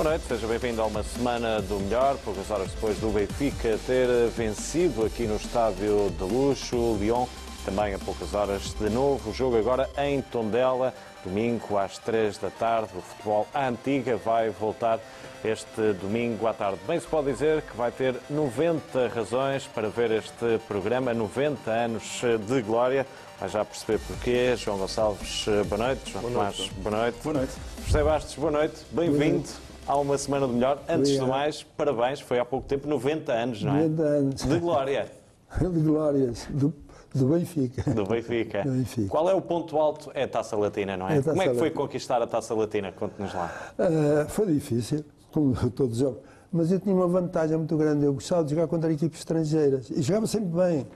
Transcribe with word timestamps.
Boa 0.00 0.12
noite, 0.12 0.24
seja 0.28 0.46
bem-vindo 0.46 0.80
a 0.80 0.86
uma 0.86 1.02
semana 1.02 1.60
do 1.60 1.78
melhor. 1.78 2.16
Poucas 2.24 2.50
horas 2.50 2.70
depois 2.70 2.96
do 2.96 3.10
Benfica 3.10 3.78
ter 3.86 4.08
vencido 4.30 5.04
aqui 5.04 5.24
no 5.24 5.36
estádio 5.36 6.10
de 6.16 6.24
luxo, 6.24 6.96
Lyon, 6.98 7.26
também 7.66 7.92
a 7.92 7.98
poucas 7.98 8.32
horas 8.32 8.74
de 8.80 8.88
novo. 8.88 9.28
O 9.28 9.34
jogo 9.34 9.58
agora 9.58 9.90
em 9.98 10.22
Tondela, 10.22 10.94
domingo 11.22 11.76
às 11.76 11.98
três 11.98 12.38
da 12.38 12.48
tarde. 12.48 12.88
O 12.96 13.02
futebol 13.02 13.46
à 13.52 13.68
antiga 13.68 14.16
vai 14.16 14.48
voltar 14.48 14.98
este 15.44 15.92
domingo 16.00 16.46
à 16.46 16.54
tarde. 16.54 16.78
Bem 16.88 16.98
se 16.98 17.06
pode 17.06 17.30
dizer 17.30 17.60
que 17.60 17.76
vai 17.76 17.90
ter 17.90 18.16
90 18.30 19.06
razões 19.08 19.66
para 19.66 19.90
ver 19.90 20.12
este 20.12 20.58
programa, 20.66 21.12
90 21.12 21.70
anos 21.70 22.22
de 22.48 22.62
glória. 22.62 23.06
Vai 23.38 23.50
já 23.50 23.62
perceber 23.66 24.00
porquê. 24.06 24.56
João 24.56 24.78
Gonçalves, 24.78 25.44
boa 25.68 25.88
noite. 25.88 26.10
João 26.10 26.22
boa 26.22 26.32
Tomás, 26.32 26.58
noite. 26.58 26.74
boa 26.76 26.96
noite. 26.96 27.18
Boa 27.22 27.34
noite. 27.34 27.52
José 27.84 28.02
Bastos, 28.02 28.34
boa 28.36 28.50
noite. 28.50 28.76
Bem-vindo 28.92 29.69
a 29.86 29.96
uma 29.96 30.16
semana 30.18 30.46
do 30.46 30.52
melhor. 30.52 30.82
Antes 30.88 31.10
de 31.12 31.20
mais, 31.20 31.62
parabéns. 31.62 32.20
Foi 32.20 32.38
há 32.38 32.44
pouco 32.44 32.66
tempo, 32.66 32.88
90 32.88 33.32
anos, 33.32 33.62
não 33.62 33.76
é? 33.76 33.82
90 33.88 34.02
anos. 34.02 34.42
De 34.44 34.58
glória 34.58 35.06
De 35.58 35.80
glórias. 35.80 36.46
Do, 36.50 36.72
do 37.14 37.26
Benfica. 37.26 37.90
do 37.92 38.04
Benfica. 38.06 38.62
Do 38.62 38.70
Benfica. 38.70 39.08
Qual 39.08 39.28
é 39.28 39.34
o 39.34 39.40
ponto 39.40 39.76
alto? 39.76 40.10
É 40.14 40.22
a 40.24 40.28
Taça 40.28 40.56
Latina, 40.56 40.96
não 40.96 41.08
é? 41.08 41.18
É 41.18 41.22
Como 41.22 41.42
é 41.42 41.48
que 41.48 41.54
foi 41.54 41.68
Latina. 41.68 41.82
conquistar 41.86 42.22
a 42.22 42.26
Taça 42.26 42.54
Latina? 42.54 42.92
Conte-nos 42.92 43.34
lá. 43.34 43.52
Ah, 43.78 44.26
foi 44.28 44.46
difícil, 44.46 45.04
como 45.32 45.54
todos 45.72 45.94
os 45.94 45.98
jogos. 45.98 46.20
Mas 46.52 46.70
eu 46.70 46.78
tinha 46.80 46.94
uma 46.94 47.08
vantagem 47.08 47.56
muito 47.56 47.76
grande. 47.76 48.04
Eu 48.04 48.12
gostava 48.14 48.44
de 48.44 48.50
jogar 48.50 48.66
contra 48.68 48.92
equipes 48.92 49.18
estrangeiras. 49.20 49.90
E 49.90 50.00
jogava 50.02 50.26
sempre 50.28 50.48
bem. 50.56 50.86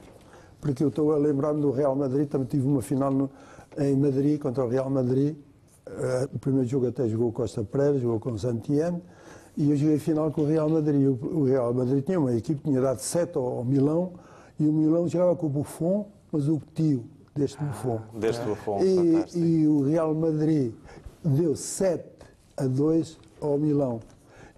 Porque 0.61 0.83
eu 0.85 0.89
estou 0.89 1.13
a 1.13 1.17
lembrar-me 1.17 1.61
do 1.61 1.71
Real 1.73 1.95
Madrid. 1.97 2.29
Também 2.29 2.47
tive 2.47 2.67
uma 2.67 2.81
final 2.83 3.11
no- 3.11 3.31
em 3.79 3.97
Madrid 3.97 4.41
contra 4.41 4.65
o 4.65 4.69
Real 4.69 4.89
Madrid. 4.91 5.37
Ah, 5.87 6.29
o 6.33 6.39
primeiro 6.39 6.69
jogo 6.69 6.87
até 6.87 7.09
jogou 7.09 7.33
Costa 7.33 7.63
Pereira, 7.63 7.99
jogou 7.99 8.19
com 8.19 8.37
Santiano. 8.39 9.03
E 9.57 9.71
eu 9.71 9.77
joguei 9.77 9.97
a 9.97 10.01
final 10.01 10.31
com 10.33 10.43
o 10.43 10.47
Real 10.47 10.69
Madrid. 10.69 11.07
O, 11.07 11.45
Real 11.45 11.73
Madrid 11.73 12.05
tinha 12.05 12.19
uma 12.19 12.35
equipe 12.35 12.61
que 12.61 12.69
tinha 12.69 12.81
dado 12.81 12.99
7 12.99 13.37
ao, 13.37 13.65
Milão. 13.65 14.13
E 14.59 14.67
o 14.67 14.73
Milão 14.73 15.07
jogava 15.09 15.37
com 15.37 15.47
o 15.47 15.49
Buffon, 15.51 16.09
mas 16.33 16.49
o 16.49 16.61
tio 16.75 17.05
deste 17.35 17.63
Buffon. 17.63 18.01
Deste 18.15 18.45
Buffon, 18.45 18.81
E, 18.83 19.39
e 19.39 19.69
o 19.69 19.83
Real 19.83 20.15
Madrid 20.15 20.73
deu 21.25 21.55
7 21.55 22.05
a 22.57 22.67
2 22.67 23.19
ao 23.41 23.59
Milão. 23.59 24.01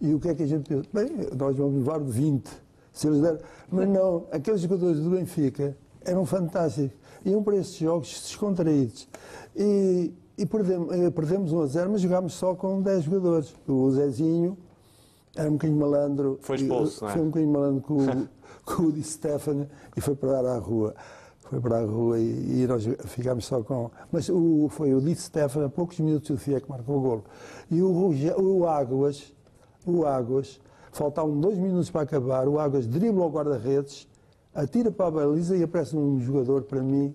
E 0.00 0.14
o 0.14 0.20
que 0.20 0.28
é 0.28 0.34
que 0.34 0.42
a 0.42 0.46
gente 0.46 0.68
pensa? 0.68 0.88
Bem, 0.92 1.10
nós 1.36 1.56
vamos 1.56 1.76
levar 1.76 2.00
de 2.00 2.10
20. 2.10 2.48
Se 2.92 3.06
eles 3.06 3.20
deram... 3.20 3.38
Mas 3.70 3.88
não, 3.88 4.26
aqueles 4.30 4.60
jogadores 4.60 5.00
do 5.00 5.10
Benfica 5.10 5.76
eram 6.04 6.24
fantásticos. 6.24 6.96
Iam 7.24 7.42
para 7.42 7.56
estes 7.56 7.78
jogos 7.78 8.08
descontraídos. 8.08 9.08
E, 9.54 10.12
e 10.38 10.44
perdemos, 10.46 10.92
eh, 10.92 11.10
perdemos 11.10 11.52
1 11.52 11.60
a 11.62 11.66
0, 11.66 11.90
mas 11.92 12.00
jogámos 12.00 12.34
só 12.34 12.54
com 12.54 12.80
10 12.82 13.04
jogadores. 13.04 13.54
O 13.66 13.90
Zezinho 13.90 14.56
era 15.34 15.48
um 15.48 15.52
bocadinho 15.52 15.78
malandro. 15.80 16.38
Foi 16.42 16.56
expulso, 16.56 16.98
E, 16.98 17.02
não 17.04 17.08
é? 17.08 17.12
Foi 17.12 17.22
um 17.22 17.26
bocadinho 17.26 17.52
malandro 17.52 17.82
com, 17.82 17.94
o- 17.94 18.28
com 18.76 18.82
o 18.84 18.92
Di 18.92 19.02
Stefano 19.02 19.66
e 19.96 20.00
foi 20.00 20.14
para 20.14 20.42
dar 20.42 20.46
à 20.46 20.58
rua. 20.58 20.94
Foi 21.48 21.60
para 21.60 21.78
a 21.78 21.84
rua 21.84 22.18
e, 22.18 22.62
e 22.62 22.66
nós 22.66 22.84
ficámos 23.04 23.46
só 23.46 23.62
com. 23.62 23.90
Mas 24.10 24.28
o, 24.28 24.68
foi 24.68 24.92
o 24.94 25.00
Di 25.00 25.14
Stefano, 25.14 25.66
a 25.66 25.68
poucos 25.70 25.98
minutos 26.00 26.28
do 26.30 26.36
fim 26.36 26.54
é 26.54 26.60
que 26.60 26.68
marcou 26.68 26.98
o 26.98 27.00
golo. 27.00 27.24
E 27.70 27.80
o, 27.80 28.10
o 28.40 28.66
Águas, 28.66 29.32
o 29.86 30.04
Águas, 30.04 30.60
faltavam 30.92 31.38
dois 31.40 31.56
minutos 31.56 31.88
para 31.90 32.02
acabar, 32.02 32.48
o 32.48 32.58
Águas 32.58 32.86
dribla 32.86 33.22
ao 33.24 33.30
guarda-redes, 33.30 34.08
atira 34.54 34.90
para 34.90 35.06
a 35.06 35.10
baliza 35.10 35.56
e 35.56 35.62
aparece 35.62 35.96
um 35.96 36.18
jogador, 36.20 36.62
para 36.62 36.82
mim, 36.82 37.14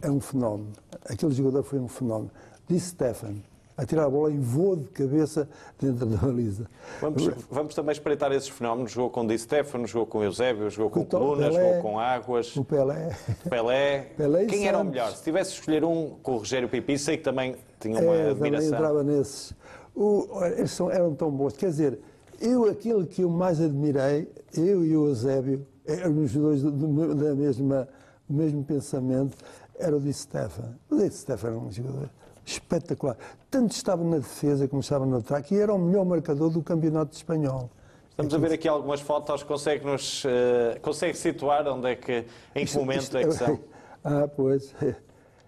é 0.00 0.10
um 0.10 0.20
fenómeno. 0.20 0.68
Aquele 1.04 1.32
jogador 1.34 1.62
foi 1.62 1.78
um 1.78 1.88
fenómeno. 1.88 2.30
Di 2.68 2.78
Stefano, 2.78 3.42
a 3.76 3.86
tirar 3.86 4.04
a 4.04 4.10
bola 4.10 4.30
em 4.32 4.40
voo 4.40 4.76
de 4.76 4.88
cabeça 4.88 5.48
dentro 5.80 6.04
da 6.06 6.16
baliza. 6.16 6.66
Vamos, 7.00 7.30
vamos 7.50 7.74
também 7.74 7.92
espreitar 7.92 8.30
esses 8.32 8.48
fenómenos. 8.48 8.90
Jogou 8.92 9.10
com 9.10 9.26
Di 9.26 9.38
Stefano, 9.38 9.86
jogou 9.86 10.06
com 10.06 10.22
Eusébio, 10.22 10.68
jogou 10.68 10.90
com 10.90 11.00
O 11.00 11.04
Tom 11.04 11.18
Coluna, 11.18 11.48
Pelé. 11.48 11.68
jogou 11.68 11.82
com 11.82 11.98
Águas, 12.00 12.56
O 12.56 12.64
Pelé. 12.64 13.16
Pelé. 13.48 14.00
Pelé 14.16 14.44
Quem 14.46 14.66
era 14.66 14.76
o 14.76 14.80
Santos. 14.80 14.92
melhor? 14.92 15.12
Se 15.12 15.22
tivesse 15.22 15.52
de 15.52 15.58
escolher 15.60 15.84
um 15.84 16.16
com 16.22 16.32
o 16.34 16.36
Rogério 16.38 16.68
Pipi, 16.68 16.98
sei 16.98 17.16
que 17.16 17.24
também 17.24 17.56
tinha 17.80 17.94
uma 18.00 18.14
É, 18.14 18.18
também 18.18 18.30
admiração. 18.32 18.68
entrava 18.74 19.02
nesses. 19.04 19.54
O- 19.94 20.26
eles 20.44 20.70
são- 20.72 20.90
eram 20.90 21.14
tão 21.14 21.30
bons. 21.30 21.54
Quer 21.56 21.66
dizer, 21.70 21.98
eu, 22.40 22.64
aquilo 22.68 23.06
que 23.06 23.22
eu 23.22 23.30
mais 23.30 23.60
admirei, 23.60 24.30
eu 24.56 24.84
e 24.84 24.96
o 24.96 25.06
Eusébio, 25.08 25.66
éramos 25.86 26.24
os 26.24 26.32
dois 26.32 26.62
do, 26.62 26.70
do- 26.70 27.14
da 27.14 27.34
mesma, 27.34 27.88
do 28.28 28.36
mesmo 28.36 28.62
pensamento, 28.64 29.36
era 29.78 29.96
o 29.96 30.00
Di 30.00 30.12
Stefano. 30.12 30.74
O 30.90 30.96
Di 30.96 31.10
Stefano 31.10 31.56
era 31.56 31.64
um 31.66 31.70
jogador 31.72 32.10
espetacular. 32.50 33.16
Tanto 33.50 33.72
estava 33.72 34.02
na 34.02 34.18
defesa 34.18 34.66
como 34.68 34.80
estava 34.80 35.06
no 35.06 35.18
ataque 35.18 35.54
e 35.54 35.60
era 35.60 35.72
o 35.72 35.78
melhor 35.78 36.04
marcador 36.04 36.50
do 36.50 36.62
campeonato 36.62 37.14
espanhol. 37.16 37.70
Estamos 38.10 38.34
a 38.34 38.38
ver 38.38 38.52
aqui 38.52 38.66
algumas 38.66 39.00
fotos. 39.00 39.42
Consegue-nos 39.42 40.24
eh, 40.26 40.78
consegue 40.82 41.16
situar 41.16 41.66
onde 41.68 41.90
é 41.90 41.94
que, 41.94 42.24
em 42.54 42.66
que 42.66 42.76
momento 42.76 43.16
é 43.16 43.24
que 43.24 43.32
são? 43.32 43.58
Ah, 44.02 44.28
pois. 44.28 44.74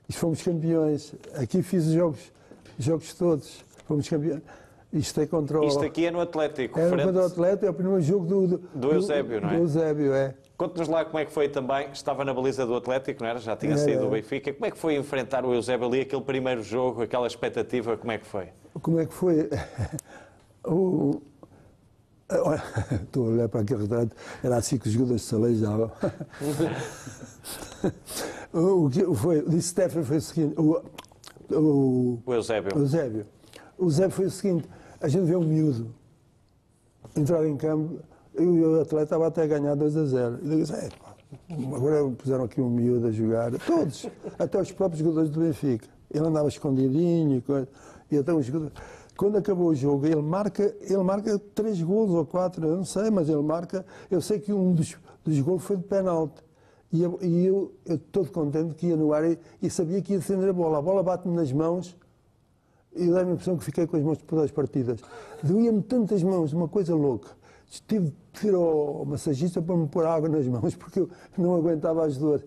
Isto 0.09 0.21
fomos 0.21 0.43
campeões. 0.43 1.15
Aqui 1.35 1.63
fiz 1.63 1.87
os 1.87 1.93
jogos, 1.93 2.33
jogos 2.79 3.15
todos. 3.15 3.65
Fomos 3.87 4.09
campeões. 4.09 4.43
Isto 4.93 5.21
é 5.21 5.27
contra 5.27 5.61
o... 5.61 5.65
Isto 5.65 5.85
aqui 5.85 6.07
é 6.07 6.11
no 6.11 6.21
Atlético. 6.21 6.79
É 6.79 6.89
frente- 6.89 7.05
contra 7.05 7.23
o 7.23 7.27
Atleta, 7.27 7.67
é 7.67 7.71
o 7.71 7.75
primeiro 7.75 8.01
jogo 8.03 8.27
do... 8.27 8.47
Do, 8.49 8.59
Do 8.75 8.93
Eusébio, 8.93 9.41
não 9.41 9.49
é? 9.51 9.57
Do 9.57 9.63
Eusébio, 9.63 10.13
é. 10.15 10.35
Conte-nos 10.57 10.89
lá 10.89 11.05
como 11.05 11.19
é 11.19 11.25
que 11.25 11.33
foi 11.33 11.49
também. 11.49 11.89
Estava 11.93 12.25
na 12.25 12.35
baliza 12.35 12.67
do 12.67 12.75
Atlético, 12.75 13.23
não 13.23 13.31
era? 13.31 13.39
Já 13.39 13.57
tinha 13.57 13.73
Era. 13.73 13.81
saído 13.81 14.03
do 14.03 14.11
Benfica. 14.11 14.53
Como 14.53 14.67
é 14.67 14.71
que 14.71 14.77
foi 14.79 14.97
enfrentar 14.97 15.45
o 15.47 15.55
Eusébio 15.55 15.87
ali, 15.87 16.01
aquele 16.03 16.23
primeiro 16.23 16.63
jogo, 16.63 17.03
aquela 17.03 17.27
expectativa? 17.27 17.97
Como 17.97 18.11
é 18.13 18.19
que 18.19 18.27
foi? 18.27 18.49
Como 18.83 18.99
é 19.01 19.07
que 19.07 19.15
foi? 19.15 19.49
O... 20.63 21.23
Estou 23.03 23.27
a 23.27 23.31
olhar 23.31 23.49
para 23.49 23.61
aquele 23.63 23.83
retrato, 23.83 24.15
era 24.45 24.57
assim 24.57 24.77
que 24.79 24.87
os 24.87 24.93
jogadores 24.93 25.23
se 25.23 25.35
aleijavam. 25.35 25.91
O 28.53 28.91
que 28.91 29.05
foi? 29.15 29.39
O 29.39 29.49
Di 29.49 29.63
Stefano 29.63 30.05
foi 30.05 30.17
o 30.17 30.21
seguinte, 30.21 30.55
o, 30.59 30.83
o, 31.55 32.19
O 32.27 32.35
Eusébio. 32.35 32.77
O 32.77 32.81
Eusébio. 32.81 33.27
O 33.79 33.85
Eusébio 33.87 34.11
foi 34.11 34.27
o 34.27 34.31
seguinte: 34.31 34.69
a 35.01 35.09
gente 35.09 35.25
vê 35.25 35.35
um 35.35 35.45
miúdo 35.45 35.95
entrar 37.17 37.47
em 37.47 37.57
campo 37.57 38.01
e 38.39 38.45
o 38.45 38.81
atleta 38.81 39.05
estava 39.05 39.27
até 39.27 39.43
a 39.43 39.47
ganhar 39.47 39.75
2 39.75 39.97
a 39.97 40.05
0. 40.05 40.39
E 40.43 40.53
eu 40.53 40.59
disse: 40.59 40.75
é, 40.75 40.89
pá, 40.91 41.15
agora 41.75 42.09
puseram 42.11 42.45
aqui 42.45 42.61
um 42.61 42.71
miúdo 42.71 43.07
a 43.07 43.11
jogar. 43.11 43.51
Todos, 43.59 44.07
até 44.39 44.61
os 44.61 44.71
próprios 44.73 45.03
jogadores 45.03 45.31
do 45.31 45.41
Benfica. 45.41 45.89
Ele 46.11 46.27
andava 46.27 46.49
escondidinho 46.49 47.39
e, 47.39 47.41
coisa, 47.41 47.69
e 48.11 48.19
até 48.19 48.33
os 48.33 48.45
jogadores. 48.45 48.75
Quando 49.17 49.37
acabou 49.37 49.69
o 49.69 49.75
jogo, 49.75 50.07
ele 50.07 50.23
marca, 50.23 50.75
ele 50.81 51.03
marca 51.03 51.39
três 51.55 51.81
golos 51.83 52.15
ou 52.15 52.25
quatro, 52.25 52.67
eu 52.67 52.77
não 52.77 52.85
sei, 52.85 53.11
mas 53.11 53.29
ele 53.29 53.43
marca. 53.43 53.85
Eu 54.11 54.21
sei 54.21 54.39
que 54.39 54.53
um 54.53 54.73
dos, 54.73 54.97
dos 55.25 55.41
golos 55.41 55.63
foi 55.63 55.77
de 55.77 55.85
penalti. 55.85 56.43
E 56.93 57.03
eu, 57.03 57.19
e 57.23 57.47
eu 57.47 57.73
todo 58.11 58.31
contente 58.33 58.75
que 58.75 58.89
ia 58.89 58.97
no 58.97 59.13
ar 59.13 59.25
e, 59.25 59.39
e 59.63 59.71
sabia 59.71 60.03
que 60.03 60.15
ia 60.15 60.19
defender 60.19 60.49
a 60.49 60.53
bola. 60.53 60.79
A 60.79 60.83
bola 60.83 61.03
bate-me 61.03 61.35
nas 61.35 61.53
mãos 61.53 61.97
e 62.95 63.07
dá-me 63.07 63.31
a 63.31 63.35
impressão 63.35 63.57
que 63.57 63.65
fiquei 63.65 63.87
com 63.87 63.97
as 63.97 64.03
mãos 64.03 64.19
todas 64.27 64.47
as 64.47 64.51
partidas. 64.51 65.01
Doía-me 65.43 65.83
tantas 65.83 66.23
mãos, 66.23 66.53
uma 66.53 66.69
coisa 66.69 66.95
louca. 66.95 67.31
Tive 67.87 68.13
de 68.33 68.49
ir 68.49 68.55
ao 68.55 69.05
massagista 69.05 69.63
para 69.63 69.77
me 69.77 69.87
pôr 69.87 70.05
água 70.05 70.29
nas 70.29 70.45
mãos, 70.47 70.75
porque 70.75 71.01
eu 71.01 71.11
não 71.39 71.55
aguentava 71.55 72.05
as 72.05 72.17
dores. 72.17 72.45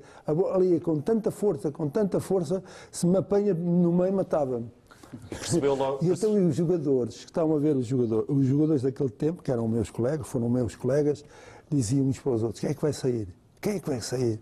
Ali 0.54 0.80
com 0.82 1.00
tanta 1.00 1.32
força, 1.32 1.72
com 1.72 1.88
tanta 1.88 2.20
força, 2.20 2.62
se 2.92 3.08
me 3.08 3.18
apanha 3.18 3.54
no 3.54 3.94
meio, 3.94 4.14
matava-me. 4.14 4.70
Percebeu 5.30 5.76
logo. 5.76 6.04
E 6.04 6.10
então 6.10 6.34
os 6.48 6.56
jogadores, 6.56 7.18
que 7.20 7.26
estavam 7.26 7.56
a 7.56 7.60
ver 7.60 7.76
os 7.76 7.86
jogadores, 7.86 8.26
os 8.28 8.46
jogadores 8.46 8.82
daquele 8.82 9.10
tempo, 9.12 9.42
que 9.42 9.52
eram 9.52 9.68
meus 9.68 9.90
colegas, 9.90 10.28
foram 10.28 10.50
meus 10.50 10.76
colegas, 10.76 11.24
diziam 11.70 12.06
uns 12.06 12.20
para 12.20 12.32
os 12.34 12.44
outros, 12.44 12.60
quem 12.60 12.72
é 12.72 12.74
que 12.74 12.82
vai 12.82 12.94
sair? 12.94 13.28
Quem 13.62 13.76
é 13.76 13.80
que 13.80 13.90
vai 13.90 14.02
sair? 14.02 14.42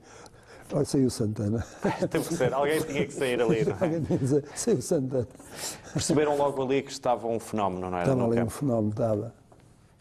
Olha, 0.73 0.85
saiu 0.85 1.07
o 1.07 1.11
Santana. 1.11 1.65
Teve 2.09 2.27
que 2.27 2.33
ser. 2.33 2.53
Alguém 2.53 2.81
tinha 2.81 3.05
que 3.05 3.13
sair 3.13 3.41
ali, 3.41 3.65
não 3.65 3.71
é? 3.71 3.77
Alguém 3.81 4.01
tinha 4.01 4.17
que 4.17 4.23
dizer, 4.23 4.43
saiu 4.55 4.77
o 4.77 4.81
Santana. 4.81 5.27
Perceberam 5.93 6.37
logo 6.37 6.63
ali 6.63 6.81
que 6.81 6.91
estava 6.91 7.27
um 7.27 7.39
fenómeno, 7.39 7.89
não 7.89 7.97
era? 7.97 8.11
Estava 8.11 8.31
ali 8.31 8.41
um 8.41 8.49
fenómeno, 8.49 8.89
estava. 8.89 9.33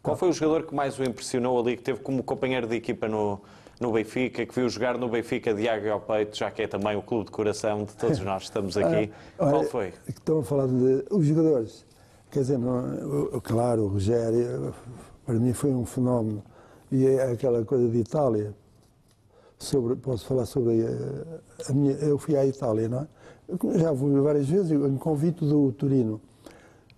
Qual 0.02 0.16
foi 0.16 0.30
o 0.30 0.32
jogador 0.32 0.66
que 0.66 0.74
mais 0.74 0.98
o 0.98 1.04
impressionou 1.04 1.60
ali, 1.60 1.76
que 1.76 1.82
teve 1.82 2.00
como 2.00 2.22
companheiro 2.22 2.66
de 2.66 2.74
equipa 2.74 3.06
no, 3.06 3.40
no 3.78 3.92
Benfica, 3.92 4.46
que 4.46 4.54
viu 4.54 4.68
jogar 4.68 4.96
no 4.96 5.08
Benfica 5.08 5.52
de 5.52 5.68
água 5.68 5.92
ao 5.92 6.00
peito, 6.00 6.36
já 6.36 6.50
que 6.50 6.62
é 6.62 6.66
também 6.66 6.96
o 6.96 7.02
clube 7.02 7.26
de 7.26 7.30
coração 7.30 7.84
de 7.84 7.92
todos 7.94 8.18
nós 8.20 8.42
que 8.42 8.48
estamos 8.48 8.76
aqui? 8.78 9.10
Olha, 9.38 9.50
Qual 9.50 9.64
foi? 9.64 9.92
Estão 10.08 10.40
a 10.40 10.42
falar 10.42 10.68
de 10.68 11.04
os 11.10 11.26
jogadores. 11.26 11.84
Quer 12.30 12.40
dizer, 12.40 12.58
não, 12.58 13.40
claro, 13.42 13.82
o 13.82 13.88
Rogério, 13.88 14.72
para 15.26 15.34
mim 15.34 15.52
foi 15.52 15.70
um 15.70 15.84
fenómeno. 15.84 16.42
E 16.92 17.06
é 17.06 17.32
aquela 17.32 17.64
coisa 17.64 17.88
de 17.88 17.98
Itália. 17.98 18.54
Sobre, 19.60 19.94
posso 19.94 20.24
falar 20.24 20.46
sobre 20.46 20.82
a, 20.86 21.70
a 21.70 21.72
minha. 21.74 21.92
Eu 21.92 22.16
fui 22.16 22.34
à 22.34 22.46
Itália, 22.46 22.88
não 22.88 23.00
é? 23.00 23.78
Já 23.78 23.94
fui 23.94 24.18
várias 24.18 24.48
vezes, 24.48 24.70
em 24.70 24.96
convite 24.96 25.44
do 25.44 25.70
Turino. 25.72 26.18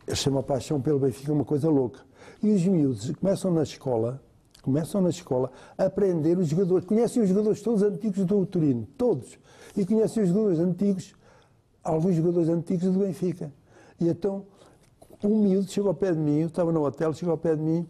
Eu 0.06 0.14
chamo 0.14 0.38
a 0.38 0.44
paixão 0.44 0.80
pelo 0.80 1.00
Benfica 1.00 1.32
uma 1.32 1.44
coisa 1.44 1.68
louca. 1.68 2.00
E 2.40 2.50
os 2.50 2.64
miúdos 2.64 3.10
começam 3.16 3.52
na 3.52 3.64
escola, 3.64 4.22
começam 4.62 5.00
na 5.00 5.10
escola 5.10 5.50
a 5.76 5.86
aprender 5.86 6.38
os 6.38 6.46
jogadores. 6.46 6.86
Conhecem 6.86 7.20
os 7.20 7.28
jogadores 7.28 7.60
todos 7.60 7.82
antigos 7.82 8.24
do 8.24 8.46
Turino, 8.46 8.86
todos. 8.96 9.36
E 9.76 9.84
conhecem 9.84 10.22
os 10.22 10.28
jogadores 10.28 10.60
antigos, 10.60 11.14
alguns 11.82 12.14
jogadores 12.14 12.48
antigos 12.48 12.92
do 12.92 13.00
Benfica. 13.00 13.52
E 14.00 14.08
então 14.08 14.46
um 15.24 15.42
miúdo 15.42 15.68
chegou 15.68 15.88
ao 15.88 15.94
pé 15.96 16.12
de 16.12 16.18
mim, 16.18 16.40
eu 16.40 16.46
estava 16.46 16.70
no 16.70 16.84
hotel, 16.84 17.12
chegou 17.12 17.32
ao 17.32 17.38
pé 17.38 17.56
de 17.56 17.62
mim, 17.62 17.88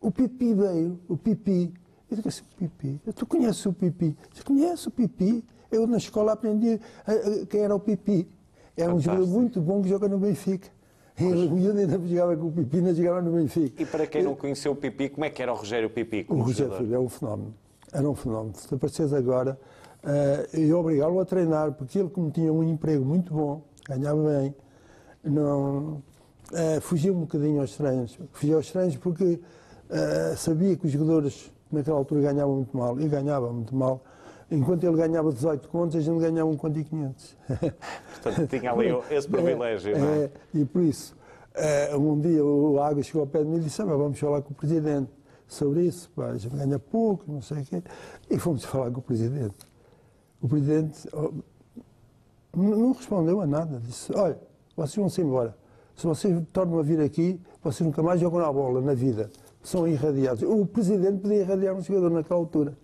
o 0.00 0.10
Pipi 0.10 0.54
veio, 0.54 1.00
o 1.08 1.16
Pipi. 1.16 1.74
Eu 2.12 2.16
digo 2.16 2.28
assim, 2.28 2.42
Pipi, 2.58 3.00
tu 3.14 3.24
conheces 3.24 3.64
o 3.64 3.72
Pipi? 3.72 4.14
Você 4.30 4.42
conhece 4.42 4.86
o 4.86 4.90
Pipi? 4.90 5.42
Eu 5.70 5.86
na 5.86 5.96
escola 5.96 6.32
aprendi 6.32 6.78
a, 7.06 7.12
a, 7.12 7.46
quem 7.46 7.62
era 7.62 7.74
o 7.74 7.80
Pipi. 7.80 8.28
É 8.76 8.86
um 8.86 9.00
jogador 9.00 9.26
muito 9.26 9.62
bom 9.62 9.80
que 9.80 9.88
joga 9.88 10.08
no 10.08 10.18
Benfica. 10.18 10.68
Ele, 11.18 11.46
o 11.46 11.50
miúdo 11.52 11.78
ainda 11.78 11.98
jogava 12.06 12.36
com 12.36 12.48
o 12.48 12.52
Pipi, 12.52 12.76
ainda 12.76 12.94
jogava 12.94 13.22
no 13.22 13.32
Benfica. 13.32 13.82
E 13.82 13.86
para 13.86 14.06
quem 14.06 14.22
não 14.22 14.34
conheceu 14.34 14.72
o 14.72 14.76
Pipi, 14.76 15.08
como 15.08 15.24
é 15.24 15.30
que 15.30 15.42
era 15.42 15.52
o 15.52 15.56
Rogério 15.56 15.88
Pipi? 15.88 16.26
O 16.28 16.42
Rogério 16.42 16.76
Pipi 16.76 16.92
é 16.92 16.98
um 16.98 17.08
fenómeno. 17.08 17.54
Era 17.90 18.10
um 18.10 18.14
fenómeno. 18.14 18.54
Se 18.56 18.74
apareces 18.74 19.12
agora, 19.14 19.58
uh, 20.04 20.56
eu 20.56 20.78
obrigá-lo 20.78 21.18
a 21.18 21.24
treinar, 21.24 21.72
porque 21.72 21.98
ele, 21.98 22.10
como 22.10 22.30
tinha 22.30 22.52
um 22.52 22.62
emprego 22.62 23.06
muito 23.06 23.32
bom, 23.32 23.62
ganhava 23.88 24.22
bem, 24.22 24.54
não, 25.24 26.02
uh, 26.52 26.80
fugia 26.82 27.10
um 27.10 27.20
bocadinho 27.20 27.62
aos 27.62 27.74
treinos. 27.74 28.18
Fugia 28.32 28.56
aos 28.56 28.70
treinos 28.70 28.98
porque 28.98 29.24
uh, 29.24 30.36
sabia 30.36 30.76
que 30.76 30.86
os 30.86 30.92
jogadores 30.92 31.50
naquela 31.74 31.98
altura 31.98 32.20
ganhavam 32.20 32.56
muito 32.56 32.76
mal, 32.76 33.00
e 33.00 33.08
ganhava 33.08 33.52
muito 33.52 33.74
mal. 33.74 34.02
Enquanto 34.50 34.84
ele 34.84 34.96
ganhava 34.96 35.32
18 35.32 35.68
contos, 35.68 35.96
a 35.96 36.00
gente 36.00 36.20
ganhava 36.20 36.48
um 36.48 36.56
conto 36.56 36.78
e 36.78 36.84
500. 36.84 37.36
Portanto, 38.22 38.46
tinha 38.48 38.72
ali 38.72 38.88
esse 39.10 39.26
privilégio, 39.26 39.96
é, 39.96 39.98
não 39.98 40.08
é? 40.08 40.24
é? 40.24 40.30
E 40.52 40.64
por 40.64 40.82
isso, 40.82 41.16
uh, 41.92 41.98
um 41.98 42.20
dia 42.20 42.44
o 42.44 42.78
Água 42.80 43.02
chegou 43.02 43.22
ao 43.22 43.26
pé 43.26 43.38
de 43.38 43.46
mim 43.46 43.56
e 43.56 43.60
disse, 43.60 43.80
ah, 43.80 43.86
vamos 43.86 44.18
falar 44.18 44.42
com 44.42 44.52
o 44.52 44.54
Presidente 44.54 45.10
sobre 45.48 45.84
isso, 45.84 46.10
pá, 46.14 46.26
a 46.26 46.38
gente 46.38 46.54
ganha 46.54 46.78
pouco, 46.78 47.24
não 47.30 47.40
sei 47.40 47.62
o 47.62 47.64
quê. 47.64 47.82
E 48.30 48.38
fomos 48.38 48.64
falar 48.64 48.90
com 48.90 49.00
o 49.00 49.02
Presidente. 49.02 49.56
O 50.40 50.48
Presidente 50.48 51.08
oh, 51.14 51.32
não 52.54 52.92
respondeu 52.92 53.40
a 53.40 53.46
nada, 53.46 53.80
disse, 53.80 54.12
olha, 54.14 54.38
vocês 54.76 54.96
vão-se 54.96 55.20
embora. 55.22 55.56
Se 55.96 56.06
vocês 56.06 56.42
tornam 56.52 56.78
a 56.78 56.82
vir 56.82 57.00
aqui, 57.00 57.40
vocês 57.62 57.86
nunca 57.86 58.02
mais 58.02 58.20
jogam 58.20 58.40
na 58.40 58.52
bola 58.52 58.80
na 58.80 58.94
vida. 58.94 59.30
São 59.62 59.86
irradiados. 59.86 60.42
O 60.42 60.66
presidente 60.66 61.18
podia 61.20 61.40
irradiar 61.40 61.74
um 61.74 61.82
jogador 61.82 62.10
naquela 62.10 62.40
altura. 62.40 62.76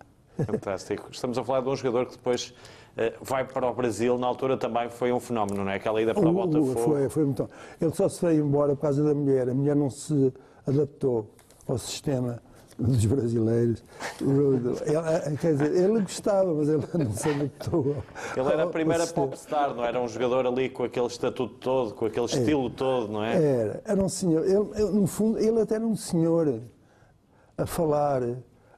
Fantástico. 0.45 1.09
Estamos 1.11 1.37
a 1.37 1.45
falar 1.45 1.61
de 1.61 1.69
um 1.69 1.77
jogador 1.77 2.07
que 2.07 2.13
depois 2.13 2.55
uh, 2.97 3.25
vai 3.25 3.45
para 3.45 3.69
o 3.69 3.75
Brasil. 3.75 4.17
Na 4.17 4.27
altura 4.29 4.57
também 4.57 4.89
foi 4.89 5.13
um 5.13 5.19
fenómeno, 5.19 5.65
não 5.65 5.71
é? 5.71 5.77
Aquela 5.77 6.01
ida 6.01 6.15
para 6.15 6.29
o 6.29 6.33
Botafogo. 6.33 6.75
Foi, 6.75 7.09
foi 7.09 7.25
muito. 7.25 7.51
Ele 7.81 7.93
só 7.93 8.09
se 8.09 8.25
veio 8.25 8.47
embora 8.47 8.77
por 8.77 8.83
causa 8.83 9.03
da 9.03 9.15
mulher. 9.15 9.49
A 9.49 9.55
mulher 9.55 9.75
não 9.75 9.91
se 9.91 10.33
adaptou 10.67 11.31
ao 11.67 11.77
sistema 11.79 12.41
dos 12.79 13.05
brasileiros. 13.05 13.83
Ele, 14.21 15.37
quer 15.37 15.53
dizer, 15.53 15.75
ele 15.75 16.01
gostava, 16.01 16.55
mas 16.55 16.69
ele 16.69 16.85
não 16.95 17.13
se 17.13 17.29
adaptou. 17.29 17.97
Ele 18.37 18.49
era 18.49 18.63
a 18.63 18.67
primeira 18.69 19.07
popstar, 19.07 19.75
não 19.75 19.85
era 19.85 20.01
um 20.01 20.07
jogador 20.07 20.47
ali 20.47 20.69
com 20.69 20.85
aquele 20.85 21.07
estatuto 21.07 21.55
todo, 21.55 21.95
com 21.95 22.07
aquele 22.07 22.27
estilo 22.27 22.71
todo, 22.71 23.13
não 23.13 23.25
é? 23.25 23.43
Era, 23.43 23.83
era 23.85 24.03
um 24.03 24.09
senhor. 24.09 24.45
Ele, 24.45 24.91
no 24.91 25.07
fundo, 25.07 25.39
ele 25.39 25.61
até 25.61 25.75
era 25.75 25.87
um 25.87 25.97
senhor 25.97 26.61
a 27.57 27.67
falar, 27.67 28.23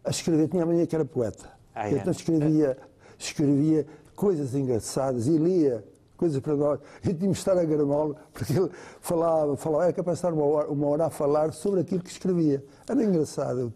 a 0.02 0.10
escrever. 0.10 0.48
Tinha 0.48 0.62
a 0.62 0.66
mania 0.66 0.86
que 0.86 0.94
era 0.94 1.04
poeta. 1.04 1.50
Ah, 1.74 1.88
é? 1.88 1.92
Então 1.92 2.10
escrevia, 2.10 2.78
escrevia 3.18 3.86
coisas 4.16 4.54
engraçadas 4.54 5.26
e 5.26 5.36
lia 5.36 5.84
coisas 6.20 6.38
para 6.40 6.54
nós. 6.54 6.78
E 7.02 7.14
tínhamos 7.14 7.38
de 7.38 7.40
estar 7.40 7.56
a 7.56 7.64
gramá-lo, 7.64 8.14
porque 8.32 8.52
ele 8.52 8.70
falava, 9.00 9.56
falava, 9.56 9.84
era 9.84 9.92
capaz 9.94 10.18
de 10.18 10.26
estar 10.26 10.34
uma 10.34 10.44
hora, 10.44 10.70
uma 10.70 10.86
hora 10.86 11.06
a 11.06 11.10
falar 11.10 11.52
sobre 11.52 11.80
aquilo 11.80 12.02
que 12.02 12.10
escrevia. 12.10 12.62
Era 12.86 13.02
engraçado. 13.02 13.72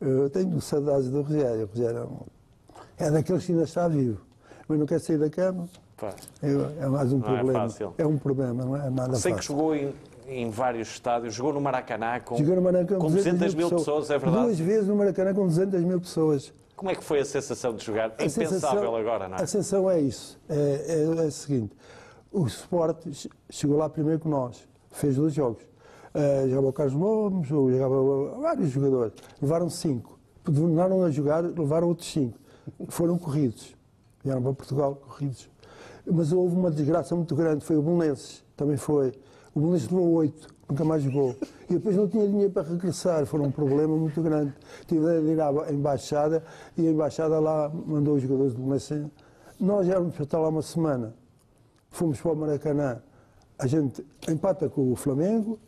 Eu, 0.00 0.08
eu 0.22 0.30
tenho 0.30 0.58
saudades 0.62 1.10
do 1.10 1.20
Rogério. 1.20 1.64
O 1.64 1.66
Rogério 1.66 2.08
é, 2.98 3.06
é 3.06 3.10
daqueles 3.10 3.44
que 3.44 3.52
ainda 3.52 3.64
está 3.64 3.86
vivo, 3.86 4.20
mas 4.66 4.78
não 4.78 4.86
quer 4.86 4.98
sair 4.98 5.18
da 5.18 5.28
cama. 5.28 5.68
É, 6.42 6.84
é 6.84 6.86
mais 6.86 7.12
um 7.12 7.18
não 7.18 7.28
é 7.28 7.38
problema. 7.38 7.68
É, 7.98 8.02
é, 8.02 8.06
um 8.06 8.18
problema, 8.18 8.64
não 8.64 8.76
é 8.76 8.90
nada 8.90 9.16
Sei 9.16 9.32
fácil. 9.32 9.36
que 9.36 9.46
jogou 9.46 9.76
em, 9.76 9.94
em 10.26 10.50
vários 10.50 10.88
estádios, 10.88 11.34
jogou 11.34 11.52
no 11.52 11.60
Maracanã 11.60 12.20
com, 12.20 12.38
no 12.38 12.62
Maracanã 12.62 12.98
com 12.98 13.10
200, 13.10 13.24
200 13.38 13.54
mil 13.54 13.70
pessoas. 13.70 13.84
pessoas, 13.84 14.10
é 14.10 14.18
verdade? 14.18 14.44
Duas 14.44 14.58
vezes 14.58 14.88
no 14.88 14.96
Maracanã 14.96 15.34
com 15.34 15.46
200 15.46 15.82
mil 15.82 16.00
pessoas. 16.00 16.52
Como 16.76 16.90
é 16.90 16.94
que 16.94 17.04
foi 17.04 17.20
a 17.20 17.24
sensação 17.24 17.74
de 17.74 17.84
jogar? 17.84 18.10
É 18.18 18.24
impensável 18.24 18.48
sensação, 18.48 18.96
agora, 18.96 19.28
não 19.28 19.36
é? 19.36 19.42
A 19.42 19.46
sensação 19.46 19.90
é 19.90 20.00
isso. 20.00 20.40
É, 20.48 20.84
é, 20.88 21.24
é 21.24 21.26
o 21.26 21.30
seguinte: 21.30 21.74
o 22.32 22.46
Sport 22.46 23.06
chegou 23.48 23.76
lá 23.76 23.88
primeiro 23.88 24.20
que 24.20 24.28
nós, 24.28 24.66
fez 24.90 25.16
dois 25.16 25.32
jogos. 25.32 25.62
Uh, 26.14 26.48
jogava 26.48 26.68
o 26.68 26.72
Carlos 26.72 26.94
Gomes, 26.94 27.48
jogava 27.48 28.40
vários 28.40 28.70
jogadores. 28.70 29.14
Levaram 29.40 29.68
cinco. 29.68 30.18
Tornaram 30.44 31.02
a 31.04 31.10
jogar, 31.10 31.42
levaram 31.42 31.88
outros 31.88 32.08
cinco. 32.12 32.38
Foram 32.88 33.18
corridos. 33.18 33.74
Vieram 34.22 34.42
para 34.42 34.52
Portugal 34.52 34.94
corridos. 34.96 35.48
Mas 36.06 36.32
houve 36.32 36.54
uma 36.54 36.70
desgraça 36.70 37.14
muito 37.16 37.34
grande. 37.34 37.64
Foi 37.64 37.76
o 37.76 37.82
Belenenses, 37.82 38.44
também 38.56 38.76
foi. 38.76 39.12
O 39.54 39.60
Belenenses 39.60 39.88
levou 39.88 40.12
oito 40.14 40.54
nunca 40.68 40.84
mais 40.84 41.02
jogou. 41.02 41.36
E 41.68 41.74
depois 41.74 41.96
não 41.96 42.08
tinha 42.08 42.26
dinheiro 42.26 42.52
para 42.52 42.62
regressar, 42.62 43.24
foi 43.26 43.40
um 43.40 43.50
problema 43.50 43.96
muito 43.96 44.20
grande. 44.22 44.52
Tive 44.86 45.20
de 45.20 45.32
ir 45.32 45.40
à 45.40 45.72
embaixada 45.72 46.42
e 46.76 46.86
a 46.86 46.90
embaixada 46.90 47.38
lá 47.38 47.68
mandou 47.68 48.16
os 48.16 48.22
jogadores 48.22 48.54
do 48.54 48.62
Belenenses. 48.62 49.06
Nós 49.60 49.88
éramos 49.88 50.14
para 50.14 50.24
estar 50.24 50.38
lá 50.38 50.48
uma 50.48 50.62
semana. 50.62 51.14
Fomos 51.90 52.20
para 52.20 52.32
o 52.32 52.36
Maracanã. 52.36 53.00
A 53.58 53.66
gente 53.66 54.04
empata 54.28 54.68
com 54.68 54.92
o 54.92 54.96
Flamengo. 54.96 55.58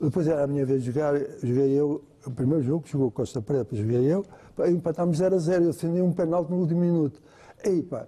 Depois 0.00 0.28
era 0.28 0.44
a 0.44 0.46
minha 0.46 0.64
vez 0.64 0.84
de 0.84 0.92
jogar, 0.92 1.18
joguei 1.42 1.72
eu, 1.72 2.04
o 2.24 2.30
primeiro 2.30 2.62
jogo 2.62 2.84
que 2.84 2.92
jogou 2.92 3.10
Costa 3.10 3.42
Preta, 3.42 3.74
joguei 3.74 4.04
eu, 4.06 4.24
empatámos 4.68 5.18
0 5.18 5.34
a 5.34 5.38
0, 5.38 5.64
eu 5.64 5.72
defendi 5.72 6.00
um 6.00 6.12
penalti 6.12 6.52
no 6.52 6.58
último 6.58 6.80
minuto. 6.82 7.20
Ei, 7.64 7.82
pá, 7.82 8.06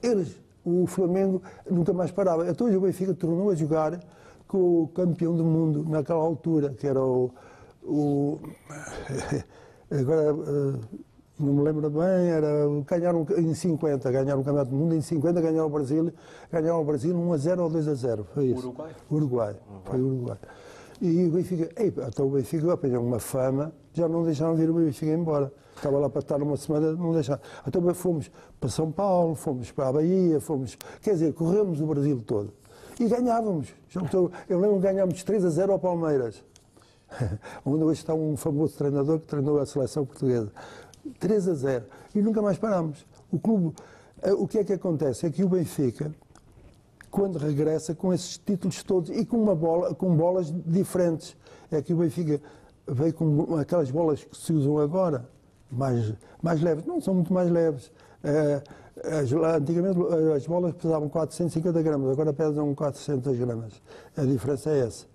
eles, 0.00 0.36
o 0.64 0.86
Flamengo 0.86 1.42
nunca 1.70 1.92
mais 1.92 2.10
parava. 2.10 2.48
Então 2.48 2.66
o 2.74 2.80
Benfica 2.80 3.14
tornou 3.14 3.50
a 3.50 3.54
jogar 3.54 3.98
com 4.46 4.82
o 4.82 4.88
campeão 4.88 5.34
do 5.34 5.44
mundo 5.44 5.84
naquela 5.88 6.20
altura, 6.20 6.70
que 6.70 6.86
era 6.86 7.02
o. 7.02 7.30
o 7.82 8.38
agora 9.90 10.22
eh, 10.22 10.78
não 11.38 11.54
me 11.54 11.62
lembro 11.62 11.90
bem, 11.90 12.30
era 12.30 12.48
ganharam 12.86 13.26
em 13.36 13.54
50, 13.54 14.10
ganharam 14.10 14.40
o 14.40 14.44
Campeonato 14.44 14.70
do 14.70 14.76
Mundo, 14.76 14.94
em 14.94 15.00
50 15.00 15.40
ganharam 15.40 15.66
o 15.66 15.70
Brasil, 15.70 16.12
ganharam 16.50 16.80
o 16.80 16.84
Brasil 16.84 17.16
1 17.16 17.32
a 17.32 17.36
0 17.36 17.62
ou 17.64 17.70
2 17.70 17.88
a 17.88 17.94
0, 17.94 18.26
foi 18.32 18.46
isso. 18.46 18.68
Uruguai? 18.68 18.92
Uruguai, 19.10 19.56
foi 19.84 20.00
Uruguai. 20.00 20.38
E 21.00 21.26
o 21.26 21.30
Benfica, 21.30 21.68
ei, 21.82 21.92
então 22.08 22.26
o 22.28 22.30
Benfica 22.30 22.72
apanhou 22.72 23.04
uma 23.04 23.18
fama, 23.18 23.72
já 23.92 24.08
não 24.08 24.22
deixaram 24.22 24.54
vir 24.54 24.70
o 24.70 24.74
Benfica 24.74 25.12
embora. 25.12 25.52
Estava 25.82 25.98
lá 25.98 26.08
para 26.08 26.20
estar 26.20 26.40
uma 26.40 26.56
semana, 26.56 26.92
não 26.92 27.12
deixaram. 27.12 27.42
Então 27.66 27.92
fomos 27.92 28.30
para 28.60 28.70
São 28.70 28.92
Paulo, 28.92 29.34
fomos 29.34 29.72
para 29.72 29.88
a 29.88 29.92
Bahia, 29.94 30.40
fomos, 30.40 30.78
quer 31.00 31.14
dizer, 31.14 31.32
corremos 31.34 31.80
o 31.80 31.86
Brasil 31.86 32.22
todo 32.24 32.52
e 33.00 33.08
ganhávamos. 33.08 33.74
Eu 34.48 34.60
lembro 34.60 34.76
que 34.76 34.82
ganhámos 34.82 35.24
3 35.24 35.44
a 35.44 35.50
0 35.50 35.72
ao 35.72 35.80
Palmeiras, 35.80 36.40
onde 37.66 37.82
hoje 37.82 37.98
está 37.98 38.14
um 38.14 38.36
famoso 38.36 38.78
treinador 38.78 39.18
que 39.18 39.26
treinou 39.26 39.58
a 39.58 39.66
seleção 39.66 40.06
portuguesa. 40.06 40.52
3 41.18 41.48
a 41.48 41.54
0 41.54 41.84
e 42.14 42.22
nunca 42.22 42.40
mais 42.40 42.58
parámos. 42.58 43.04
O 43.32 43.40
clube, 43.40 43.74
eh, 44.22 44.32
o 44.32 44.46
que 44.46 44.58
é 44.58 44.64
que 44.64 44.74
acontece? 44.74 45.26
É 45.26 45.30
que 45.30 45.42
o 45.42 45.48
Benfica, 45.48 46.14
quando 47.10 47.40
regressa 47.40 47.92
com 47.92 48.14
esses 48.14 48.38
títulos 48.38 48.84
todos 48.84 49.10
e 49.10 49.26
com 49.26 49.36
uma 49.36 49.56
bola, 49.56 49.92
com 49.96 50.14
bolas 50.14 50.54
diferentes, 50.64 51.36
é 51.72 51.82
que 51.82 51.92
o 51.92 51.96
Benfica 51.96 52.40
veio 52.86 53.12
com 53.12 53.56
aquelas 53.56 53.90
bolas 53.90 54.22
que 54.22 54.36
se 54.36 54.52
usam 54.52 54.78
agora, 54.78 55.28
mais, 55.72 56.12
mais 56.42 56.60
leves, 56.60 56.84
não 56.84 57.00
são 57.00 57.14
muito 57.14 57.32
mais 57.32 57.50
leves. 57.50 57.90
É, 58.22 58.62
as, 59.04 59.32
antigamente 59.32 59.98
as 60.36 60.46
bolas 60.46 60.74
pesavam 60.74 61.08
450 61.08 61.82
gramas, 61.82 62.10
agora 62.10 62.32
pesam 62.32 62.74
400 62.74 63.36
gramas. 63.38 63.82
A 64.16 64.24
diferença 64.24 64.70
é 64.70 64.80
essa. 64.80 65.06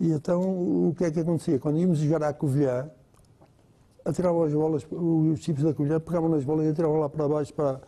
E 0.00 0.10
então 0.10 0.40
o 0.88 0.94
que 0.96 1.04
é 1.04 1.10
que 1.10 1.20
acontecia? 1.20 1.58
Quando 1.58 1.78
íamos 1.78 1.98
jogar 1.98 2.22
à 2.24 2.32
Covilhã, 2.32 2.90
atiravam 4.04 4.42
as 4.42 4.52
bolas, 4.52 4.86
os 4.90 5.40
chips 5.40 5.62
da 5.62 5.72
Covilhã 5.72 6.00
pegavam 6.00 6.28
nas 6.28 6.44
bolas 6.44 6.66
e 6.66 6.70
atiravam 6.70 6.98
lá 6.98 7.08
para 7.08 7.28
baixo 7.28 7.54
para, 7.54 7.80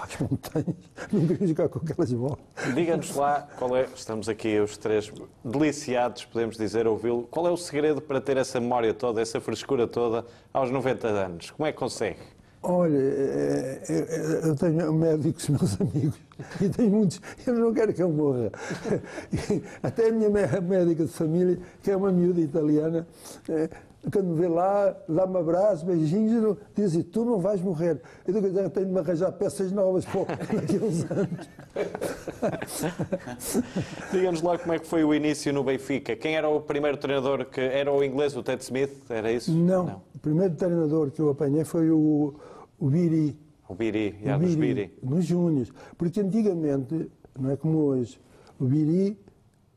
as 0.00 0.18
montanhas. 0.18 0.76
Não 1.12 1.26
queriam 1.26 1.48
jogar 1.48 1.68
com 1.68 1.78
aquelas 1.78 2.12
bolas. 2.12 2.38
Diga-nos 2.74 3.14
lá, 3.14 3.48
qual 3.58 3.76
é, 3.76 3.86
estamos 3.94 4.28
aqui 4.28 4.58
os 4.58 4.76
três 4.76 5.12
deliciados, 5.44 6.24
podemos 6.24 6.56
dizer, 6.56 6.86
ouvi-lo, 6.86 7.22
qual 7.30 7.46
é 7.46 7.50
o 7.50 7.56
segredo 7.56 8.00
para 8.00 8.20
ter 8.20 8.36
essa 8.36 8.60
memória 8.60 8.92
toda, 8.94 9.20
essa 9.20 9.40
frescura 9.40 9.86
toda 9.86 10.24
aos 10.52 10.70
90 10.70 11.08
anos? 11.08 11.50
Como 11.50 11.66
é 11.66 11.72
que 11.72 11.78
consegue? 11.78 12.18
Olha, 12.62 12.98
é, 12.98 13.80
é, 13.88 13.94
é, 13.94 14.48
eu 14.48 14.54
tenho 14.54 14.92
médicos, 14.92 15.48
meus 15.48 15.80
amigos, 15.80 16.20
e 16.60 16.68
tenho 16.68 16.90
muitos, 16.90 17.18
eu 17.46 17.54
não 17.54 17.72
quero 17.72 17.94
que 17.94 18.02
eu 18.02 18.10
morra. 18.10 18.52
Até 19.82 20.08
a 20.08 20.12
minha 20.12 20.28
médica 20.28 21.06
de 21.06 21.10
família, 21.10 21.58
que 21.82 21.90
é 21.90 21.96
uma 21.96 22.12
miúda 22.12 22.38
italiana, 22.38 23.06
quando 24.10 24.28
me 24.28 24.40
vê 24.40 24.48
lá, 24.48 24.96
dá-me 25.06 25.36
abraço, 25.36 25.84
beijinhos, 25.84 26.56
diz 26.74 26.86
assim, 26.86 27.02
tu 27.02 27.24
não 27.24 27.38
vais 27.38 27.60
morrer. 27.60 28.00
Eu 28.26 28.32
digo, 28.32 28.46
eu 28.46 28.70
tenho 28.70 28.86
de 28.86 28.92
me 28.92 28.98
arranjar 28.98 29.30
peças 29.32 29.70
novas 29.72 30.06
para 30.06 30.36
daqui 30.56 30.76
a 30.76 30.84
uns 30.84 31.10
anos. 31.10 31.48
Diga-nos 34.10 34.42
lá 34.42 34.58
como 34.58 34.72
é 34.72 34.78
que 34.78 34.86
foi 34.86 35.04
o 35.04 35.12
início 35.12 35.52
no 35.52 35.62
Benfica. 35.62 36.16
Quem 36.16 36.34
era 36.34 36.48
o 36.48 36.60
primeiro 36.60 36.96
treinador 36.96 37.44
que 37.44 37.60
era 37.60 37.92
o 37.92 38.02
inglês, 38.02 38.34
o 38.34 38.42
Ted 38.42 38.62
Smith, 38.62 38.90
era 39.10 39.30
isso? 39.30 39.52
Não, 39.52 39.86
não. 39.86 40.02
o 40.14 40.18
primeiro 40.18 40.54
treinador 40.54 41.10
que 41.10 41.20
eu 41.20 41.28
apanhei 41.28 41.64
foi 41.64 41.90
o, 41.90 42.34
o 42.78 42.88
Biri. 42.88 43.38
O 43.68 43.74
Biri, 43.74 44.18
já, 44.24 44.38
nos 44.38 44.54
Biri. 44.54 44.96
Nos 45.02 45.26
Júniors. 45.26 45.70
Porque 45.98 46.20
antigamente, 46.20 47.10
não 47.38 47.50
é 47.50 47.56
como 47.56 47.78
hoje, 47.78 48.18
o 48.58 48.64
Biri 48.64 49.18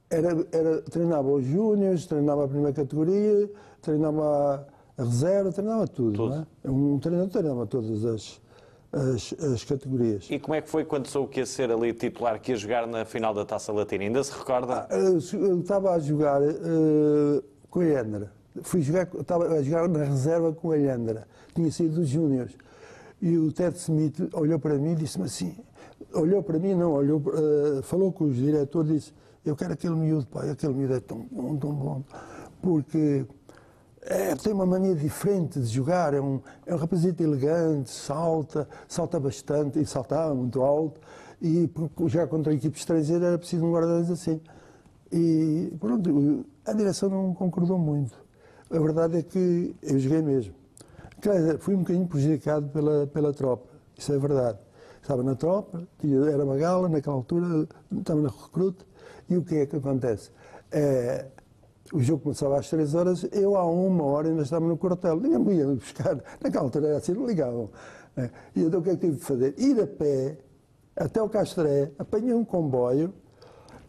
era, 0.09 0.47
era, 0.51 0.81
treinava 0.83 1.29
os 1.29 1.43
júniores, 1.45 2.05
treinava 2.05 2.45
a 2.45 2.47
primeira 2.47 2.73
categoria, 2.73 3.49
treinava 3.83 4.67
a 4.97 5.03
reserva, 5.03 5.51
treinava 5.51 5.87
tudo. 5.87 6.13
Tudo. 6.13 6.35
Não 6.35 6.47
é? 6.63 6.71
Um 6.71 6.99
treinador 6.99 7.29
treinava 7.29 7.67
todas 7.67 8.05
as, 8.05 8.41
as, 8.91 9.33
as 9.43 9.63
categorias. 9.63 10.27
E 10.31 10.39
como 10.39 10.55
é 10.55 10.61
que 10.61 10.69
foi 10.69 10.85
quando 10.85 11.07
soube 11.07 11.29
que 11.31 11.39
ia 11.39 11.45
ser 11.45 11.69
ali 11.69 11.93
titular, 11.93 12.39
que 12.39 12.51
ia 12.51 12.57
jogar 12.57 12.87
na 12.87 13.05
final 13.05 13.33
da 13.33 13.45
Taça 13.45 13.71
Latina? 13.71 14.03
Ainda 14.03 14.23
se 14.23 14.31
recorda? 14.31 14.87
Eu 14.89 15.19
eu 15.39 15.59
estava 15.59 15.91
a 15.91 15.99
jogar 15.99 16.41
eh, 16.41 17.43
com 17.69 17.81
a 17.81 17.85
Yandra. 17.85 18.31
Fui 18.61 18.81
jogar, 18.81 19.07
estava 19.19 19.47
a 19.47 19.61
jogar 19.61 19.87
na 19.87 20.03
reserva 20.03 20.53
com 20.53 20.71
a 20.71 20.75
Yandra. 20.75 21.27
Tinha 21.53 21.71
sido 21.71 21.95
dos 21.95 22.07
Júniores. 22.07 22.55
E 23.21 23.37
o 23.37 23.51
Ted 23.51 23.77
Smith 23.77 24.29
olhou 24.33 24.59
para 24.59 24.75
mim 24.75 24.93
e 24.93 24.95
disse-me 24.95 25.25
assim: 25.25 25.55
olhou 26.13 26.43
para 26.43 26.59
mim, 26.59 26.73
não, 26.73 26.93
olhou, 26.93 27.21
eh, 27.27 27.81
falou 27.81 28.11
com 28.11 28.25
os 28.25 28.35
diretores 28.35 28.89
e 28.89 28.93
disse: 28.95 29.13
Eu 29.45 29.55
quero 29.55 29.73
aquele 29.73 29.95
miúdo, 29.95 30.27
pai, 30.27 30.49
aquele 30.49 30.73
miúdo 30.73 30.93
é 30.95 30.99
tão 30.99 31.27
bom, 31.31 31.57
tão 31.57 31.73
bom. 31.73 32.03
Porque 32.61 33.25
é, 34.05 34.35
tem 34.35 34.53
uma 34.53 34.65
mania 34.65 34.95
diferente 34.95 35.59
de 35.59 35.65
jogar, 35.65 36.13
é 36.13 36.21
um, 36.21 36.41
é 36.65 36.73
um 36.73 36.77
rapazito 36.77 37.23
elegante, 37.23 37.89
salta, 37.89 38.67
salta 38.87 39.19
bastante 39.19 39.79
e 39.79 39.85
saltava 39.85 40.33
muito 40.35 40.61
alto. 40.61 40.99
E 41.41 41.69
já 42.07 42.25
contra 42.27 42.51
a 42.51 42.55
equipe 42.55 42.77
estrangeira 42.77 43.27
era 43.27 43.37
preciso 43.37 43.65
um 43.65 43.71
guarda-redes 43.73 44.11
assim. 44.11 44.41
E 45.11 45.73
pronto, 45.79 46.45
a 46.65 46.73
direção 46.73 47.09
não 47.09 47.33
concordou 47.33 47.77
muito. 47.77 48.17
A 48.69 48.79
verdade 48.79 49.17
é 49.17 49.21
que 49.21 49.75
eu 49.81 49.99
joguei 49.99 50.21
mesmo. 50.21 50.53
Dizer, 51.21 51.57
fui 51.59 51.75
um 51.75 51.79
bocadinho 51.79 52.07
prejudicado 52.07 52.67
pela, 52.69 53.07
pela 53.07 53.33
tropa, 53.33 53.69
isso 53.97 54.11
é 54.11 54.17
verdade. 54.17 54.57
Estava 55.01 55.21
na 55.21 55.35
tropa, 55.35 55.87
era 56.31 56.43
uma 56.43 56.57
gala, 56.57 56.89
naquela 56.89 57.15
altura, 57.15 57.67
estava 57.91 58.21
na 58.21 58.29
recruta, 58.29 58.85
e 59.29 59.37
o 59.37 59.43
que 59.43 59.55
é 59.55 59.65
que 59.65 59.75
acontece? 59.75 60.31
É, 60.71 61.27
o 61.93 61.99
jogo 62.01 62.23
começava 62.23 62.59
às 62.59 62.69
3 62.69 62.95
horas, 62.95 63.25
eu 63.31 63.55
há 63.55 63.63
uma 63.65 64.03
hora 64.03 64.27
ainda 64.27 64.41
estava 64.41 64.65
no 64.67 64.75
quartel, 64.75 65.19
ninguém 65.19 65.39
me 65.39 65.53
ia 65.53 65.67
buscar, 65.67 66.17
naquela 66.41 66.65
altura 66.65 66.87
era 66.87 66.97
assim, 66.97 67.13
não 67.13 67.25
ligavam. 67.27 67.69
É, 68.17 68.29
E 68.55 68.63
então 68.63 68.79
o 68.79 68.83
que 68.83 68.89
é 68.89 68.95
que 68.95 69.01
tive 69.01 69.17
de 69.17 69.23
fazer? 69.23 69.53
Ir 69.57 69.79
a 69.79 69.87
pé 69.87 70.37
até 70.95 71.21
o 71.21 71.29
Castré, 71.29 71.91
apanhei 71.97 72.33
um 72.33 72.43
comboio, 72.43 73.13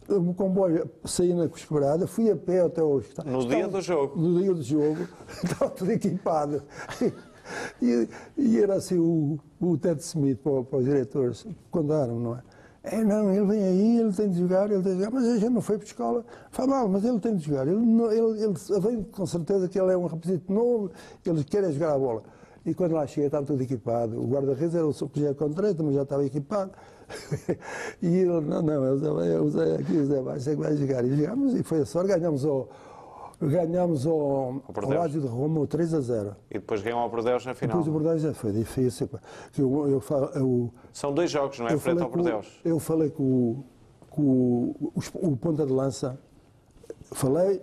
o 0.07 0.33
comboio 0.35 0.89
saí 1.03 1.33
na 1.33 1.47
Cosquebrada, 1.47 2.05
fui 2.05 2.29
a 2.29 2.35
pé 2.35 2.61
até 2.61 2.81
ao 2.81 2.91
hospital. 2.91 3.25
No 3.25 3.47
dia 3.47 3.67
do 3.67 3.81
jogo. 3.81 4.19
No 4.19 4.39
dia 4.39 4.53
do 4.53 4.61
jogo, 4.61 5.07
estava 5.43 5.71
tudo 5.71 5.91
equipado. 5.91 6.63
E, 7.79 8.09
e 8.35 8.59
era 8.59 8.73
assim 8.73 8.97
o, 8.97 9.37
o 9.61 9.77
Ted 9.77 10.01
Smith 10.01 10.39
para, 10.39 10.63
para 10.63 10.79
os 10.79 10.85
diretores, 10.85 11.45
contaram, 11.69 12.19
não 12.19 12.35
é? 12.35 12.41
É, 12.87 13.03
não, 13.03 13.33
ele 13.33 13.45
vem 13.45 13.63
aí, 13.63 13.99
ele 13.99 14.13
tem 14.13 14.29
de 14.29 14.39
jogar, 14.39 14.69
ele 14.69 14.83
tem 14.83 14.93
de 14.93 15.03
jogar, 15.03 15.11
mas 15.11 15.25
a 15.25 15.37
gente 15.37 15.49
não 15.49 15.61
foi 15.61 15.77
para 15.77 15.85
a 15.85 15.87
escola. 15.87 16.25
Faz 16.51 16.69
mal, 16.69 16.87
mas 16.87 17.03
ele 17.03 17.19
tem 17.19 17.35
de 17.35 17.45
jogar. 17.45 17.67
Ele, 17.67 17.79
ele, 17.79 18.43
ele 18.43 18.79
vem 18.79 19.03
com 19.03 19.25
certeza 19.25 19.67
que 19.67 19.79
ele 19.79 19.91
é 19.91 19.97
um 19.97 20.05
rapazito 20.05 20.53
novo, 20.53 20.91
ele 21.25 21.43
quer 21.43 21.63
é 21.63 21.71
jogar 21.71 21.93
a 21.93 21.97
bola. 21.97 22.23
E 22.63 22.73
quando 22.73 22.93
lá 22.93 23.05
cheguei 23.05 23.25
estava 23.25 23.45
tudo 23.45 23.61
equipado. 23.61 24.19
O 24.19 24.27
guarda-redes 24.27 24.75
era 24.75 24.87
o 24.87 24.93
Projeto 24.93 25.37
Contreira, 25.37 25.75
também 25.75 25.93
já 25.93 26.03
estava 26.03 26.25
equipado. 26.25 26.71
e 28.01 28.07
ele, 28.07 28.41
não, 28.41 28.61
não, 28.61 28.83
eu 28.83 28.97
Zé, 28.97 29.07
eu 29.07 29.49
Zé, 29.49 29.75
aqui 29.75 29.97
o 29.97 30.05
Zé 30.05 30.51
é 30.51 30.55
que 30.55 30.61
vai 30.61 30.75
jogar. 30.77 31.05
E 31.05 31.15
jogámos 31.15 31.53
e 31.55 31.63
foi 31.63 31.81
a 31.81 31.85
sorte, 31.85 32.07
ganhámos 32.09 32.45
ao, 32.45 32.69
ganhámos 33.41 34.05
ao. 34.05 34.61
Ládio 34.87 35.21
de 35.21 35.27
Roma 35.27 35.65
3 35.67 35.93
a 35.93 35.99
0. 36.01 36.35
E 36.49 36.53
depois 36.55 36.81
ganham 36.81 36.99
ao 36.99 37.09
Bordeus 37.09 37.45
na 37.45 37.53
final. 37.53 37.77
Depois 37.77 37.87
o 37.87 37.91
Bordeaux 37.91 38.21
já 38.21 38.33
foi 38.33 38.51
difícil. 38.51 39.09
eu, 39.57 39.87
eu, 39.89 40.03
eu, 40.35 40.73
São 40.93 41.13
dois 41.13 41.29
jogos, 41.31 41.59
não 41.59 41.67
é? 41.67 41.77
Frente 41.77 42.01
ao 42.01 42.09
Bordeus. 42.09 42.59
eu 42.63 42.79
falei 42.79 43.09
com, 43.09 43.23
o- 43.23 43.65
com 44.09 44.21
o, 44.21 44.93
o, 45.21 45.27
o 45.29 45.37
ponta 45.37 45.65
de 45.65 45.71
lança, 45.73 46.19
falei 47.11 47.61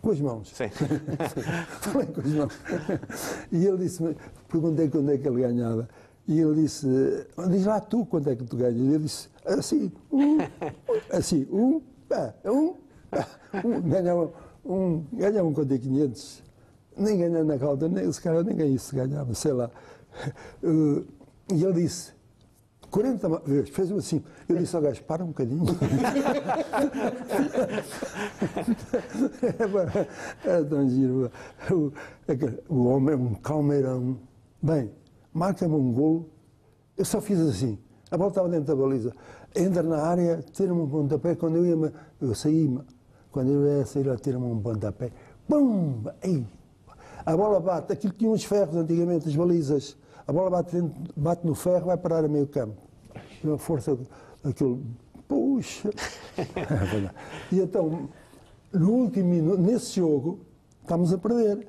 com 0.00 0.10
as 0.10 0.20
mãos. 0.20 0.50
Sim. 0.54 0.68
Falei 1.80 2.06
com 2.08 2.20
as 2.20 2.26
mãos. 2.26 2.52
E 3.50 3.64
ele 3.66 3.78
disse-me, 3.78 4.14
perguntei 4.48 4.86
quando 4.90 5.10
é 5.10 5.16
que 5.16 5.26
ele 5.26 5.40
ganhava. 5.40 5.88
E 6.28 6.38
ele 6.40 6.62
disse, 6.62 6.86
diz 7.48 7.64
lá 7.64 7.80
tu 7.80 8.04
quanto 8.04 8.28
é 8.28 8.36
que 8.36 8.44
tu 8.44 8.54
ganhas. 8.54 8.76
E 8.76 8.80
ele 8.80 8.98
disse, 8.98 9.28
assim, 9.46 9.90
um, 10.12 10.36
assim, 11.10 11.46
um, 11.50 11.80
pá, 12.06 12.34
um, 12.44 12.68
pá, 12.72 12.76
um, 13.64 13.80
ganhava 13.82 14.32
um, 14.64 15.04
ganhava 15.12 15.48
um 15.48 15.52
quanto 15.52 15.72
é 15.74 15.78
500. 15.78 16.42
Nem 16.96 17.18
ganhava 17.18 17.44
naquela 17.44 17.70
altura, 17.72 17.90
nem, 17.90 18.08
esse 18.08 18.20
cara 18.20 18.42
nem 18.44 18.74
isso 18.74 18.94
ganhava, 18.94 19.34
sei 19.34 19.52
lá. 19.52 19.70
Eh, 20.62 21.02
E 21.52 21.62
ele 21.62 21.74
disse, 21.74 22.12
40 22.90 23.28
ma- 23.28 23.42
vezes, 23.44 23.68
fez-me 23.68 23.98
assim. 23.98 24.24
Eu 24.48 24.56
disse 24.56 24.74
ao 24.74 24.80
gajo, 24.80 25.02
para 25.04 25.22
um 25.22 25.26
bocadinho. 25.28 25.62
é 30.44 30.62
tão 30.64 30.88
giro. 30.88 31.30
O, 31.70 31.92
é 32.26 32.34
o 32.68 32.84
homem 32.86 33.14
é 33.14 33.16
um 33.16 33.34
calmeirão. 33.34 34.16
Bem, 34.62 34.90
marca-me 35.34 35.74
um 35.74 35.92
golo. 35.92 36.30
Eu 36.96 37.04
só 37.04 37.20
fiz 37.20 37.38
assim. 37.40 37.78
A 38.10 38.16
bola 38.16 38.30
estava 38.30 38.48
dentro 38.48 38.74
da 38.74 38.76
baliza. 38.76 39.12
Entra 39.54 39.82
na 39.82 40.02
área, 40.02 40.42
tira-me 40.52 40.80
um 40.80 40.88
pontapé. 40.88 41.34
Quando 41.34 41.56
eu 41.56 41.66
ia, 41.66 41.92
eu 42.20 42.34
saí, 42.34 42.74
quando 43.34 43.50
eu 43.50 43.78
ia 43.78 43.84
sair, 43.84 44.16
tira-me 44.20 44.46
um 44.46 44.60
pontapé. 44.60 45.10
Pum! 45.48 46.04
Ei! 46.22 46.46
A 47.26 47.36
bola 47.36 47.58
bate, 47.58 47.92
aquilo 47.92 48.12
tinha 48.12 48.30
uns 48.30 48.44
ferros 48.44 48.76
antigamente, 48.76 49.28
as 49.28 49.34
balizas. 49.34 49.96
A 50.24 50.32
bola 50.32 50.50
bate, 50.50 50.76
dentro, 50.76 51.02
bate 51.16 51.44
no 51.44 51.54
ferro, 51.54 51.86
vai 51.86 51.96
parar 51.96 52.24
a 52.24 52.28
meio 52.28 52.46
campo. 52.46 52.80
E 53.42 53.50
a 53.50 53.58
força 53.58 53.98
daquilo. 54.42 54.82
Puxa! 55.26 55.90
E 57.50 57.60
então, 57.60 58.08
no 58.72 58.90
último 58.90 59.28
minuto, 59.28 59.60
nesse 59.60 59.96
jogo, 59.96 60.40
estamos 60.80 61.12
a 61.12 61.18
perder. 61.18 61.68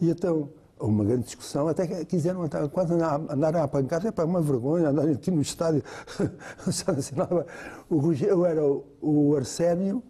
E 0.00 0.10
então, 0.10 0.48
houve 0.78 0.94
uma 0.94 1.04
grande 1.04 1.24
discussão, 1.24 1.68
até 1.68 1.86
que 1.86 2.04
quiseram 2.04 2.42
andar- 2.42 2.68
quase 2.68 2.92
andar, 2.92 3.20
andar 3.30 3.56
à 3.56 3.68
pancada, 3.68 4.08
é 4.08 4.10
para 4.10 4.24
uma 4.24 4.40
vergonha, 4.40 4.88
andar 4.88 5.08
aqui 5.08 5.30
no 5.30 5.42
estádio. 5.42 5.82
O 6.66 6.92
Nacional, 6.92 7.46
Rogério 7.90 8.44
era 8.44 8.64
o, 8.64 8.84
o 9.00 9.36
Arsénio, 9.36 10.02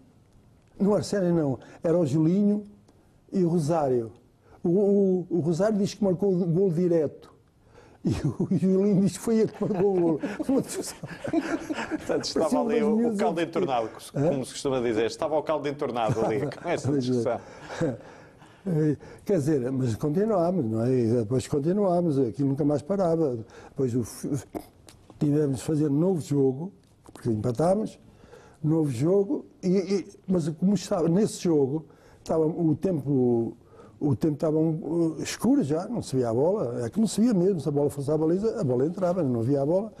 não 0.79 0.93
Arsénio 0.95 1.33
não, 1.33 1.59
era 1.83 1.97
o 1.97 2.05
Julinho 2.05 2.63
e 3.31 3.43
o 3.43 3.49
Rosário. 3.49 4.11
O, 4.63 4.69
o- 4.69 5.27
o 5.29 5.39
Rosário 5.39 5.77
diz 5.77 5.93
que 5.93 6.03
marcou 6.03 6.33
o 6.33 6.45
gol 6.45 6.71
direto. 6.71 7.33
E 8.03 8.09
o 8.11 8.47
Julinho 8.55 9.01
diz 9.01 9.13
que 9.13 9.19
foi 9.19 9.37
ele 9.39 9.51
que 9.51 9.63
marcou 9.67 9.97
o 9.97 9.99
gol. 10.01 10.19
Uma 10.47 10.61
discussão. 10.61 10.97
Portanto, 11.89 12.23
estava 12.25 12.61
ali 12.61 12.83
o, 12.83 13.13
o 13.13 13.17
caldo 13.17 13.41
entornado, 13.41 13.89
como 14.13 14.45
se 14.45 14.51
costuma 14.51 14.79
dizer. 14.79 15.05
Estava 15.05 15.35
o 15.37 15.41
caldo 15.43 15.67
entornado 15.67 16.23
ali, 16.23 16.41
com 16.49 16.69
essa 16.69 16.91
discussão. 16.99 17.39
Eh, 18.67 18.97
Quer 19.23 19.37
dizer, 19.37 19.71
mas 19.71 19.95
continuámos, 19.95 20.65
não 20.65 20.83
é? 20.83 20.89
Depois 20.89 21.47
continuámos, 21.47 22.17
aquilo 22.19 22.49
nunca 22.49 22.63
mais 22.65 22.81
parava. 22.81 23.37
Depois 23.69 23.91
tivemos 25.19 25.57
de 25.57 25.63
fazer 25.63 25.89
novo 25.89 26.21
jogo, 26.21 26.71
porque 27.13 27.29
empatámos, 27.29 27.99
novo 28.65 28.89
jogo, 28.89 29.45
e, 29.63 29.67
e- 29.77 30.07
mas 30.27 30.47
como 30.49 30.73
estava 30.73 31.07
nesse 31.07 31.43
jogo, 31.43 31.85
estava 32.19 32.45
o 32.45 32.75
tempo. 32.75 33.55
O 33.97 34.13
tempo 34.13 34.33
estava 34.33 34.57
um, 34.57 35.15
escuro 35.19 35.63
já, 35.63 35.87
não 35.87 36.01
se 36.01 36.17
via 36.17 36.29
a 36.29 36.33
bola, 36.33 36.85
é 36.85 36.89
que 36.89 36.99
não 36.99 37.07
se 37.07 37.21
via 37.21 37.33
mesmo, 37.33 37.61
se 37.61 37.69
a 37.69 37.71
bola 37.71 37.89
fosse 37.89 38.11
à 38.11 38.17
baliza, 38.17 38.59
a 38.59 38.63
bola 38.63 38.85
entrava, 38.85 39.23
não 39.23 39.39
havia 39.39 39.61
a 39.61 39.65
bola, 39.65 39.93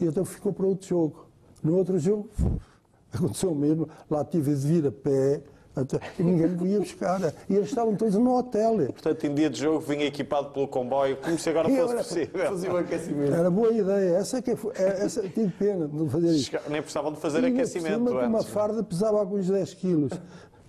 e 0.00 0.04
então 0.04 0.24
ficou 0.24 0.52
para 0.52 0.66
outro 0.66 0.88
jogo. 0.88 1.24
No 1.62 1.76
outro 1.76 1.98
jogo, 2.00 2.28
aconteceu 3.14 3.52
o 3.52 3.54
mesmo, 3.54 3.88
lá 4.10 4.24
tive 4.24 4.52
de 4.54 4.66
vir 4.66 4.86
a 4.88 4.92
pé, 4.92 5.42
até- 5.80 6.00
e 6.18 6.22
ninguém 6.22 6.48
me 6.48 6.68
ia 6.70 6.78
buscar. 6.80 7.20
E 7.48 7.54
eles 7.54 7.68
estavam 7.68 7.94
todos 7.96 8.14
no 8.14 8.36
hotel. 8.36 8.76
Portanto, 8.92 9.24
em 9.24 9.34
dia 9.34 9.48
de 9.50 9.60
jogo, 9.60 9.80
vinha 9.80 10.04
equipado 10.06 10.50
pelo 10.50 10.68
comboio, 10.68 11.16
como 11.16 11.38
se 11.38 11.48
agora 11.50 11.68
E 11.68 11.72
fosse 11.76 11.82
agora- 11.82 11.98
possível. 12.04 12.46
Fazia 12.46 12.72
o 12.72 12.76
aquecimento. 12.76 13.34
Era 13.34 13.50
boa 13.50 13.72
ideia, 13.72 14.16
essa 14.16 14.38
é 14.38 14.42
que 14.42 14.56
foi, 14.56 14.72
é- 14.76 15.04
essa, 15.04 15.22
tive 15.28 15.48
pena 15.58 15.88
de 15.88 16.08
fazer 16.08 16.28
isso. 16.28 16.44
Chega- 16.50 16.62
Nem 16.68 16.80
precisavam 16.82 17.12
de 17.12 17.18
fazer 17.20 17.42
E 17.42 17.46
aquecimento 17.46 18.04
cima, 18.08 18.10
Uma 18.26 18.38
antes. 18.38 18.48
farda 18.50 18.82
pesava 18.82 19.18
alguns 19.18 19.46
10 19.48 19.74
quilos. 19.74 20.12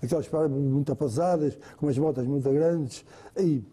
Aquelas 0.02 0.28
fardas 0.28 0.52
muito 0.52 0.96
pesadas, 0.96 1.58
com 1.78 1.86
umas 1.86 1.98
botas 1.98 2.26
muito 2.26 2.50
grandes. 2.52 3.04
E, 3.38 3.64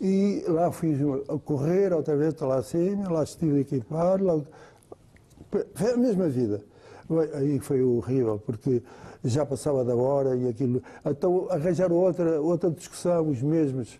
e 0.00 0.44
lá 0.46 0.70
fui 0.70 0.94
a 1.28 1.38
correr 1.38 1.92
outra 1.94 2.14
vez 2.16 2.34
até 2.34 2.44
lá 2.44 2.56
acima, 2.56 3.10
lá 3.10 3.22
estive 3.22 3.60
equipado. 3.60 4.24
Lá... 4.24 4.40
Foi 5.74 5.92
a 5.92 5.96
mesma 5.96 6.28
vida. 6.28 6.60
Aí 7.34 7.58
foi 7.60 7.82
horrível, 7.82 8.40
porque 8.44 8.82
já 9.24 9.44
passava 9.46 9.84
da 9.84 9.94
hora 9.94 10.36
e 10.36 10.48
aquilo. 10.48 10.82
Então 11.04 11.46
arranjaram 11.50 11.96
outra, 11.96 12.40
outra 12.40 12.70
discussão, 12.70 13.28
os 13.28 13.42
mesmos. 13.42 13.98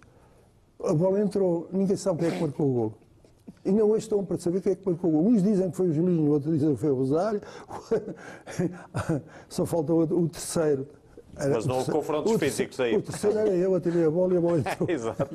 A 0.83 0.93
bola 0.93 1.21
entrou, 1.21 1.69
ninguém 1.73 1.97
sabe 1.97 2.21
quem 2.21 2.29
é 2.29 2.31
que 2.33 2.41
marcou 2.41 2.69
o 2.69 2.73
golo. 2.73 2.95
E 3.65 3.71
não 3.71 3.91
hoje 3.91 4.05
estão 4.05 4.25
para 4.25 4.39
saber 4.39 4.61
quem 4.61 4.73
é 4.73 4.75
que 4.75 4.87
marcou 4.87 5.11
o 5.11 5.13
golo. 5.13 5.29
Uns 5.29 5.43
dizem 5.43 5.71
que 5.71 5.77
foi 5.77 5.89
o 5.89 5.93
Julinho, 5.93 6.31
outros 6.31 6.55
dizem 6.55 6.75
que 6.75 6.81
foi 6.81 6.91
o 6.91 6.97
Rosário. 6.97 7.41
Só 9.49 9.65
falta 9.65 9.93
o 9.93 10.29
terceiro. 10.29 10.87
Mas 11.35 11.67
não 11.67 11.77
houve 11.79 11.91
confrontos 11.91 12.33
físicos 12.39 12.79
aí. 12.79 12.97
O 12.97 13.03
terceiro 13.03 13.39
era 13.39 13.51
eu, 13.51 13.75
atirei 13.75 14.05
a 14.05 14.11
bola 14.11 14.35
e 14.35 14.37
a 14.37 14.41
bola 14.41 14.59
entrou. 14.59 14.89
Exato. 14.91 15.29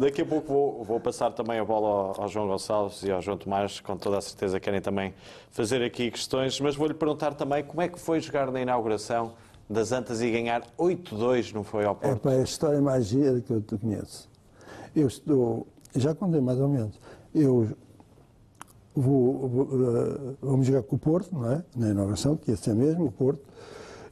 Daqui 0.00 0.22
a 0.22 0.26
pouco 0.26 0.48
vou, 0.52 0.84
vou 0.84 1.00
passar 1.00 1.32
também 1.32 1.58
a 1.58 1.64
bola 1.64 1.88
ao, 2.16 2.22
ao 2.22 2.28
João 2.28 2.46
Gonçalves 2.46 3.02
e 3.02 3.10
ao 3.10 3.20
João 3.20 3.36
Tomás, 3.36 3.80
com 3.80 3.96
toda 3.96 4.18
a 4.18 4.20
certeza 4.20 4.60
querem 4.60 4.80
também 4.80 5.12
fazer 5.50 5.82
aqui 5.82 6.10
questões, 6.10 6.60
mas 6.60 6.76
vou-lhe 6.76 6.94
perguntar 6.94 7.34
também 7.34 7.64
como 7.64 7.80
é 7.82 7.88
que 7.88 7.98
foi 7.98 8.20
jogar 8.20 8.50
na 8.50 8.60
inauguração 8.60 9.32
das 9.68 9.90
Antas 9.92 10.20
e 10.20 10.30
ganhar 10.30 10.62
8-2, 10.78 11.52
não 11.52 11.64
foi 11.64 11.84
ao 11.84 11.92
É 12.00 12.08
Porto? 12.08 12.20
pá, 12.20 12.32
é 12.32 12.40
a 12.40 12.44
história 12.44 12.80
mais 12.80 13.06
gira 13.06 13.40
que 13.40 13.52
eu 13.52 13.60
te 13.60 13.76
conheço. 13.76 14.28
Eu 14.94 15.06
estou, 15.08 15.66
já 15.96 16.14
contei 16.14 16.40
mais 16.40 16.60
ou 16.60 16.68
menos, 16.68 17.00
eu 17.34 17.68
vou, 18.94 19.48
vou, 19.48 19.68
eh, 19.72 20.34
vamos 20.42 20.66
jogar 20.66 20.82
com 20.82 20.96
o 20.96 20.98
Porto, 20.98 21.34
não 21.34 21.50
é? 21.50 21.64
Na 21.74 21.88
inauguração, 21.90 22.36
que 22.36 22.50
ia 22.50 22.56
ser 22.56 22.74
mesmo, 22.74 23.06
o 23.06 23.12
Porto, 23.12 23.40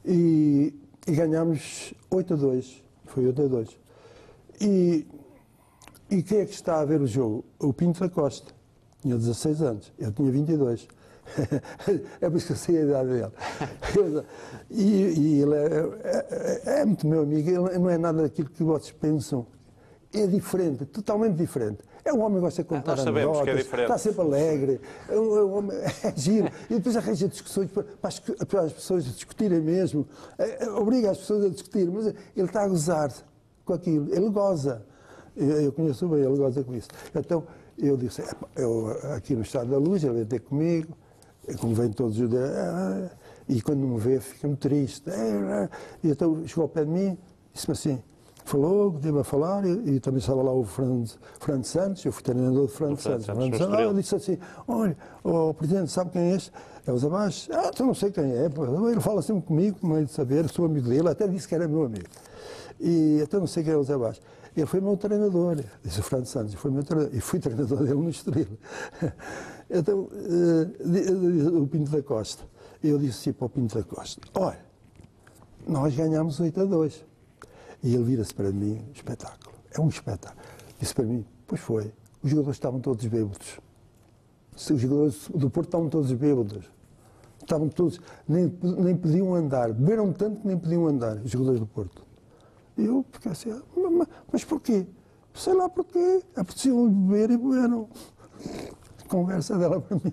e, 0.04 0.74
e 1.06 1.12
ganhámos 1.12 1.94
8 2.10 2.34
a 2.34 2.36
2, 2.36 2.84
foi 3.06 3.26
8 3.26 3.42
a 3.42 3.46
2. 3.46 3.78
E, 4.60 5.06
e 6.10 6.22
quem 6.22 6.38
é 6.38 6.44
que 6.46 6.52
está 6.54 6.80
a 6.80 6.84
ver 6.84 7.00
o 7.00 7.06
jogo? 7.06 7.44
O 7.58 7.72
Pinto 7.72 8.00
da 8.00 8.08
Costa, 8.08 8.52
tinha 9.00 9.16
16 9.16 9.62
anos, 9.62 9.92
eu 9.98 10.12
tinha 10.12 10.30
22. 10.30 10.88
é 12.20 12.28
por 12.28 12.36
isso 12.36 12.46
que 12.46 12.52
eu 12.52 12.56
sei 12.56 12.78
a 12.78 12.82
idade 12.82 13.08
dele. 13.08 14.24
E, 14.70 14.84
e 14.84 15.42
ele 15.42 15.54
é, 15.54 16.70
é- 16.74 16.80
é 16.80 16.84
muito 16.84 17.06
meu 17.06 17.22
amigo, 17.22 17.48
ele 17.50 17.78
não 17.78 17.90
é 17.90 17.98
nada 17.98 18.22
daquilo 18.22 18.48
que 18.50 18.62
vocês 18.62 18.92
pensam. 18.92 19.46
É 20.12 20.26
diferente, 20.26 20.84
totalmente 20.86 21.36
diferente. 21.36 21.78
É 22.04 22.12
um 22.12 22.20
homem 22.20 22.36
que 22.36 22.40
gosta 22.40 22.62
de 22.62 22.68
contar 22.68 22.96
nós 22.96 23.00
sabemos 23.04 23.40
que 23.42 23.50
é 23.50 23.54
diferente. 23.54 23.86
está 23.86 23.98
sempre 23.98 24.20
alegre, 24.20 24.80
é 25.08 25.18
um, 25.18 25.36
é 25.36 25.42
homem, 25.42 25.76
é 26.04 26.12
giro. 26.16 26.50
E 26.68 26.74
depois 26.74 26.96
arranja 26.96 27.28
discussões 27.28 27.70
para, 27.70 27.84
para 28.46 28.60
as, 28.62 28.72
pessoas 28.72 29.04
discutirem 29.04 29.60
mesmo. 29.60 30.06
É, 30.38 30.64
é, 30.64 30.70
obriga 30.70 31.10
as 31.10 31.18
pessoas 31.18 31.44
a 31.44 31.48
discutir, 31.48 31.90
mas 31.90 32.06
ele 32.06 32.46
está 32.46 32.62
a 32.62 32.68
gozar 32.68 33.12
com 33.64 33.72
aquilo, 33.72 34.14
ele 34.14 34.28
goza. 34.30 34.84
Eu, 35.36 35.72
conheço 35.72 36.08
bem, 36.08 36.20
ele 36.20 36.36
goza 36.36 36.62
com 36.62 36.74
isso. 36.74 36.88
Então 37.14 37.44
eu 37.78 37.96
disse, 37.96 38.20
"Epá, 38.22 38.48
eu 38.56 38.90
aqui 39.14 39.34
no 39.34 39.42
Estado 39.42 39.70
da 39.70 39.78
Luz, 39.78 40.02
ele 40.02 40.14
veio 40.14 40.26
ter 40.26 40.40
comigo, 40.40 40.96
e 41.48 41.54
como 41.54 41.74
vem 41.74 41.90
todos 41.90 42.18
os 42.18 42.28
dias, 42.28 42.50
"Ah", 42.50 43.10
e 43.48 43.60
quando 43.60 43.78
me 43.80 43.98
vê 43.98 44.20
fica-me 44.20 44.56
triste. 44.56 45.10
E 46.02 46.08
então 46.08 46.46
chegou 46.46 46.62
ao 46.62 46.68
pé 46.68 46.84
de 46.84 46.90
mim, 46.90 47.18
disse-me 47.52 47.72
assim, 47.72 48.02
falou, 48.50 48.90
deu 48.90 49.18
a 49.18 49.24
falar, 49.24 49.64
e, 49.64 49.94
e 49.96 50.00
também 50.00 50.18
estava 50.18 50.42
lá 50.42 50.52
o 50.52 50.64
Fernando, 50.64 51.08
Santos, 51.64 52.04
eu 52.04 52.12
fui 52.12 52.22
treinador 52.22 52.66
de 52.66 52.72
Fernando 52.72 52.98
Santos. 53.00 53.26
Santos, 53.26 53.42
Santos, 53.42 53.60
ah, 53.60 53.64
Estoril. 53.70 53.94
disse 53.94 54.14
assim, 54.14 54.38
olha, 54.66 54.96
o 55.24 55.54
Presidente 55.54 55.90
sabe 55.90 56.10
quem 56.10 56.22
é 56.22 56.36
este? 56.36 56.52
É 56.86 56.92
o 56.92 56.98
Zabás. 56.98 57.48
Ah, 57.52 57.70
tu 57.70 57.84
não 57.84 57.94
sei 57.94 58.10
quem 58.10 58.24
é, 58.24 58.46
ele 58.46 59.00
fala 59.00 59.22
sempre 59.22 59.42
comigo, 59.42 59.78
como 59.80 59.96
é 59.96 60.02
de 60.02 60.10
saber, 60.10 60.48
sou 60.48 60.64
amigo 60.64 60.88
dele, 60.88 61.08
até 61.08 61.26
disse 61.28 61.46
que 61.46 61.54
era 61.54 61.68
meu 61.68 61.84
amigo. 61.84 62.06
E 62.80 63.20
até 63.22 63.38
não 63.38 63.46
sei 63.46 63.62
quem 63.62 63.72
é 63.72 63.76
o 63.76 63.84
Baixo. 63.98 64.20
Ele 64.56 64.66
foi 64.66 64.80
meu 64.80 64.96
treinador, 64.96 65.56
disse 65.82 66.00
o 66.00 66.02
Fernando 66.02 66.26
Santos, 66.26 66.54
foi 66.54 66.70
meu 66.70 66.82
treinador, 66.82 67.14
e 67.16 67.20
fui 67.20 67.38
treinador 67.38 67.78
dele 67.78 67.94
no 67.94 68.10
Estoril. 68.10 68.46
Então, 69.72 70.08
di- 70.84 71.46
o 71.46 71.64
Pinto 71.68 71.92
da 71.92 72.02
Costa, 72.02 72.42
eu 72.82 72.98
disse 72.98 73.20
assim 73.20 73.32
para 73.32 73.46
o 73.46 73.48
Pinto 73.48 73.78
da 73.78 73.84
Costa, 73.84 74.20
olha, 74.34 74.58
nós 75.68 75.94
ganhámos 75.94 76.40
8 76.40 76.60
a 76.62 76.64
2. 76.64 77.04
E 77.82 77.94
ele 77.94 78.04
vira-se 78.04 78.34
para 78.34 78.50
mim, 78.50 78.84
espetáculo, 78.94 79.54
é 79.72 79.80
um 79.80 79.88
espetáculo. 79.88 80.42
Disse 80.78 80.94
para 80.94 81.04
mim, 81.04 81.24
pois 81.46 81.60
foi, 81.60 81.92
os 82.22 82.30
jogadores 82.30 82.56
estavam 82.56 82.80
todos 82.80 83.04
bêbados. 83.06 83.58
Os 84.54 84.80
jogadores 84.80 85.28
do 85.34 85.48
Porto 85.48 85.68
estavam 85.68 85.88
todos 85.88 86.12
bêbados. 86.12 86.64
Estavam 87.40 87.68
todos, 87.68 88.00
nem, 88.28 88.52
nem 88.62 88.96
podiam 88.96 89.34
andar. 89.34 89.72
Beberam 89.72 90.12
tanto 90.12 90.40
que 90.40 90.46
nem 90.46 90.58
podiam 90.58 90.86
andar, 90.86 91.16
os 91.16 91.30
jogadores 91.30 91.60
do 91.60 91.66
Porto. 91.66 92.04
E 92.76 92.84
eu 92.84 93.04
fiquei 93.10 93.32
assim, 93.32 93.50
"Ah, 93.50 93.62
mas, 93.76 93.92
mas, 93.92 94.08
mas 94.32 94.44
porquê? 94.44 94.86
Sei 95.34 95.54
lá 95.54 95.68
porquê. 95.68 96.22
Apeteciam 96.36 96.88
beber 96.88 97.30
e 97.30 97.36
beberam. 97.36 97.88
Conversa 99.08 99.56
dela 99.58 99.80
para 99.80 99.96
mim. 99.96 100.12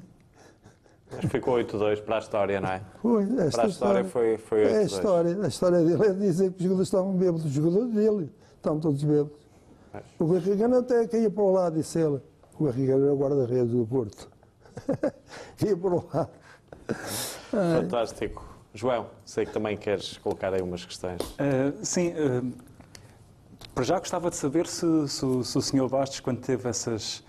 Mas 1.11 1.31
ficou 1.31 1.55
8-2 1.55 2.01
para 2.03 2.17
a 2.17 2.19
história, 2.19 2.59
não 2.59 2.69
é? 2.69 2.81
Foi, 3.01 3.25
Para 3.51 3.63
a 3.63 3.67
história 3.67 4.03
foi- 4.03 4.37
foi 4.37 4.61
É 4.63 4.65
a 4.65 4.81
8-2. 4.81 4.85
história. 4.91 5.37
A 5.43 5.47
história 5.47 5.83
dele 5.83 6.05
é 6.05 6.13
dizer 6.13 6.51
que 6.51 6.57
os 6.57 6.63
jogadores 6.63 6.87
estavam 6.87 7.13
bêbados. 7.13 7.45
Os 7.45 7.51
jogadores 7.51 7.93
dele 7.93 8.29
estavam 8.57 8.79
todos 8.79 9.03
bêbados. 9.03 9.31
Mas- 9.93 10.03
O 10.19 10.27
Garrigano 10.27 10.77
até 10.79 11.07
caía 11.07 11.29
para 11.29 11.43
o 11.43 11.51
lado, 11.51 11.75
disse 11.77 11.99
ele. 11.99 12.19
O 12.59 12.65
Garrigano 12.65 13.03
era 13.05 13.13
o 13.13 13.17
guarda-redes 13.17 13.71
do 13.71 13.85
Porto. 13.85 14.29
Ia 15.65 15.77
para 15.77 15.89
o 15.95 16.05
lado. 16.13 16.29
Fantástico. 17.51 18.43
João, 18.73 19.07
sei 19.25 19.45
que 19.45 19.51
também 19.53 19.75
queres 19.77 20.17
colocar 20.17 20.53
aí 20.53 20.61
umas 20.61 20.85
questões. 20.85 21.19
Uh, 21.21 21.73
sim, 21.83 22.09
uh, 22.11 22.51
para 23.73 23.83
já 23.83 23.97
gostava 23.97 24.29
de 24.29 24.35
saber 24.35 24.67
se, 24.67 25.07
se 25.07 25.25
o- 25.25 25.43
se 25.43 25.57
o 25.57 25.61
Sr. 25.61 25.87
Bastos, 25.89 26.19
quando 26.19 26.39
teve 26.41 26.67
essas. 26.69 27.23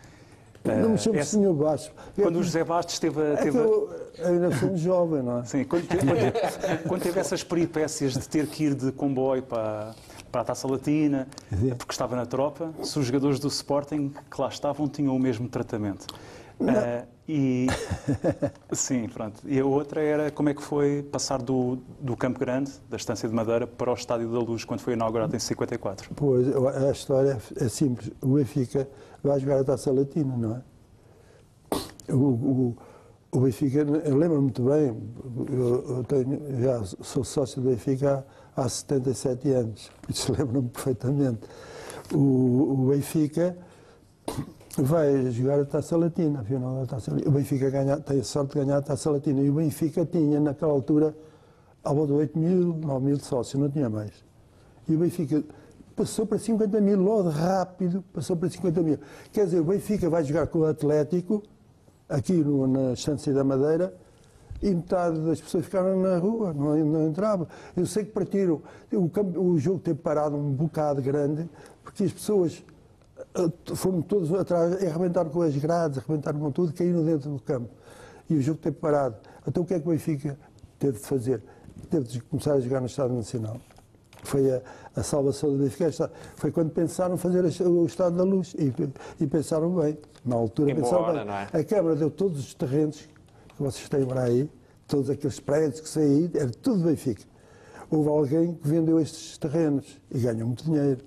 Não 0.64 0.90
me 0.90 0.98
chamo 0.98 1.16
essa- 1.18 1.30
Senhor 1.30 1.54
Baixo. 1.54 1.90
quando 2.20 2.36
o 2.36 2.42
José 2.42 2.62
Bastos 2.64 2.98
teve. 2.98 3.20
É 3.20 3.48
eu 3.48 3.90
ainda 4.24 4.54
sou 4.56 4.70
um 4.70 4.76
jovem, 4.76 5.22
não 5.22 5.40
é? 5.40 5.44
Sim, 5.44 5.64
quando 5.64 5.86
teve, 5.86 6.04
quando 6.88 7.02
teve- 7.02 7.20
essas 7.20 7.42
peripécias 7.42 8.12
de 8.14 8.28
ter 8.28 8.46
que 8.46 8.64
ir 8.64 8.74
de 8.74 8.92
comboio 8.92 9.42
para, 9.42 9.94
para 10.30 10.40
a 10.40 10.44
Taça 10.44 10.66
Latina, 10.68 11.26
porque 11.76 11.92
estava 11.92 12.14
na 12.16 12.26
tropa, 12.26 12.70
se 12.82 12.98
os 12.98 13.06
jogadores 13.06 13.38
do 13.38 13.48
Sporting 13.48 14.12
que 14.30 14.40
lá 14.40 14.48
estavam 14.48 14.88
tinham 14.88 15.14
o 15.14 15.18
mesmo 15.18 15.48
tratamento. 15.48 16.06
Uh, 16.60 17.06
e 17.28 17.66
sim, 18.72 19.06
pronto. 19.06 19.42
E 19.44 19.60
a 19.60 19.64
outra 19.66 20.00
era 20.00 20.30
como 20.30 20.48
é 20.48 20.54
que 20.54 20.62
foi 20.62 21.02
passar 21.02 21.42
do, 21.42 21.76
do 22.00 22.16
Campo 22.16 22.38
Grande, 22.40 22.72
da 22.88 22.96
Estância 22.96 23.28
de 23.28 23.34
Madeira, 23.34 23.66
para 23.66 23.90
o 23.90 23.94
Estádio 23.94 24.32
da 24.32 24.38
Luz, 24.38 24.64
quando 24.64 24.80
foi 24.80 24.94
inaugurado 24.94 25.36
em 25.36 25.38
54. 25.38 26.10
Pois, 26.16 26.46
a 26.56 26.90
história 26.90 27.38
é 27.56 27.68
simples. 27.68 28.10
O 28.22 28.28
Benfica 28.28 28.88
vai 29.22 29.38
jogar 29.38 29.60
a 29.60 29.64
Taça 29.64 29.92
Latina, 29.92 30.34
não 30.36 30.56
é? 30.56 30.62
O, 32.14 32.16
o, 32.16 32.76
o 33.30 33.40
Benfica, 33.40 33.80
eu 33.80 34.16
lembro 34.16 34.40
muito 34.40 34.62
bem, 34.62 34.96
eu, 35.50 35.96
eu 35.98 36.04
tenho, 36.04 36.62
já 36.62 36.82
sou 37.02 37.22
sócio 37.22 37.60
do 37.60 37.68
Benfica 37.68 38.24
há, 38.56 38.62
há 38.62 38.68
77 38.70 39.50
anos, 39.50 39.90
isso 40.08 40.32
lembro-me 40.32 40.70
perfeitamente. 40.70 41.40
O, 42.14 42.16
o 42.72 42.88
Benfica 42.88 43.54
vai 44.76 45.30
jogar 45.30 45.60
a 45.60 45.64
Taça 45.64 45.96
Latina, 45.96 46.40
a 46.40 46.44
final 46.44 46.80
da 46.80 46.86
Taça 46.86 47.12
Latina. 47.12 47.30
O 47.30 47.32
Benfica 47.32 47.70
ganha, 47.70 47.96
tem 47.98 48.20
a 48.20 48.24
sorte 48.24 48.52
de 48.52 48.64
ganhar 48.64 48.78
a 48.78 48.82
Taça 48.82 49.10
Latina 49.10 49.40
e 49.40 49.50
o 49.50 49.54
Benfica 49.54 50.04
tinha, 50.04 50.38
naquela 50.40 50.72
altura, 50.72 51.14
à 51.82 51.92
volta 51.92 52.12
de 52.12 52.18
8 52.18 52.38
mil, 52.38 52.74
9 52.74 53.04
mil 53.04 53.18
sócios, 53.18 53.60
não 53.60 53.70
tinha 53.70 53.88
mais. 53.88 54.12
E 54.88 54.94
o 54.94 54.98
Benfica 54.98 55.42
passou 55.96 56.26
para 56.26 56.38
50 56.38 56.80
mil, 56.80 57.00
logo 57.00 57.28
rápido, 57.28 58.04
passou 58.12 58.36
para 58.36 58.48
50 58.48 58.82
mil. 58.82 58.98
Quer 59.32 59.46
dizer, 59.46 59.60
o 59.60 59.64
Benfica 59.64 60.08
vai 60.08 60.22
jogar 60.22 60.46
com 60.46 60.60
o 60.60 60.64
Atlético, 60.64 61.42
aqui 62.08 62.34
no, 62.34 62.66
na 62.66 62.92
Estância 62.92 63.32
da 63.32 63.42
Madeira, 63.42 63.92
e 64.62 64.74
metade 64.74 65.20
das 65.20 65.40
pessoas 65.40 65.64
ficaram 65.64 66.00
na 66.00 66.18
rua, 66.18 66.52
não, 66.52 66.76
não 66.84 67.08
entravam. 67.08 67.46
Eu 67.76 67.86
sei 67.86 68.04
que 68.04 68.10
partiram. 68.10 68.60
O, 68.92 69.40
o 69.40 69.58
jogo 69.58 69.78
teve 69.78 70.00
parado 70.00 70.36
um 70.36 70.52
bocado 70.52 71.00
grande, 71.00 71.48
porque 71.82 72.04
as 72.04 72.12
pessoas 72.12 72.64
ah, 73.34 73.74
foram 73.74 74.02
todos 74.02 74.32
atrás, 74.34 74.82
arrebentaram 74.82 75.30
com 75.30 75.42
as 75.42 75.56
grades, 75.56 75.98
arrebentaram 75.98 76.38
com 76.38 76.50
tudo, 76.50 76.72
caíram 76.72 77.04
dentro 77.04 77.30
do 77.30 77.40
campo. 77.40 77.68
E 78.28 78.34
o 78.34 78.42
jogo 78.42 78.58
teve 78.58 78.76
parado. 78.76 79.16
Então 79.46 79.62
o 79.62 79.66
que 79.66 79.74
é 79.74 79.80
que 79.80 79.86
o 79.88 79.90
Benfica 79.90 80.38
teve 80.78 80.98
de 80.98 81.04
fazer? 81.06 81.42
Teve 81.90 82.06
de 82.06 82.20
começar 82.20 82.54
a 82.54 82.60
jogar 82.60 82.80
no 82.80 82.86
Estado 82.86 83.14
Nacional. 83.14 83.58
Foi 84.22 84.50
a, 84.50 84.60
a 84.96 85.02
salvação 85.02 85.50
do 85.50 85.62
Benfica. 85.62 86.10
Foi 86.36 86.50
quando 86.50 86.70
pensaram 86.70 87.16
fazer 87.16 87.44
o 87.44 87.86
Estado 87.86 88.16
da 88.16 88.24
Luz. 88.24 88.54
E, 88.58 88.72
e 89.20 89.26
pensaram 89.26 89.74
bem. 89.76 89.96
Na 90.24 90.36
altura 90.36 90.74
pensaram 90.74 91.12
bem. 91.12 91.34
é? 91.34 91.58
A 91.58 91.64
Câmara 91.64 91.96
deu 91.96 92.10
todos 92.10 92.38
os 92.38 92.54
terrenos 92.54 93.08
que 93.56 93.62
vocês 93.62 93.88
têm 93.88 94.04
para 94.04 94.24
aí, 94.24 94.50
todos 94.86 95.08
aqueles 95.08 95.40
prédios 95.40 95.80
que 95.80 95.88
saí, 95.88 96.30
era 96.34 96.50
tudo 96.50 96.84
Benfica. 96.84 97.22
Houve 97.90 98.08
alguém 98.08 98.54
que 98.54 98.68
vendeu 98.68 99.00
estes 99.00 99.38
terrenos 99.38 99.98
e 100.10 100.18
ganhou 100.18 100.46
muito 100.46 100.64
dinheiro. 100.64 101.00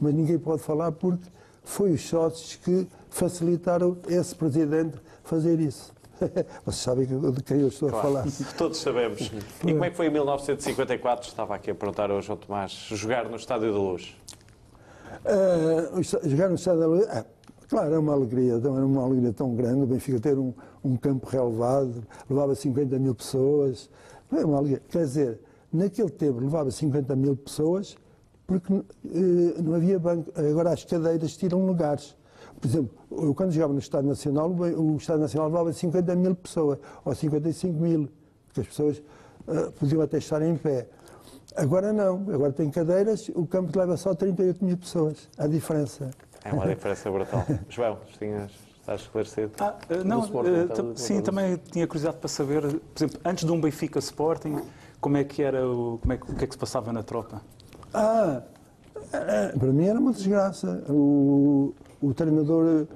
Mas 0.00 0.12
ninguém 0.12 0.38
pode 0.38 0.62
falar 0.62 0.90
porque 0.90 1.28
foi 1.64 1.90
os 1.92 2.06
sócios 2.06 2.56
que 2.56 2.86
facilitaram 3.10 3.96
esse 4.08 4.34
presidente 4.34 4.96
fazer 5.24 5.58
isso. 5.60 5.92
Vocês 6.64 6.76
sabem 6.82 7.06
de 7.06 7.42
quem 7.42 7.60
eu 7.60 7.68
estou 7.68 7.88
a 7.88 7.92
Claro, 7.92 8.06
falar. 8.08 8.26
todos 8.56 8.78
sabemos. 8.78 9.32
E 9.64 9.72
como 9.72 9.84
é 9.84 9.90
que 9.90 9.96
foi 9.96 10.06
em 10.06 10.10
1954? 10.10 11.28
Estava 11.28 11.54
aqui 11.56 11.70
a 11.70 11.74
perguntar 11.74 12.10
ao 12.10 12.22
João 12.22 12.38
Tomás, 12.38 12.70
jogar 12.90 13.28
no 13.28 13.36
Estádio 13.36 13.72
da 13.72 13.78
Luz. 13.78 14.14
Esta- 15.98 16.28
jogar 16.28 16.48
no 16.48 16.54
Estado 16.56 16.80
da 16.80 16.86
Luz, 16.86 17.06
ah, 17.08 17.24
claro, 17.68 17.94
é 17.94 17.98
uma 17.98 18.12
alegria, 18.12 18.54
então 18.54 18.76
era 18.76 18.84
uma 18.86 19.02
alegria 19.02 19.32
tão 19.32 19.54
grande. 19.54 19.82
O 19.82 19.86
Benfica 19.86 20.20
ter 20.20 20.38
um, 20.38 20.52
um 20.84 20.96
campo 20.96 21.26
relevado, 21.28 22.04
levava 22.28 22.54
50 22.54 22.98
mil 22.98 23.14
pessoas. 23.14 23.88
É 24.32 24.44
uma 24.44 24.58
alegria. 24.58 24.82
Quer 24.88 24.98
dizer, 25.04 25.40
naquele 25.72 26.10
tempo 26.10 26.40
levava 26.40 26.70
50 26.70 27.14
mil 27.16 27.36
pessoas 27.36 27.96
porque 28.46 28.72
eh, 28.74 29.62
não 29.62 29.74
havia 29.74 29.98
banco. 29.98 30.30
Agora 30.38 30.70
as 30.72 30.84
cadeiras 30.84 31.36
tiram 31.36 31.64
lugares. 31.64 32.16
Por 32.60 32.68
exemplo, 32.68 32.96
eu 33.10 33.34
quando 33.34 33.52
jogava 33.52 33.72
no 33.72 33.78
Estado 33.78 34.06
Nacional, 34.06 34.50
o 34.50 34.96
Estado 34.96 35.20
Nacional 35.20 35.48
levava 35.48 35.72
50 35.72 36.14
mil 36.16 36.34
pessoas, 36.34 36.78
ou 37.04 37.14
55 37.14 37.78
mil, 37.80 38.08
porque 38.46 38.60
as 38.60 38.66
pessoas 38.66 39.02
ah, 39.48 39.70
podiam 39.78 40.00
até 40.02 40.18
estar 40.18 40.40
em 40.42 40.56
pé. 40.56 40.88
Agora 41.56 41.92
não, 41.92 42.16
agora 42.32 42.52
tem 42.52 42.70
cadeiras, 42.70 43.28
o 43.34 43.46
campo 43.46 43.76
leva 43.78 43.96
só 43.96 44.14
38 44.14 44.64
mil 44.64 44.76
pessoas. 44.76 45.28
A 45.38 45.46
diferença. 45.46 46.10
É 46.44 46.52
uma 46.52 46.66
diferença 46.66 47.10
brutal. 47.10 47.44
João, 47.68 47.98
tinhas, 48.18 48.50
estás 48.80 49.02
esclarecido? 49.02 49.52
Ah, 49.60 49.76
eh, 49.88 50.04
não, 50.04 50.20
Sporting, 50.20 50.50
eh, 50.50 50.66
tam- 50.66 50.96
sim, 50.96 51.20
também 51.22 51.56
tinha 51.70 51.86
curiosidade 51.86 52.18
para 52.18 52.28
saber, 52.28 52.62
por 52.62 52.80
exemplo, 52.96 53.20
antes 53.24 53.44
de 53.44 53.52
um 53.52 53.60
Benfica 53.60 53.98
Sporting, 53.98 54.60
como 55.00 55.16
é 55.16 55.24
que 55.24 55.42
era 55.42 55.66
o, 55.68 55.98
como 55.98 56.12
é, 56.12 56.16
que- 56.18 56.30
o 56.32 56.34
que 56.34 56.44
é 56.44 56.46
que 56.46 56.54
se 56.54 56.58
passava 56.58 56.92
na 56.92 57.02
tropa? 57.02 57.40
Ah, 57.94 58.42
para 59.58 59.72
mim 59.72 59.86
era 59.86 59.98
uma 59.98 60.12
desgraça. 60.12 60.84
O, 60.88 61.72
o 62.02 62.12
treinador, 62.12 62.86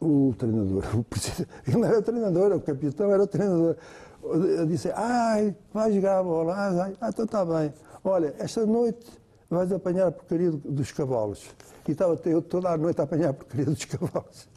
o 0.00 0.34
treinador, 0.36 0.84
o 0.96 1.04
presidente, 1.04 1.48
ele 1.66 1.84
era 1.84 2.02
treinador, 2.02 2.52
o 2.52 2.60
capitão 2.60 3.10
era 3.12 3.22
o 3.22 3.26
treinador. 3.26 3.76
Eu 4.22 4.66
disse, 4.66 4.90
ai, 4.94 5.56
vai 5.72 5.92
jogar 5.92 6.18
a 6.18 6.22
bola, 6.22 6.54
ai, 6.54 6.94
ah, 7.00 7.08
então 7.08 7.24
está 7.24 7.44
bem. 7.44 7.72
Olha, 8.04 8.34
esta 8.38 8.66
noite 8.66 9.06
vais 9.48 9.72
apanhar 9.72 10.08
a 10.08 10.12
porcaria 10.12 10.50
do- 10.50 10.58
dos 10.58 10.92
cavalos. 10.92 11.48
E 11.88 11.92
estava 11.92 12.18
eu 12.26 12.42
toda 12.42 12.68
a 12.70 12.76
noite 12.76 13.00
a 13.00 13.04
apanhar 13.04 13.30
a 13.30 13.32
porcaria 13.32 13.64
dos 13.66 13.84
cavalos. 13.86 14.48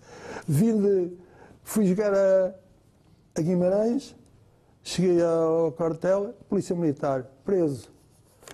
Vim 0.48 0.80
de, 0.82 1.18
fui 1.64 1.86
jogar 1.86 2.14
a, 2.14 2.54
a 3.36 3.42
Guimarães, 3.42 4.16
cheguei 4.84 5.24
ao 5.24 5.72
quartel, 5.72 6.34
polícia 6.50 6.76
militar, 6.76 7.26
preso. 7.46 7.93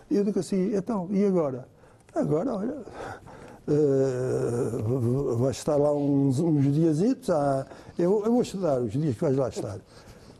E 0.09 0.15
eu 0.15 0.23
digo 0.23 0.39
assim, 0.39 0.75
então, 0.75 1.07
e 1.11 1.23
agora? 1.25 1.67
Agora, 2.15 2.55
olha, 2.55 2.77
eh, 3.67 5.35
vais 5.37 5.57
estar 5.57 5.75
lá 5.75 5.93
uns, 5.93 6.39
uns 6.39 6.73
diazitos, 6.73 7.29
eu, 7.97 8.23
eu 8.25 8.31
vou 8.31 8.41
estudar 8.41 8.81
os 8.81 8.91
dias 8.91 9.15
que 9.15 9.21
vais 9.21 9.37
lá 9.37 9.49
estar. 9.49 9.79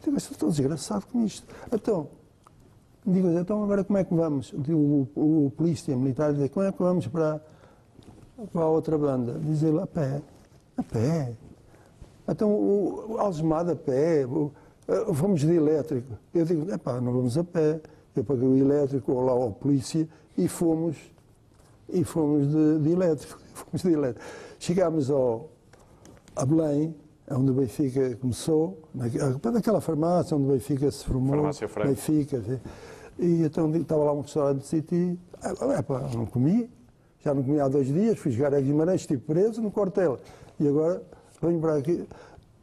Digo, 0.03 0.17
estou 0.17 0.49
desgraçado 0.49 1.05
com 1.12 1.23
isto. 1.25 1.45
Então, 1.71 2.07
digo, 3.05 3.29
então 3.29 3.63
agora 3.63 3.83
como 3.83 3.99
é 3.99 4.03
que 4.03 4.13
vamos? 4.13 4.53
Digo, 4.57 5.09
o, 5.15 5.45
o 5.45 5.51
polícia 5.51 5.95
militar 5.95 6.33
diz, 6.33 6.49
como 6.49 6.65
é 6.65 6.71
que 6.71 6.79
vamos 6.79 7.07
para, 7.07 7.41
para 8.51 8.62
a 8.62 8.69
outra 8.69 8.97
banda? 8.97 9.39
Diz 9.39 9.62
ele, 9.62 9.79
a 9.79 9.88
pé, 9.88 10.21
a 10.77 10.83
pé. 10.83 11.33
Então, 12.27 12.51
o, 12.51 13.13
o 13.13 13.17
algemado 13.19 13.71
a 13.71 13.75
pé, 13.75 14.25
o, 14.25 14.51
eh, 14.88 15.05
vamos 15.09 15.41
de 15.41 15.53
elétrico. 15.53 16.17
Eu 16.33 16.45
digo, 16.45 16.71
epá, 16.71 16.99
não 16.99 17.13
vamos 17.13 17.38
a 17.38 17.43
pé. 17.43 17.79
Eu 18.15 18.23
paguei 18.23 18.47
o 18.47 18.57
elétrico 18.57 19.11
ou 19.13 19.21
lá 19.21 19.31
ao 19.31 19.51
polícia 19.51 20.07
e 20.37 20.47
fomos, 20.47 20.95
e 21.87 22.03
fomos 22.03 22.47
de, 22.49 22.79
de 22.79 22.91
elétrico. 22.91 23.39
Fomos 23.59 23.81
de 23.83 23.91
elétrico. 23.91 24.25
Chegámos 24.57 25.09
ao, 25.11 25.49
a 26.35 26.45
Belém, 26.45 26.95
onde 27.29 27.51
o 27.51 27.53
Benfica 27.53 28.15
começou, 28.15 28.79
naque- 28.95 29.17
naquela 29.51 29.81
farmácia 29.81 30.35
onde 30.37 30.45
o 30.47 30.51
Benfica 30.53 30.89
se 30.91 31.03
formou. 31.05 31.35
Farmácia 31.35 31.67
Franco. 31.67 31.89
Benfica. 31.89 32.41
E 33.19 33.43
então 33.43 33.69
estava 33.75 34.03
lá 34.05 34.13
um 34.13 34.21
restaurante 34.21 34.59
de 34.61 34.65
City, 34.67 35.19
ah, 35.43 35.77
epá, 35.77 36.09
não 36.15 36.25
comi, 36.25 36.69
já 37.19 37.33
não 37.33 37.43
comi 37.43 37.59
há 37.59 37.67
dois 37.67 37.87
dias, 37.87 38.17
fui 38.17 38.31
jogar 38.31 38.53
a 38.53 38.61
Guimarães, 38.61 39.01
estive 39.01 39.21
preso 39.21 39.61
no 39.61 39.69
quartel. 39.69 40.17
E 40.57 40.65
agora 40.67 41.01
venho 41.41 41.59
para 41.59 41.75
aqui. 41.75 42.07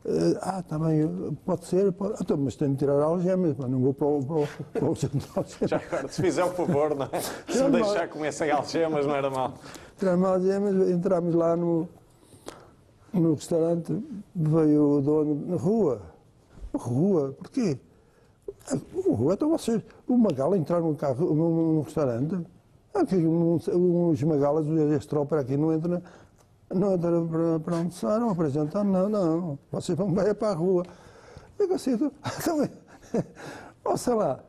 Eh, 0.06 0.38
ah, 0.40 0.62
também 0.62 1.06
pode 1.44 1.64
ser, 1.66 1.90
pode, 1.92 2.14
ah, 2.14 2.18
então, 2.20 2.36
mas 2.36 2.54
tenho 2.56 2.72
de 2.72 2.78
tirar 2.78 3.00
algemas, 3.02 3.54
pá, 3.54 3.66
não 3.68 3.80
vou 3.80 3.92
para 3.92 4.06
o, 4.06 4.24
para 4.24 4.36
o, 4.36 4.46
para 4.72 4.90
o 4.90 4.96
centro 4.96 5.18
de 5.18 5.26
algemas. 5.36 5.70
Já 5.70 5.76
agora, 5.76 6.08
se 6.08 6.22
fizer 6.22 6.44
o 6.44 6.50
favor, 6.50 6.94
não 6.94 7.08
é? 7.12 7.20
Se 7.20 7.62
me 7.64 7.70
deixar 7.70 8.08
comer 8.08 8.32
sem 8.32 8.50
algemas, 8.50 9.06
não 9.06 9.14
era 9.14 9.30
mal. 9.30 9.54
Tiramos 9.98 10.28
algemas, 10.28 10.88
entramos 10.90 11.34
lá 11.34 11.56
no, 11.56 11.88
no 13.12 13.34
restaurante, 13.34 14.02
veio 14.34 14.98
o 14.98 15.00
dono 15.02 15.46
na 15.46 15.56
rua. 15.56 16.02
Rua, 16.74 17.34
porquê? 17.38 17.78
Ah, 18.70 18.76
Rua, 18.94 19.34
então 19.34 19.48
vocês, 19.50 19.82
o 20.06 20.16
Magala 20.18 20.56
entrar 20.58 20.80
num 20.80 20.94
carro, 20.94 21.34
num, 21.34 21.74
num 21.74 21.80
restaurante, 21.82 22.36
aqui, 22.94 23.16
num- 23.16 23.56
os 24.10 24.22
Magalas, 24.22 24.66
este 24.66 25.08
tropa 25.08 25.38
aqui 25.40 25.56
não 25.56 25.72
entra, 25.72 26.02
não 26.74 26.94
entra 26.94 27.60
para, 27.64 27.76
almoçar 27.76 28.22
ou 28.22 28.30
apresentar, 28.30 28.84
não, 28.84 29.08
não, 29.08 29.58
vocês 29.70 29.96
vão 29.96 30.12
bem 30.12 30.34
para 30.34 30.48
a 30.48 30.54
rua. 30.54 30.84
Eu 31.58 31.74
assim, 31.74 31.92
então, 31.94 32.68
ó, 33.84 33.96
sei 33.96 34.14
lá, 34.14 34.40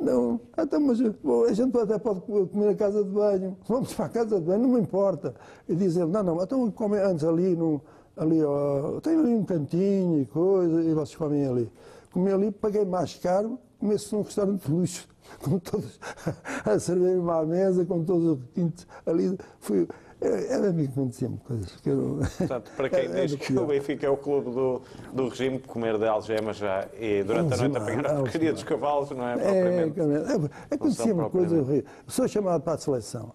não, 0.00 0.40
então, 0.56 0.80
mas 0.80 1.00
bom, 1.22 1.44
a 1.44 1.52
gente 1.52 1.76
até 1.76 1.98
pode 1.98 2.20
comer 2.20 2.70
a 2.70 2.74
casa 2.74 3.04
de 3.04 3.10
banho, 3.10 3.56
vamos 3.66 3.92
para 3.92 4.06
a 4.06 4.08
casa 4.08 4.40
de 4.40 4.46
banho, 4.46 4.62
não 4.62 4.70
me 4.70 4.80
importa. 4.80 5.34
E 5.68 5.74
diz 5.74 5.96
ele, 5.96 6.10
não, 6.10 6.22
não, 6.22 6.42
então 6.42 6.70
comem 6.70 7.00
antes 7.00 7.24
ali, 7.24 7.54
no, 7.56 7.80
ali 8.16 8.42
ó, 8.42 9.00
tem 9.00 9.18
ali 9.18 9.34
um 9.34 9.44
cantinho 9.44 10.20
e 10.20 10.26
coisa, 10.26 10.82
e 10.82 10.94
vocês 10.94 11.16
comem 11.16 11.46
ali. 11.46 11.70
Comi 12.12 12.32
ali, 12.32 12.50
paguei 12.50 12.84
mais 12.84 13.16
caro, 13.16 13.58
comesse 13.78 14.12
num 14.14 14.22
restaurante 14.22 14.66
de 14.66 14.72
luxo, 14.72 15.08
com 15.42 15.58
todos 15.58 15.98
a 16.64 16.78
servir-me 16.78 17.30
à 17.30 17.44
mesa, 17.44 17.84
com 17.84 18.04
todos 18.04 18.24
os 18.24 18.38
requintes 18.38 18.86
ali. 19.04 19.36
Fui, 19.58 19.86
era 20.20 20.68
amigo 20.70 20.92
que 20.92 20.98
acontecia-me 20.98 21.36
coisas 21.38 21.76
que 21.76 21.88
eu 21.90 22.18
Portanto, 22.38 22.70
para 22.76 22.88
quem 22.90 22.98
É- 23.00 23.22
é 23.22 23.26
diz 23.26 23.36
que 23.38 23.56
o 23.58 23.66
Benfica 23.66 24.06
é 24.06 24.10
o 24.10 24.16
clube 24.16 24.50
do, 24.50 24.82
do 25.12 25.28
regime, 25.28 25.58
comer 25.60 25.96
de 25.98 26.06
algemas 26.06 26.56
já 26.56 26.88
e 26.98 27.22
durante 27.22 27.54
a 27.54 27.56
noite 27.56 27.76
apanhar 27.76 28.06
a 28.06 28.14
porcaria 28.20 28.52
dos 28.52 28.62
cavalos 28.64 29.10
não 29.10 29.26
é 29.28 29.32
É, 29.34 29.36
propriamente. 29.36 29.94
cara, 29.94 30.50
é, 30.70 30.74
acontecia 30.74 31.14
uma 31.14 31.30
coisa 31.30 31.60
horrível. 31.60 31.84
Sou 32.06 32.26
chamado 32.26 32.62
para 32.62 32.74
a 32.74 32.78
seleção. 32.78 33.32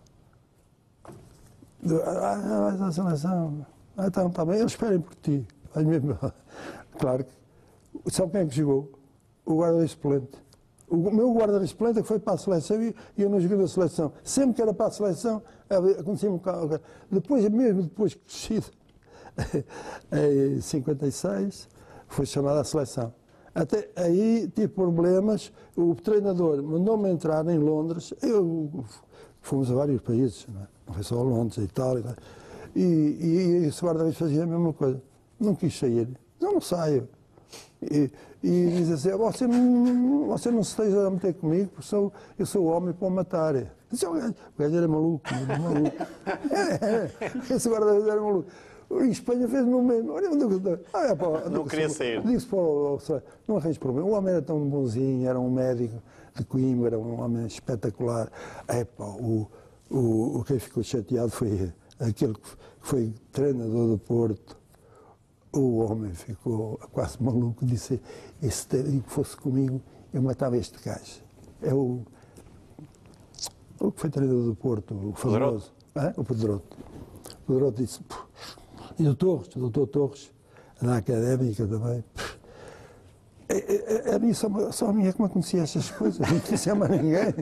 Do- 1.82 2.02
Ah, 2.02 2.42
ah, 2.44 2.60
vais 2.70 2.82
à 2.82 2.92
seleção. 2.92 3.66
Ah, 3.98 4.08
então, 4.08 4.28
está 4.28 4.46
bem, 4.46 4.60
eles 4.60 4.72
esperem 4.72 5.00
por 5.00 5.16
ti. 5.16 5.46
Vais 5.74 5.86
mesmo. 5.88 6.18
Claro 7.00 7.24
que. 7.26 8.12
Sabe 8.12 8.32
quem 8.32 8.42
é 8.42 8.46
que 8.46 8.56
jogou? 8.56 8.92
O 9.46 9.56
guarda 9.56 9.86
suplente. 9.88 10.38
O 10.88 10.96
meu 10.98 11.34
guarda 11.34 11.66
suplente 11.66 11.98
é 11.98 12.02
que 12.04 12.08
foi 12.08 12.20
para 12.20 12.34
a 12.34 12.38
seleção 12.38 12.80
e 12.82 12.94
eu 13.18 13.28
não 13.30 13.40
joguei 13.40 13.58
na 13.58 13.68
seleção. 13.68 14.14
Sempre 14.24 14.56
que 14.56 14.62
era 14.62 14.72
para 14.74 14.86
a 14.88 14.92
seleção, 14.92 15.42
acontecia-me. 15.78 16.40
qualquer- 16.40 16.82
Depois, 17.12 17.48
mesmo 17.50 17.84
depois 17.84 18.14
que 18.14 18.22
crescido, 18.22 18.68
em 20.12 20.62
56, 20.62 21.68
foi 22.08 22.26
chamado 22.26 22.60
à 22.60 22.64
seleção. 22.64 23.14
Até 23.56 23.90
aí 23.96 24.52
tive 24.54 24.70
problemas, 24.70 25.52
o 25.76 25.94
treinador 25.94 26.62
mandou-me 26.64 27.10
entrar 27.10 27.48
em 27.48 27.60
Londres, 27.60 28.14
eu, 28.22 28.84
fomos 29.42 29.70
a 29.72 29.76
vários 29.76 30.02
países, 30.02 30.48
não, 30.52 30.62
é? 30.62 30.68
foi 30.94 31.04
só 31.04 31.20
a 31.20 31.24
Londres, 31.24 31.60
a 31.60 31.62
Itália, 31.62 32.04
é? 32.08 32.80
e, 32.80 32.82
e 32.82 33.66
esse 33.68 33.86
guarda-redes 33.86 34.18
fazia 34.18 34.44
a 34.44 34.48
mesma 34.48 34.74
coisa, 34.74 35.00
não 35.40 35.54
quis 35.54 35.78
sair, 35.78 36.08
não, 36.42 36.54
não 36.54 36.62
saio. 36.62 37.08
E, 37.80 38.10
e 38.42 38.68
diz 38.76 38.90
assim, 38.90 39.12
você 39.12 39.46
não, 39.46 40.28
você 40.28 40.50
não 40.50 40.64
se 40.64 40.72
esteja 40.72 41.06
a 41.06 41.12
meter 41.12 41.36
comigo, 41.36 41.70
porque 41.70 41.88
sou, 41.88 42.12
eu 42.40 42.46
sou 42.48 42.66
homem 42.66 42.94
para 42.94 43.08
o 43.08 43.12
matar. 43.12 43.54
Disse, 43.94 44.06
O 44.08 44.14
gajo, 44.14 44.34
o 44.58 44.62
gajo 44.62 44.76
era 44.76 44.88
maluco, 44.88 45.24
era 45.32 45.60
maluco. 45.60 45.96
É, 46.52 47.26
é, 47.26 47.56
esse 47.56 47.70
guarda-redes 47.70 48.08
era 48.08 48.22
maluco. 48.22 48.50
Em 48.92 49.10
Espanha 49.10 49.48
fez-me 49.48 49.74
o 49.74 49.82
mesmo. 49.84 50.12
Olha, 50.12 50.30
onde 50.32 50.44
eu 50.44 50.58
estou? 50.58 50.80
Ah, 50.94 51.06
é, 51.08 51.16
pá, 51.16 51.50
Não 51.50 51.64
queria 51.66 51.90
sair. 51.90 52.22
Disse 52.24 52.46
para 52.48 52.58
o, 52.60 52.96
o- 52.96 53.22
não 53.48 53.58
arranjo 53.58 53.80
problema. 53.80 54.08
O 54.08 54.12
homem 54.14 54.34
era 54.34 54.42
tão 54.42 54.60
bonzinho, 54.68 55.28
era 55.28 55.40
um 55.40 55.50
médico 55.52 55.96
de 56.36 56.44
Coimbra, 56.44 56.88
era 56.90 57.00
um 57.00 57.22
homem 57.22 57.46
espetacular. 57.46 58.32
É, 58.68 58.84
pá, 58.84 59.06
o, 59.06 59.48
o, 59.90 60.40
o 60.40 60.44
quem 60.44 60.60
ficou 60.60 60.84
chateado 60.84 61.30
foi 61.32 61.72
aquele 62.00 62.34
que 62.34 62.50
foi 62.82 63.14
treinador 63.32 63.88
do 63.88 63.98
Porto. 63.98 64.58
O 65.52 65.78
homem 65.80 66.12
ficou 66.14 66.80
quase 66.92 67.22
maluco, 67.22 67.64
disse, 67.66 68.02
esse 68.42 68.68
que 68.68 69.04
fosse 69.06 69.38
comigo, 69.38 69.80
eu 70.14 70.22
matava 70.22 70.58
este 70.58 70.78
gajo. 70.84 71.22
É 71.62 71.74
o, 71.74 72.02
o 73.88 73.92
que 73.92 74.02
foi 74.02 74.10
treinador 74.10 74.44
do 74.46 74.56
Porto, 74.56 74.94
o 74.96 75.14
famoso. 75.14 75.72
Hã? 75.96 76.14
O 76.18 76.24
Pedroto. 76.24 76.78
O 77.44 77.48
Pedroto 77.54 77.82
disse, 77.82 78.00
e 78.98 79.08
o 79.08 79.16
Torres, 79.16 79.48
o 79.56 79.60
doutor 79.60 79.88
Torres, 79.88 80.32
na 80.82 80.98
académica 80.98 81.66
também. 81.68 82.04
"Pô, 82.14 82.22
é- 83.50 83.58
é- 83.58 84.10
é- 84.10 84.16
A 84.16 84.20
mim, 84.20 84.34
só, 84.34 84.48
só 84.72 84.88
a 84.90 84.94
mim 84.94 85.06
é 85.08 85.12
que 85.14 85.20
me 85.22 85.28
acontecia 85.28 85.62
estas 85.64 85.92
coisas, 85.92 86.20
não 86.32 86.40
conhecia 86.40 86.74
mais 86.76 86.92
ninguém. 86.92 87.34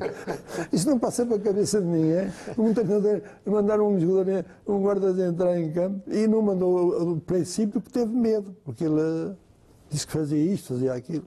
Isto 0.72 0.90
não 0.90 1.00
passa 1.00 1.26
para 1.26 1.38
a 1.38 1.40
cabeça 1.40 1.80
de 1.80 1.88
ninguém. 1.88 2.32
Um 2.58 2.74
treinador 2.74 3.22
mandar 3.46 3.80
um 3.80 4.00
jogador, 4.00 4.46
um 4.68 4.82
guarda 4.82 5.10
entrar 5.28 5.60
em 5.60 5.72
campo 5.72 6.02
e 6.12 6.28
não 6.28 6.42
mandou 6.42 7.12
o 7.14 7.22
princípio 7.22 7.80
que 7.82 7.92
teve 7.92 8.12
medo, 8.14 8.56
porque 8.66 8.84
ele 8.86 9.36
disse 9.90 10.06
que 10.08 10.14
fazia 10.14 10.54
isto, 10.54 10.74
fazia 10.74 10.94
aquilo. 10.94 11.24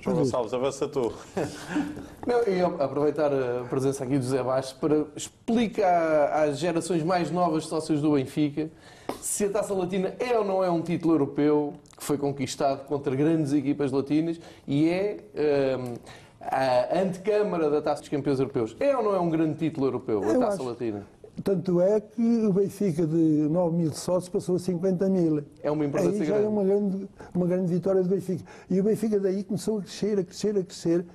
João 0.00 0.16
Gonçalves, 0.16 0.52
avança 0.52 0.88
tu. 0.88 1.12
Não, 2.26 2.42
e 2.46 2.60
aproveitar 2.82 3.32
a 3.32 3.64
presença 3.64 4.04
aqui 4.04 4.18
do 4.18 4.24
José 4.24 4.42
Bastos 4.42 4.72
para 4.74 5.04
explicar 5.16 6.32
às 6.32 6.58
gerações 6.58 7.02
mais 7.02 7.30
novas 7.30 7.64
de 7.64 7.68
sócios 7.68 8.00
do 8.00 8.12
Benfica 8.12 8.70
se 9.20 9.44
a 9.44 9.50
Taça 9.50 9.74
Latina 9.74 10.14
é 10.18 10.36
ou 10.38 10.44
não 10.44 10.64
é 10.64 10.70
um 10.70 10.82
título 10.82 11.14
europeu 11.14 11.74
que 11.96 12.02
foi 12.02 12.18
conquistado 12.18 12.84
contra 12.86 13.14
grandes 13.14 13.52
equipas 13.52 13.92
latinas 13.92 14.40
e 14.66 14.88
é 14.88 15.16
hum, 15.78 15.94
a 16.40 16.98
antecâmara 17.00 17.70
da 17.70 17.80
Taça 17.80 18.00
dos 18.00 18.08
Campeões 18.08 18.40
Europeus. 18.40 18.76
É 18.80 18.96
ou 18.96 19.02
não 19.02 19.14
é 19.14 19.20
um 19.20 19.30
grande 19.30 19.54
título 19.54 19.86
europeu, 19.86 20.22
a 20.22 20.26
Eu 20.26 20.40
Taça 20.40 20.54
acho. 20.54 20.64
Latina? 20.64 21.06
Tanto 21.42 21.80
é 21.80 21.98
que 21.98 22.46
o 22.46 22.52
Benfica 22.52 23.06
de 23.06 23.16
9 23.16 23.76
mil 23.76 23.92
sócios 23.92 24.28
passou 24.28 24.56
a 24.56 24.58
50 24.58 25.08
mil. 25.08 25.42
É 25.62 25.70
uma 25.70 25.84
importância 25.86 26.20
Aí 26.20 26.26
já 26.26 26.34
grande. 26.38 26.46
é 26.46 26.48
uma 26.48 26.64
grande, 26.64 27.08
uma 27.34 27.46
grande 27.46 27.72
vitória 27.72 28.02
do 28.02 28.08
Benfica. 28.08 28.44
E 28.68 28.78
o 28.78 28.84
Benfica 28.84 29.18
daí 29.18 29.42
começou 29.42 29.78
a 29.78 29.82
crescer, 29.82 30.18
a 30.18 30.24
crescer, 30.24 30.56
a 30.58 30.62
crescer. 30.62 31.06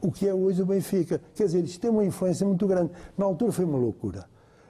o 0.00 0.10
que 0.10 0.26
é 0.26 0.34
hoje 0.34 0.60
o 0.62 0.66
Benfica. 0.66 1.20
Quer 1.34 1.44
dizer, 1.44 1.64
isto 1.64 1.80
tem 1.80 1.90
uma 1.90 2.04
influência 2.04 2.44
muito 2.46 2.66
grande. 2.66 2.90
Na 3.16 3.24
altura 3.24 3.52
foi 3.52 3.64
uma 3.64 3.78
loucura. 3.78 4.24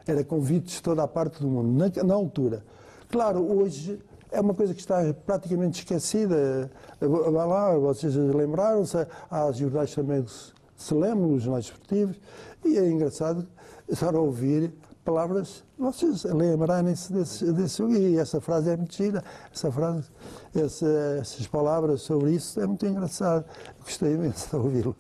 Era 0.07 0.23
convites 0.23 0.77
de 0.77 0.83
toda 0.83 1.03
a 1.03 1.09
parte 1.09 1.41
do 1.41 1.49
mundo, 1.49 1.79
na, 1.79 2.05
na 2.05 2.15
altura. 2.15 2.63
Claro, 3.09 3.41
hoje 3.41 3.99
é 4.31 4.41
uma 4.41 4.53
coisa 4.55 4.75
que 4.75 4.81
está 4.81 5.15
praticamente 5.25 5.81
esquecida. 5.81 6.71
Vá 7.01 7.45
lá, 7.45 7.79
vocês 7.79 8.15
lembraram-se, 8.15 9.07
há 9.31 9.51
jornais 9.53 9.95
também 9.95 10.23
que 10.23 10.31
se, 10.31 10.53
se 10.77 10.95
lembram, 10.95 11.35
os 11.35 11.43
jornais 11.43 11.67
esportivos, 11.67 12.21
e 12.65 12.77
é 12.77 12.89
engraçado 12.91 13.47
estar 13.93 14.15
a 14.15 14.21
ouvir 14.21 14.73
palavras, 15.05 15.65
vocês 15.77 16.25
lembrarem-se 16.25 17.13
desse, 17.13 17.53
desse, 17.53 17.83
e 17.83 18.17
essa 18.17 18.41
frase 18.41 18.71
é 18.71 18.77
muito 18.77 18.95
gira, 18.95 19.23
essa 19.53 19.71
frase, 19.71 20.09
essa, 20.55 20.87
essas 21.21 21.47
palavras 21.49 22.03
sobre 22.03 22.31
isso 22.31 22.61
é 22.61 22.67
muito 22.67 22.87
engraçado, 22.87 23.45
gostei 23.81 24.15
imenso 24.15 24.49
de 24.49 24.57
ouvi-lo, 24.57 24.97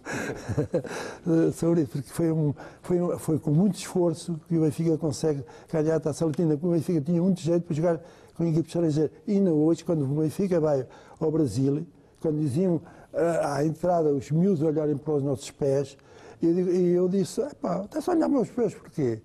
sobre 1.55 1.83
isso, 1.83 1.93
porque 1.93 2.11
foi, 2.11 2.33
um, 2.33 2.53
foi, 2.83 3.01
um, 3.01 3.19
foi 3.19 3.39
com 3.39 3.53
muito 3.53 3.77
esforço 3.77 4.41
que 4.49 4.59
o 4.59 4.63
Benfica 4.63 4.99
consegue 4.99 5.45
ganhar 5.73 5.97
a 5.97 6.01
Taça 6.01 6.27
Latina, 6.27 6.55
porque 6.55 6.67
o 6.67 6.73
Benfica 6.73 7.01
tinha 7.01 7.23
muito 7.23 7.41
jeito 7.41 7.65
para 7.65 7.77
jogar 7.77 8.01
com 8.37 8.43
a 8.43 8.49
equipe 8.49 8.67
estrangeira, 8.67 9.11
e 9.27 9.33
ainda 9.37 9.53
hoje, 9.53 9.85
quando 9.85 10.03
o 10.03 10.21
Benfica 10.21 10.59
vai 10.59 10.85
ao 11.21 11.31
Brasil, 11.31 11.87
quando 12.21 12.41
diziam 12.41 12.81
ah, 13.15 13.57
à 13.57 13.65
entrada 13.65 14.11
os 14.11 14.31
miúdos 14.33 14.63
olharem 14.63 14.97
para 14.97 15.15
os 15.15 15.23
nossos 15.23 15.51
pés, 15.51 15.97
e 16.43 16.47
eu, 16.47 17.05
eu 17.05 17.09
disse, 17.09 17.41
até 17.41 18.01
só 18.01 18.13
olhar 18.13 18.29
meus 18.29 18.51
pés, 18.51 18.75
porquê? 18.75 19.21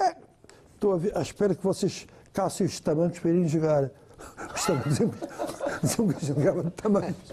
É, 0.00 0.16
estou 0.74 0.92
a 0.92 0.96
ver, 0.96 1.16
à 1.16 1.22
espera 1.22 1.54
que 1.54 1.62
vocês 1.62 2.06
caçem 2.32 2.66
os 2.66 2.80
tamancos 2.80 3.20
para 3.20 3.30
irem 3.30 3.48
jogar. 3.48 3.90
Os 4.54 4.66
tamancos 4.66 4.98
diziam 5.82 6.08
que 6.08 6.26
jogavam 6.26 6.62
de 6.64 6.70
tamancos. 6.70 7.32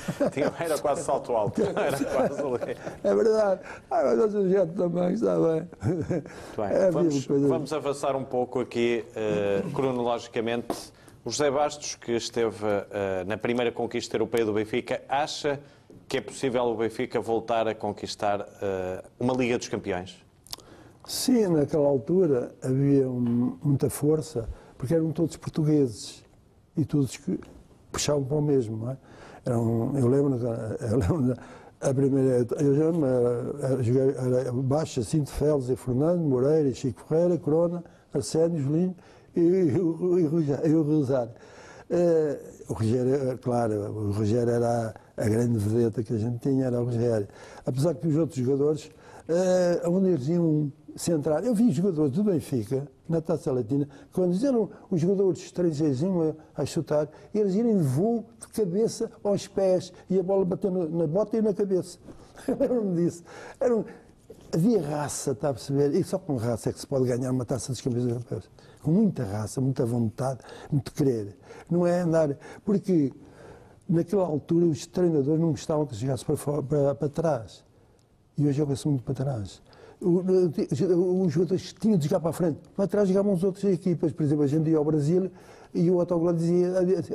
Era 0.58 0.78
quase 0.78 1.02
salto 1.02 1.32
alto. 1.32 1.60
Era 1.62 2.04
quase 2.04 2.40
ali. 2.40 2.76
É 3.04 3.14
verdade. 3.14 3.60
Ah, 3.90 4.02
mas 4.04 4.18
vocês 4.18 4.50
jogam 4.50 4.66
de 4.66 4.74
tamancos, 4.74 5.22
está 5.22 5.36
bem. 5.36 5.68
bem. 6.56 6.70
É, 6.70 6.90
vamos, 6.90 7.26
vamos, 7.26 7.72
avançar 7.72 8.16
um 8.16 8.24
pouco 8.24 8.60
aqui, 8.60 9.04
uh, 9.10 9.70
cronologicamente. 9.72 10.92
O 11.24 11.30
José 11.30 11.50
Bastos, 11.50 11.96
que 11.96 12.12
esteve 12.12 12.64
uh, 12.64 13.26
na 13.26 13.36
primeira 13.36 13.70
conquista 13.70 14.16
europeia 14.16 14.44
do 14.44 14.52
Benfica, 14.52 15.02
acha 15.08 15.60
que 16.08 16.18
é 16.18 16.20
possível 16.20 16.64
o 16.64 16.76
Benfica 16.76 17.20
voltar 17.20 17.68
a 17.68 17.74
conquistar 17.74 18.40
uh, 18.40 19.08
uma 19.18 19.34
Liga 19.34 19.56
dos 19.56 19.68
Campeões? 19.68 20.24
Sim, 21.06 21.48
naquela 21.48 21.88
altura 21.88 22.54
havia 22.62 23.08
um, 23.08 23.58
muita 23.62 23.88
força, 23.88 24.48
porque 24.76 24.94
eram 24.94 25.12
todos 25.12 25.36
portugueses 25.36 26.24
e 26.76 26.84
todos 26.84 27.16
que 27.16 27.38
puxavam 27.90 28.24
para 28.24 28.36
o 28.36 28.42
mesmo. 28.42 28.76
Não 28.76 28.90
é? 28.90 28.96
Eram, 29.44 29.92
eu 29.96 30.08
lembro, 30.08 30.36
eu 30.36 30.98
lembro 30.98 31.36
a 31.80 31.94
primeira, 31.94 32.46
eu 32.60 32.72
lembro, 32.72 33.06
era, 33.62 33.82
joguei, 33.82 34.02
era 34.10 34.52
Baixa, 34.52 35.02
Cinto 35.02 35.30
Félix 35.30 35.68
e 35.70 35.76
Fernando, 35.76 36.20
Moreira, 36.20 36.72
Chico 36.74 37.02
Ferreira, 37.08 37.38
Corona, 37.38 37.82
Arsénio, 38.12 38.60
Julinho 38.60 38.94
e, 39.34 39.40
e, 39.40 40.68
e, 40.68 40.74
o 40.74 40.82
Rosário. 40.82 41.32
Uh, 41.90 42.72
o 42.72 42.74
Rogério, 42.74 43.38
claro, 43.38 43.74
o 43.74 44.12
Rogério 44.12 44.52
era 44.52 44.94
a, 45.24 45.28
grande 45.28 45.58
vedeta 45.58 46.02
que 46.02 46.14
a 46.14 46.18
gente 46.18 46.38
tinha, 46.38 46.66
era 46.66 46.80
o 46.80 46.84
Rogério. 46.84 47.28
Apesar 47.64 47.94
que 47.94 48.08
os 48.08 48.16
outros 48.16 48.38
jogadores, 48.44 48.90
uh, 49.28 49.90
onde 49.90 50.08
eles 50.08 50.28
iam 50.28 50.72
centrar. 50.96 51.44
Eu 51.44 51.54
vi 51.54 51.70
jogadores 51.70 52.12
do 52.12 52.24
Benfica, 52.24 52.86
na 53.08 53.20
Taça 53.20 53.50
Latina, 53.50 53.88
quando 54.12 54.44
eram 54.46 54.70
os 54.90 55.00
jogadores 55.00 55.40
estrangeiros 55.40 56.02
a, 56.04 56.62
a 56.62 56.66
chutar, 56.66 57.08
eles 57.34 57.54
irem 57.54 57.78
voo 57.78 58.24
de 58.40 58.48
cabeça 58.48 59.10
aos 59.24 59.48
pés 59.48 59.92
e 60.08 60.18
a 60.18 60.22
bola 60.22 60.44
batendo 60.44 60.88
na 60.88 61.06
bota 61.06 61.36
e 61.36 61.42
na 61.42 61.52
cabeça. 61.52 61.98
Lembro-me 62.46 63.02
disso. 63.02 63.24
Era 63.58 63.76
um, 63.76 63.84
havia 64.52 64.80
raça, 64.80 65.32
está 65.32 65.50
a 65.50 65.54
perceber? 65.54 65.94
E 65.94 66.04
só 66.04 66.18
com 66.18 66.36
raça 66.36 66.70
é 66.70 66.72
que 66.72 66.80
se 66.80 66.86
pode 66.86 67.06
ganhar 67.06 67.30
uma 67.30 67.44
taça 67.44 67.72
dos 67.72 67.80
campeões 67.80 68.08
europeus. 68.08 68.50
Com 68.82 68.92
muita 68.92 69.24
raça, 69.24 69.60
muita 69.60 69.84
vontade, 69.84 70.40
muito 70.70 70.92
querer. 70.92 71.36
Não 71.70 71.86
é 71.86 72.00
andar. 72.00 72.36
Porque 72.64 73.12
naquela 73.90 74.24
altura 74.24 74.66
os 74.66 74.86
treinadores 74.86 75.40
não 75.40 75.50
gostavam 75.50 75.86
que 75.86 75.94
se 75.94 76.02
jogasse 76.02 76.24
para, 76.24 76.62
para, 76.62 76.94
para 76.94 77.08
trás. 77.08 77.64
E 78.38 78.46
hoje 78.46 78.58
joga-se 78.58 78.86
muito 78.88 79.02
para 79.02 79.14
trás 79.14 79.60
os 80.02 81.32
jogadores 81.32 81.74
tinham 81.74 81.98
de 81.98 82.08
jogar 82.08 82.20
para 82.20 82.30
a 82.30 82.32
frente. 82.32 82.58
Para 82.74 82.86
trás 82.86 83.08
jogavam 83.08 83.34
as 83.34 83.44
outras 83.44 83.64
equipas. 83.64 84.12
Por 84.12 84.22
exemplo, 84.22 84.44
a 84.44 84.46
gente 84.46 84.70
ia 84.70 84.78
ao 84.78 84.84
Brasil 84.84 85.30
e 85.74 85.90
o 85.90 86.00
autogol 86.00 86.32
dizia: 86.32 86.70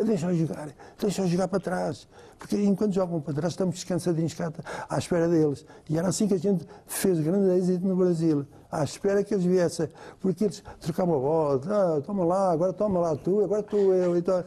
deixa-os 0.05 0.37
jogar, 0.37 0.69
deixa-os 0.99 1.29
jogar 1.29 1.47
para 1.47 1.59
trás. 1.59 2.07
Porque 2.37 2.55
enquanto 2.61 2.93
jogam 2.93 3.19
para 3.19 3.33
trás, 3.33 3.53
estamos 3.53 3.75
descansadinhos 3.75 4.33
cá 4.35 4.53
à 4.87 4.97
espera 4.99 5.27
deles. 5.27 5.65
E 5.89 5.97
era 5.97 6.07
assim 6.07 6.27
que 6.27 6.35
a 6.35 6.37
gente 6.37 6.65
fez 6.85 7.19
grande 7.19 7.57
êxito 7.57 7.85
no 7.87 7.95
Brasil. 7.95 8.45
À 8.71 8.83
espera 8.83 9.23
que 9.23 9.33
eles 9.33 9.45
viessem. 9.45 9.89
Porque 10.19 10.43
eles 10.43 10.63
trocavam 10.79 11.15
a 11.15 11.19
bola: 11.19 11.61
ah, 11.67 12.01
toma 12.01 12.23
lá, 12.23 12.51
agora 12.51 12.71
toma 12.71 12.99
lá 12.99 13.15
tu, 13.15 13.43
agora 13.43 13.63
tu 13.63 13.77
eu. 13.93 14.15
Então, 14.15 14.43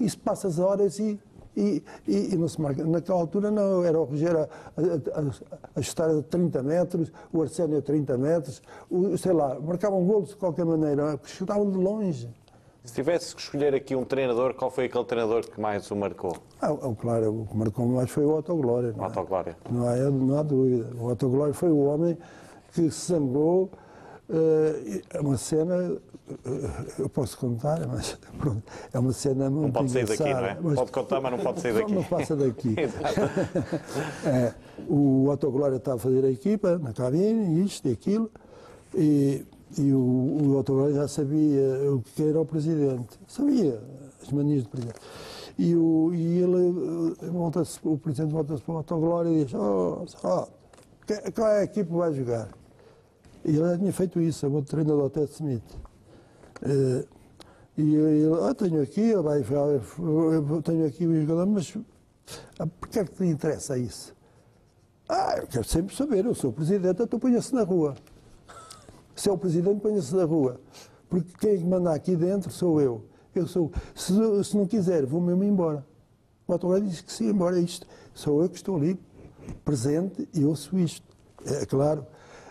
isso 0.00 0.18
passa 0.18 0.48
as 0.48 0.58
horas 0.58 0.98
e 0.98 1.20
e, 1.56 1.82
e, 2.06 2.34
e, 2.34 2.36
não 2.36 2.48
se 2.48 2.60
marca. 2.60 2.84
Naquela 2.84 3.20
altura 3.20 3.50
não, 3.50 3.84
era 3.84 3.98
o 4.00 4.04
Rogério 4.04 4.40
a, 4.40 4.44
a, 4.44 5.70
a, 5.76 5.80
estar 5.80 6.08
a 6.08 6.22
30 6.22 6.62
metros, 6.62 7.12
o 7.32 7.42
Arsénio 7.42 7.78
a 7.78 7.82
30 7.82 8.16
metros, 8.18 8.62
o, 8.90 9.16
sei 9.18 9.32
lá, 9.32 9.58
marcavam 9.60 10.04
golos 10.04 10.30
de 10.30 10.36
qualquer 10.36 10.64
maneira, 10.64 11.18
chutavam 11.24 11.70
de 11.70 11.76
longe. 11.76 12.28
Se 12.84 12.94
tivesse 12.94 13.34
que 13.34 13.40
escolher 13.40 13.74
aqui 13.74 13.94
um 13.94 14.04
treinador, 14.04 14.54
qual 14.54 14.68
foi 14.68 14.86
aquele 14.86 15.04
treinador 15.04 15.48
que 15.48 15.60
mais 15.60 15.88
o 15.90 15.94
marcou? 15.94 16.36
Ah, 16.60 16.76
claro, 16.98 17.42
o 17.42 17.46
que 17.46 17.56
marcou 17.56 17.86
mais 17.86 18.10
foi 18.10 18.24
o 18.24 18.32
Autoglória. 18.32 18.92
O 18.96 19.04
Autoglória. 19.04 19.56
Não, 19.70 19.88
é? 19.88 20.00
não, 20.00 20.08
há, 20.08 20.10
não 20.10 20.38
há 20.38 20.42
dúvida. 20.42 20.90
O 20.98 21.08
Autoglória 21.08 21.54
foi 21.54 21.70
o 21.70 21.78
homem 21.84 22.18
que 22.72 22.90
se 22.90 23.12
zangou. 23.12 23.70
Uh, 24.28 25.02
é 25.10 25.20
uma 25.20 25.36
cena 25.36 26.00
eu 26.98 27.08
posso 27.08 27.36
contar, 27.38 27.86
mas 27.86 28.18
pronto, 28.38 28.62
é 28.92 28.98
uma 28.98 29.12
cena 29.12 29.50
muito 29.50 29.64
Não 29.64 29.72
pode 29.72 29.90
sair 29.90 30.06
daqui, 30.06 30.22
não 30.22 30.44
é? 30.44 30.58
Mas, 30.60 30.74
pode 30.74 30.92
contar, 30.92 31.20
mas 31.20 31.32
não 31.32 31.38
pode 31.38 31.60
sair 31.60 31.74
daqui. 31.74 31.94
Não 31.94 32.04
passa 32.04 32.36
daqui. 32.36 32.74
é, 34.26 34.54
o 34.88 35.28
Otto 35.28 35.50
Glória 35.50 35.76
estava 35.76 35.96
a 35.96 36.00
fazer 36.00 36.24
a 36.24 36.30
equipa 36.30 36.78
na 36.78 36.92
cabine, 36.92 37.64
isto 37.64 37.88
e 37.88 37.92
aquilo, 37.92 38.30
e, 38.94 39.44
e 39.78 39.92
o, 39.92 39.98
o 39.98 40.58
Otto 40.58 40.72
Glória 40.72 40.94
já 40.94 41.08
sabia 41.08 41.92
o 41.92 42.02
que 42.02 42.22
era 42.22 42.40
o 42.40 42.46
presidente. 42.46 43.18
Sabia 43.26 43.82
as 44.22 44.30
manias 44.30 44.62
do 44.62 44.68
presidente. 44.68 45.00
E, 45.58 45.74
o, 45.76 46.12
e 46.14 46.38
ele, 46.38 47.14
volta 47.30 47.62
o 47.84 47.98
presidente 47.98 48.32
volta-se 48.32 48.62
para 48.62 48.74
o 48.74 48.78
Otto 48.78 48.98
Glória 48.98 49.30
e 49.30 49.44
diz, 49.44 49.54
oh, 49.54 50.04
oh, 50.24 50.46
qual 51.34 51.48
é 51.48 51.60
a 51.60 51.64
equipa 51.64 51.90
que 51.90 51.96
vai 51.96 52.12
jogar? 52.12 52.48
E 53.44 53.54
já 53.54 53.76
tinha 53.76 53.92
feito 53.92 54.20
isso, 54.20 54.46
é 54.46 54.48
o 54.48 54.62
treinador 54.62 55.10
Ted 55.10 55.30
Smith. 55.32 55.62
Uh, 56.62 57.06
e 57.76 57.94
ele, 57.94 58.34
ah, 58.42 58.54
tenho 58.54 58.82
aqui, 58.82 59.14
vai, 59.14 59.40
eu 59.40 60.62
tenho 60.62 60.86
aqui 60.86 61.06
o 61.06 61.20
jogador, 61.20 61.46
mas 61.46 61.76
ah, 62.58 62.66
porquê 62.66 63.00
é 63.00 63.04
que 63.04 63.12
te 63.12 63.24
interessa 63.24 63.78
isso? 63.78 64.14
Ah, 65.08 65.36
eu 65.38 65.46
quero 65.46 65.64
sempre 65.64 65.94
saber, 65.94 66.24
eu 66.24 66.34
sou 66.34 66.50
o 66.50 66.52
presidente, 66.52 67.02
então 67.02 67.18
ponha-se 67.18 67.54
na 67.54 67.62
rua. 67.62 67.94
Se 69.16 69.28
é 69.28 69.32
o 69.32 69.38
presidente, 69.38 69.80
ponha-se 69.80 70.14
na 70.14 70.24
rua. 70.24 70.60
Porque 71.08 71.32
quem 71.38 71.58
manda 71.64 71.92
aqui 71.92 72.16
dentro 72.16 72.50
sou 72.50 72.80
eu. 72.80 73.04
Eu 73.34 73.46
sou. 73.46 73.70
Se, 73.94 74.12
se 74.44 74.56
não 74.56 74.66
quiser, 74.66 75.04
vou 75.04 75.20
mesmo 75.20 75.44
embora. 75.44 75.84
O 76.46 76.52
advogado 76.54 76.86
diz 76.86 77.00
que 77.00 77.12
sim, 77.12 77.28
embora 77.28 77.58
isto. 77.58 77.86
Sou 78.14 78.42
eu 78.42 78.48
que 78.48 78.56
estou 78.56 78.76
ali, 78.76 78.98
presente, 79.64 80.28
e 80.34 80.44
ouço 80.44 80.78
isto. 80.78 81.06
É 81.44 81.66
claro, 81.66 82.06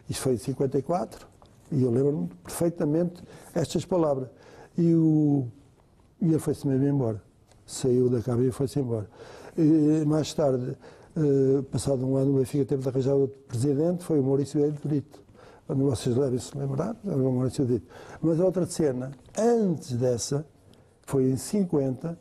isto 0.09 0.21
foi 0.21 0.33
em 0.33 0.37
54, 0.37 1.27
e 1.71 1.83
eu 1.83 1.91
lembro-me 1.91 2.27
perfeitamente 2.43 3.23
estas 3.53 3.85
palavras. 3.85 4.29
E, 4.77 4.93
o, 4.93 5.47
e 6.21 6.27
ele 6.27 6.39
foi-se 6.39 6.67
mesmo 6.67 6.85
embora. 6.85 7.21
Saiu 7.65 8.09
da 8.09 8.21
cabine 8.21 8.49
e 8.49 8.51
foi-se 8.51 8.79
embora. 8.79 9.07
E, 9.57 10.03
mais 10.05 10.33
tarde, 10.33 10.75
uh, 11.15 11.63
passado 11.63 12.05
um 12.05 12.17
ano, 12.17 12.35
o 12.35 12.39
Benfica 12.39 12.65
teve 12.65 12.81
de 12.81 12.89
arranjar 12.89 13.13
outro 13.13 13.37
presidente, 13.47 14.03
foi 14.03 14.19
o 14.19 14.23
Maurício 14.23 14.59
Brito. 14.83 15.21
Vocês 15.67 16.15
devem 16.15 16.37
se 16.37 16.57
lembrar, 16.57 16.95
era 17.05 17.15
o 17.15 17.31
Maurício 17.31 17.65
Brito. 17.65 17.87
Mas 18.21 18.39
a 18.39 18.45
outra 18.45 18.65
cena, 18.65 19.11
antes 19.37 19.93
dessa, 19.93 20.45
foi 21.03 21.29
em 21.29 21.37
50, 21.37 22.17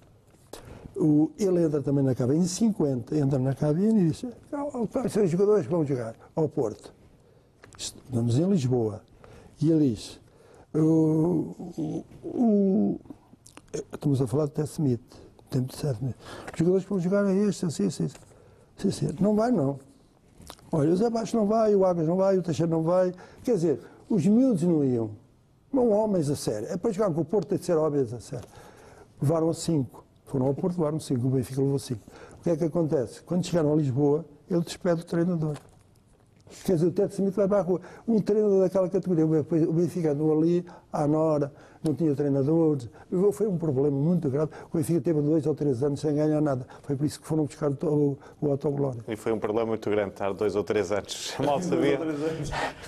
o, 0.97 1.31
ele 1.38 1.64
entra 1.64 1.83
também 1.83 2.05
na 2.05 2.14
cabine, 2.14 2.40
em 2.40 2.47
50, 2.47 3.16
entra 3.16 3.38
na 3.38 3.55
cabine 3.55 4.03
e 4.03 4.11
diz: 4.11 4.25
quais 4.93 5.12
são 5.12 5.25
os 5.25 5.31
jogadores 5.31 5.66
que 5.66 5.73
vão 5.73 5.85
jogar 5.85 6.14
ao 6.37 6.49
Porto? 6.49 6.93
Estamos 7.81 8.38
em 8.38 8.47
Lisboa. 8.47 9.01
E 9.59 9.71
ele 9.71 9.95
diz, 9.95 10.21
o, 10.75 11.55
o, 12.23 13.01
estamos 13.90 14.21
a 14.21 14.27
falar 14.27 14.47
de 14.47 14.53
Tess 14.53 14.73
Smith, 14.73 15.01
tempo 15.49 15.69
de 15.69 15.77
certo. 15.77 16.05
Os 16.05 16.59
jogadores 16.59 16.85
vão 16.85 17.01
jogar 17.01 17.25
a 17.25 17.33
este, 17.33 17.64
assim, 17.64 17.87
assim, 17.87 18.09
assim, 18.77 18.88
assim. 18.88 19.16
Não 19.19 19.35
vai, 19.35 19.51
não. 19.51 19.79
Olha, 20.71 20.90
o 20.90 20.97
Zé 20.97 21.09
Baixo 21.09 21.35
não 21.35 21.47
vai, 21.47 21.75
o 21.75 21.87
Águas 21.87 22.07
não 22.07 22.16
vai, 22.16 22.37
o 22.37 22.43
Teixeira 22.43 22.71
não 22.71 22.83
vai. 22.83 23.14
Quer 23.43 23.55
dizer, 23.55 23.81
os 24.11 24.27
miúdos 24.27 24.62
não 24.62 24.85
iam. 24.85 25.11
Não 25.73 25.90
homens 25.90 26.29
a 26.29 26.37
sério. 26.37 26.69
É 26.69 26.77
para 26.77 26.93
jogar 26.93 27.11
com 27.14 27.23
o 27.23 27.25
Porto, 27.25 27.49
tem 27.49 27.59
de 27.59 27.64
ser 27.64 27.79
homens 27.79 28.12
a 28.12 28.21
sério. 28.21 28.49
Levaram 29.23 29.53
cinco. 29.55 30.05
Foram 30.27 30.47
ao 30.47 30.55
Porto, 30.55 30.77
levaram 30.77 31.01
cinco. 31.01 31.27
O 31.29 31.31
Benfica 31.31 31.62
levou 31.62 31.79
cinco. 31.79 32.03
O 32.38 32.43
que 32.43 32.51
é 32.51 32.57
que 32.57 32.64
acontece? 32.64 33.23
Quando 33.23 33.47
chegaram 33.47 33.73
a 33.73 33.77
Lisboa, 33.77 34.25
ele 34.51 34.61
despede 34.61 35.01
o 35.01 35.05
treinador. 35.05 35.57
Quer 36.65 36.75
dizer, 36.75 36.87
o 36.87 36.93
Ted 36.93 37.13
Smith 37.13 37.35
vai 37.35 37.49
para 37.49 37.59
a 37.59 37.63
rua. 37.63 37.81
Um 38.07 38.21
treinador 38.21 38.61
daquela 38.61 38.89
categoria, 38.89 39.25
o 39.25 39.73
Benfica 39.73 40.13
andou 40.13 40.37
ali, 40.37 40.65
à 40.93 41.07
Nora, 41.07 41.53
não 41.83 41.95
tinha 41.95 42.14
treinadores. 42.14 42.88
Foi 43.33 43.47
um 43.47 43.57
problema 43.57 43.90
muito 43.97 44.29
grave. 44.29 44.51
O 44.73 44.77
Benfica 44.77 45.01
teve 45.01 45.21
dois 45.23 45.47
ou 45.47 45.55
três 45.55 45.83
anos 45.83 46.01
sem 46.01 46.14
ganhar 46.14 46.40
nada. 46.40 46.66
Foi 46.83 46.95
por 46.97 47.07
isso 47.07 47.21
que 47.21 47.27
foram 47.27 47.45
buscar 47.45 47.71
o, 47.85 48.19
o 48.40 48.51
Autoglória. 48.51 49.01
E 49.09 49.16
foi 49.16 49.33
um 49.33 49.38
problema 49.38 49.69
muito 49.69 49.88
grande 49.90 50.11
estar 50.11 50.33
dois 50.33 50.55
ou 50.57 50.62
três 50.62 50.93
anos. 50.93 51.35
Mal 51.45 51.61
sabia. 51.62 51.99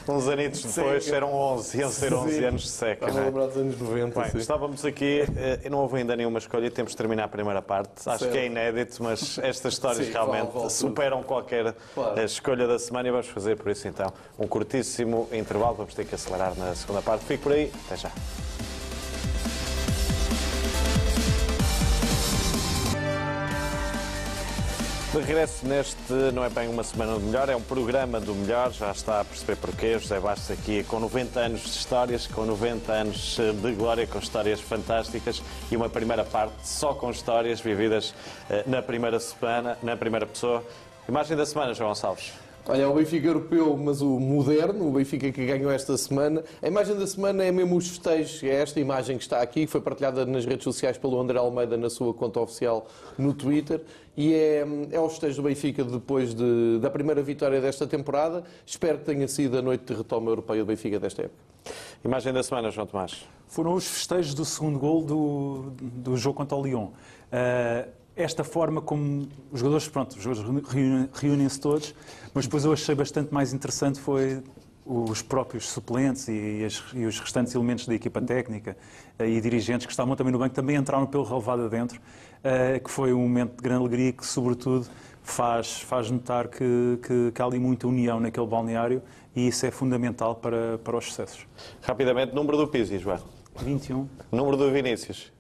Uns 0.09 0.29
anitos 0.29 0.63
depois 0.65 1.09
eram 1.09 1.33
11, 1.35 1.79
iam 1.79 1.91
ser 1.91 2.13
11 2.15 2.45
anos 2.45 2.63
de 2.63 2.69
seca. 2.71 3.07
Estava 3.07 3.21
a 3.23 3.27
lembrar 3.27 3.47
dos 3.47 3.57
anos 3.57 3.79
90. 3.81 4.21
Bem, 4.21 4.31
sim. 4.31 4.39
estávamos 4.39 4.85
aqui, 4.85 5.23
eh, 5.37 5.69
não 5.71 5.79
houve 5.79 5.99
ainda 5.99 6.15
nenhuma 6.15 6.39
escolha, 6.39 6.71
temos 6.71 6.93
de 6.93 6.97
terminar 6.99 7.25
a 7.25 7.29
primeira 7.29 7.63
parte. 7.63 8.09
Acho 8.09 8.19
Certo. 8.21 8.33
que 8.33 8.39
é 8.39 8.47
inédito, 8.47 9.03
mas 9.03 9.39
estas 9.43 9.73
histórias 9.75 10.07
Sim, 10.07 10.13
realmente 10.13 10.41
vale, 10.41 10.53
vale 10.53 10.61
tudo. 10.65 10.71
superam 10.71 11.23
qualquer 11.23 11.75
Claro. 11.95 12.21
eh, 12.21 12.25
escolha 12.25 12.67
da 12.67 12.79
semana 12.79 13.09
e 13.09 13.11
vamos 13.11 13.29
fazer 13.29 13.57
por 13.57 13.71
isso 13.71 13.89
então 13.89 14.13
um 14.39 14.47
curtíssimo 14.47 15.29
intervalo. 15.33 15.75
Vamos 15.77 15.95
ter 15.95 16.05
que 16.05 16.15
acelerar 16.15 16.55
na 16.59 16.75
segunda 16.75 17.01
parte. 17.03 17.25
Fique 17.25 17.43
por 17.43 17.53
aí, 17.53 17.73
até 17.87 17.97
já. 17.97 18.11
De 25.13 25.19
regresso 25.19 25.67
neste 25.67 26.11
Não 26.33 26.43
é 26.43 26.49
bem 26.49 26.69
uma 26.69 26.83
semana 26.83 27.13
do 27.13 27.21
melhor, 27.21 27.47
é 27.51 27.55
um 27.55 27.61
programa 27.61 28.19
do 28.19 28.35
melhor, 28.35 28.73
já 28.73 28.91
está 28.91 29.21
a 29.21 29.25
perceber 29.27 29.57
porquê. 29.57 29.99
José 29.99 30.19
Bastos 30.19 30.51
aqui 30.51 30.83
com 30.85 30.99
90 30.99 31.39
anos 31.39 31.61
de 31.61 31.69
histórias, 31.69 32.27
com 32.27 32.47
90 32.47 32.91
anos 32.91 33.39
eh, 33.39 33.53
de 33.53 33.73
glória, 33.73 34.07
com 34.07 34.19
histórias 34.19 34.59
fantásticas 34.59 35.43
e 35.71 35.77
uma 35.77 35.91
primeira 35.91 36.25
parte 36.25 36.55
só 36.67 36.95
com 36.95 37.11
histórias 37.11 37.61
vividas 37.61 38.15
eh, 38.49 38.65
na 38.67 38.81
primeira 38.81 39.21
semana, 39.21 39.77
na 39.83 39.99
primeira 39.99 40.25
pessoa. 40.25 40.65
Imagem 41.07 41.37
da 41.37 41.45
semana, 41.45 41.75
João 41.75 41.91
Gonçalves. 41.91 42.33
Olha, 42.65 42.89
o 42.89 42.95
Benfica 42.95 43.27
europeu, 43.27 43.77
mas 43.77 44.01
o 44.01 44.21
moderno, 44.21 44.87
o 44.87 44.93
Benfica 44.93 45.33
que 45.33 45.45
ganhou 45.45 45.69
esta 45.69 45.97
semana. 45.97 46.45
A 46.63 46.69
imagem 46.69 46.97
da 46.97 47.09
semana 47.09 47.43
é 47.43 47.51
mesmo 47.51 47.77
os 47.77 47.89
festejos, 47.89 48.41
é 48.45 48.63
esta 48.63 48.79
imagem 48.79 49.17
que 49.17 49.25
está 49.25 49.43
aqui, 49.43 49.67
que 49.67 49.73
foi 49.73 49.81
partilhada 49.81 50.25
nas 50.25 50.47
redes 50.47 50.63
sociais 50.63 50.97
pelo 50.97 51.21
André 51.21 51.41
Almeida 51.41 51.77
na 51.77 51.91
sua 51.91 52.15
conta 52.15 52.39
oficial 52.39 52.87
no 53.19 53.35
Twitter. 53.35 53.81
E 54.17 54.35
é, 54.35 54.67
é 54.91 55.01
os 55.01 55.13
festejos 55.13 55.37
do 55.37 55.43
Benfica 55.43 55.83
depois 55.85 56.35
de- 56.35 56.79
da 56.81 56.91
primeira 56.91 57.23
vitória 57.23 57.61
desta 57.61 57.87
temporada. 57.87 58.45
Espero 58.67 58.99
que 58.99 59.05
tenha 59.05 59.27
sido 59.27 59.57
a 59.59 59.63
noite 59.63 59.85
de 59.87 59.95
retoma 59.95 60.31
europeia 60.31 60.61
do 60.63 60.67
Benfica 60.67 61.01
desta 61.01 61.23
época. 61.23 61.41
Imagem 62.05 62.33
da 62.33 62.43
semana, 62.43 62.71
João 62.71 62.87
Tomás. 62.87 63.27
Foram 63.49 63.73
os 63.75 63.87
festejos 63.87 64.35
do 64.35 64.45
segundo 64.45 64.79
gol 64.79 65.03
do, 65.05 65.73
do 65.81 66.17
jogo 66.17 66.37
contra 66.37 66.57
o 66.57 66.63
Lyon. 66.63 66.89
Ah, 67.31 67.87
esta 68.15 68.45
forma 68.45 68.83
como 68.83 69.29
os 69.51 69.61
jogadores, 69.61 69.89
pronto, 69.89 70.13
os 70.17 70.23
jogadores 70.23 70.63
reúnem- 70.69 71.09
reúnem-se 71.15 71.59
todos, 71.59 71.95
mas 72.35 72.45
depois 72.45 72.65
eu 72.67 72.73
achei 72.73 72.95
bastante 72.95 73.33
mais 73.33 73.55
interessante 73.55 73.99
foi 73.99 74.43
os 74.85 75.23
próprios 75.23 75.69
suplentes 75.71 76.27
e, 76.29 76.65
as- 76.65 76.83
e 76.93 77.05
os 77.07 77.19
restantes 77.21 77.55
elementos 77.55 77.87
da 77.87 77.95
equipa 77.95 78.21
técnica 78.21 78.77
eh, 79.19 79.29
e 79.29 79.41
dirigentes 79.41 79.87
que 79.87 79.93
estavam 79.93 80.17
também 80.17 80.33
no 80.33 80.39
banco 80.41 80.55
também 80.55 80.75
entraram 80.77 81.07
pelo 81.07 81.23
relevado 81.23 81.63
adentro, 81.63 82.01
que 82.83 82.91
foi 82.91 83.13
um 83.13 83.21
momento 83.21 83.57
de 83.57 83.63
grande 83.63 83.81
alegria 83.81 84.13
que, 84.13 84.27
sobretudo, 84.27 84.87
faz, 85.23 85.81
faz 85.81 86.11
notar 86.11 86.49
que, 86.49 86.99
que, 87.07 87.33
que 87.33 87.43
há 87.43 87.45
ali 87.45 87.59
muita 87.59 87.87
união 87.87 88.19
naquele 88.19 88.47
balneário 88.47 89.03
e 89.35 89.47
isso 89.47 89.65
é 89.65 89.71
fundamental 89.71 90.35
para, 90.35 90.79
para 90.79 90.97
os 90.97 91.07
sucessos. 91.07 91.47
Rapidamente, 91.83 92.35
número 92.35 92.57
do 92.57 92.67
Pizzi, 92.67 92.99
João. 92.99 93.19
21. 93.61 94.09
Número 94.31 94.57
do 94.57 94.71
Vinícius. 94.71 95.33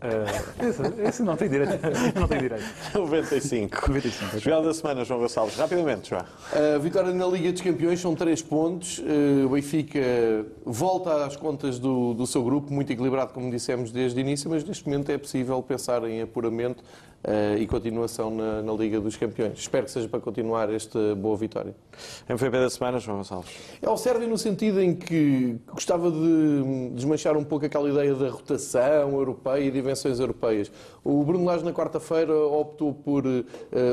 Uh, 0.00 0.64
esse, 0.68 1.02
esse 1.02 1.22
não 1.24 1.36
tem 1.36 1.48
direito. 1.48 1.72
não 2.14 2.28
tem 2.28 2.38
direito. 2.38 2.64
95. 2.94 3.88
95. 3.88 4.38
Jogada 4.38 4.66
da 4.66 4.74
semana, 4.74 5.04
João 5.04 5.18
Gonçalves. 5.20 5.56
Rapidamente, 5.56 6.10
João. 6.10 6.24
A 6.74 6.78
vitória 6.78 7.12
na 7.12 7.26
Liga 7.26 7.50
dos 7.50 7.60
Campeões 7.60 8.00
são 8.00 8.14
três 8.14 8.40
pontos. 8.40 9.02
Eh, 9.04 9.44
O 9.44 9.48
Benfica 9.48 9.98
volta 10.64 11.24
às 11.24 11.34
contas 11.36 11.78
do, 11.80 12.14
do 12.14 12.26
seu 12.28 12.44
grupo, 12.44 12.72
muito 12.72 12.92
equilibrado, 12.92 13.32
como 13.32 13.50
dissemos 13.50 13.90
desde 13.90 14.18
o 14.18 14.20
início, 14.20 14.48
mas 14.48 14.62
neste 14.62 14.86
momento 14.86 15.10
é 15.10 15.18
possível 15.18 15.60
pensar 15.62 16.04
em 16.08 16.22
apuramento 16.22 16.82
eh, 16.82 17.07
e 17.58 17.66
continuação 17.66 18.30
na, 18.30 18.62
na 18.62 18.72
Liga 18.72 19.00
dos 19.00 19.16
Campeões. 19.16 19.58
Espero 19.58 19.84
que 19.86 19.90
seja 19.90 20.08
para 20.08 20.20
continuar 20.20 20.72
esta 20.72 21.14
boa 21.14 21.36
vitória. 21.36 21.74
MVP 22.28 22.58
da 22.58 22.70
semana, 22.70 22.98
João 22.98 23.18
Gonçalves. 23.18 23.50
É 23.82 23.88
o 23.88 23.96
Sérvio 23.96 24.28
no 24.28 24.38
sentido 24.38 24.80
em 24.80 24.94
que 24.94 25.56
gostava 25.66 26.10
de 26.10 26.90
desmanchar 26.94 27.36
um 27.36 27.44
pouco 27.44 27.66
aquela 27.66 27.88
ideia 27.88 28.14
da 28.14 28.28
rotação 28.28 29.12
europeia 29.12 29.64
e 29.64 29.70
de 29.70 29.78
invenções 29.78 30.20
europeias. 30.20 30.70
O 31.04 31.22
Bruno 31.24 31.44
Lage 31.44 31.64
na 31.64 31.72
quarta-feira 31.72 32.34
optou 32.34 32.92
por 32.92 33.24
eh, 33.26 33.44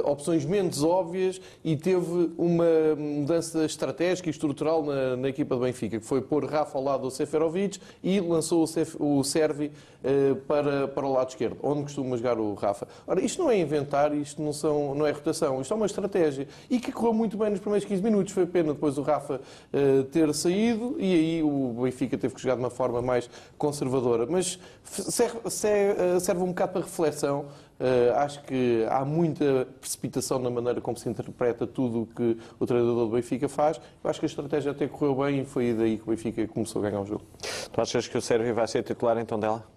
opções 0.04 0.46
menos 0.46 0.84
óbvias 0.84 1.40
e 1.64 1.76
teve 1.76 2.32
uma 2.38 2.66
mudança 2.98 3.66
estratégica 3.66 4.30
e 4.30 4.32
estrutural 4.32 4.84
na, 4.84 5.16
na 5.16 5.30
equipa 5.30 5.56
do 5.56 5.62
Benfica, 5.62 6.00
que 6.00 6.06
foi 6.06 6.22
pôr 6.22 6.46
Rafa 6.46 6.78
ao 6.78 6.84
lado 6.84 7.04
do 7.04 7.12
Seferovic 7.12 7.80
e 8.04 8.20
lançou 8.20 8.64
o, 8.64 8.68
Sef, 8.68 8.96
o 9.00 9.24
Servi 9.24 9.72
eh, 10.04 10.36
para, 10.48 10.88
para 10.88 11.06
o 11.06 11.14
lado 11.14 11.30
esquerdo, 11.30 11.58
onde 11.64 11.84
costuma 11.84 12.18
jogar 12.18 12.38
o 12.38 12.54
Rafa. 12.54 12.88
Ora, 13.08 13.15
isto 13.20 13.42
não 13.42 13.52
é 13.52 13.60
inventar, 13.60 14.14
isto 14.14 14.42
não, 14.42 14.54
são, 14.54 14.96
não 14.96 15.06
é 15.06 15.12
rotação, 15.12 15.62
isto 15.62 15.74
é 15.74 15.78
uma 15.78 15.86
estratégia 15.86 16.48
e 16.70 16.80
que 16.80 16.92
correu 16.92 17.14
muito 17.14 17.38
bem 17.38 17.50
nos 17.50 17.60
primeiros 17.60 17.88
15 17.88 18.02
minutos. 18.02 18.34
Foi 18.34 18.46
pena 18.46 18.74
depois 18.74 18.98
o 18.98 19.02
Rafa 19.02 19.42
eh, 19.72 20.04
ter 20.12 20.34
saído 20.34 20.96
e 21.00 21.14
aí 21.14 21.44
o 21.44 21.82
Benfica 21.82 22.18
teve 22.18 22.34
que 22.34 22.42
jogar 22.42 22.56
de 22.56 22.62
uma 22.62 22.70
forma 22.70 23.02
mais 23.02 23.30
conservadora. 23.58 24.26
Mas 24.26 24.60
serve, 24.84 25.40
eh, 25.44 26.20
serve 26.20 26.44
um 26.44 26.48
bocado 26.48 26.74
para 26.74 26.82
reflexão. 26.82 27.46
Eh, 27.80 28.14
acho 28.16 28.42
que 28.44 28.86
há 28.90 29.04
muita 29.04 29.68
precipitação 29.80 30.40
na 30.40 30.50
maneira 30.50 30.80
como 30.80 30.98
se 30.98 31.10
interpreta 31.10 31.68
tudo 31.68 32.04
o 32.04 32.06
que 32.06 32.38
o 32.60 32.66
treinador 32.66 33.08
do 33.08 33.12
Benfica 33.12 33.50
faz. 33.50 33.80
Eu 34.04 34.10
acho 34.10 34.20
que 34.20 34.26
a 34.26 34.30
estratégia 34.30 34.72
até 34.72 34.88
correu 34.88 35.16
bem 35.16 35.42
e 35.42 35.46
foi 35.46 35.74
daí 35.74 35.98
que 35.98 36.04
o 36.04 36.08
Benfica 36.08 36.48
começou 36.48 36.82
a 36.84 36.90
ganhar 36.90 37.02
o 37.02 37.06
jogo. 37.06 37.24
Tu 37.72 37.82
achas 37.82 38.08
que 38.08 38.18
o 38.18 38.22
Sérvio 38.22 38.54
vai 38.56 38.68
ser 38.68 38.84
titular 38.84 39.18
então 39.18 39.40
dela? 39.40 39.75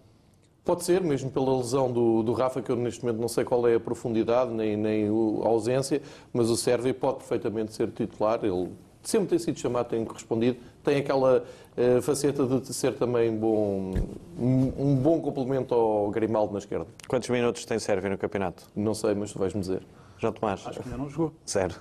Pode 0.68 0.84
ser, 0.84 1.00
mesmo 1.00 1.30
pela 1.30 1.56
lesão 1.56 1.90
do, 1.90 2.22
do 2.22 2.34
Rafa, 2.34 2.60
que 2.60 2.68
eu 2.70 2.76
neste 2.76 3.02
momento 3.02 3.18
não 3.22 3.26
sei 3.28 3.42
qual 3.42 3.66
é 3.66 3.76
a 3.76 3.80
profundidade 3.80 4.50
nem, 4.50 4.76
nem 4.76 5.06
a 5.08 5.48
ausência, 5.48 6.02
mas 6.30 6.50
o 6.50 6.58
Sérvio 6.58 6.92
pode 6.92 7.20
perfeitamente 7.20 7.72
ser 7.72 7.88
titular. 7.88 8.38
Ele 8.44 8.70
sempre 9.02 9.28
tem 9.28 9.38
sido 9.38 9.58
chamado, 9.58 9.88
tem 9.88 10.04
correspondido, 10.04 10.58
tem 10.84 10.98
aquela 10.98 11.42
eh, 11.74 12.02
faceta 12.02 12.44
de 12.44 12.74
ser 12.74 12.92
também 12.92 13.34
bom, 13.34 13.94
um, 14.38 14.72
um 14.78 14.94
bom 14.96 15.18
complemento 15.22 15.74
ao 15.74 16.10
Grimaldo 16.10 16.52
na 16.52 16.58
esquerda. 16.58 16.86
Quantos 17.08 17.30
minutos 17.30 17.64
tem 17.64 17.78
Sérvio 17.78 18.10
no 18.10 18.18
campeonato? 18.18 18.64
Não 18.76 18.92
sei, 18.92 19.14
mas 19.14 19.32
tu 19.32 19.38
vais-me 19.38 19.62
dizer. 19.62 19.80
João 20.18 20.32
Tomás? 20.32 20.66
Acho 20.66 20.80
que 20.80 20.84
ainda 20.88 20.98
não 20.98 21.08
jogou. 21.08 21.32
Zero. 21.48 21.74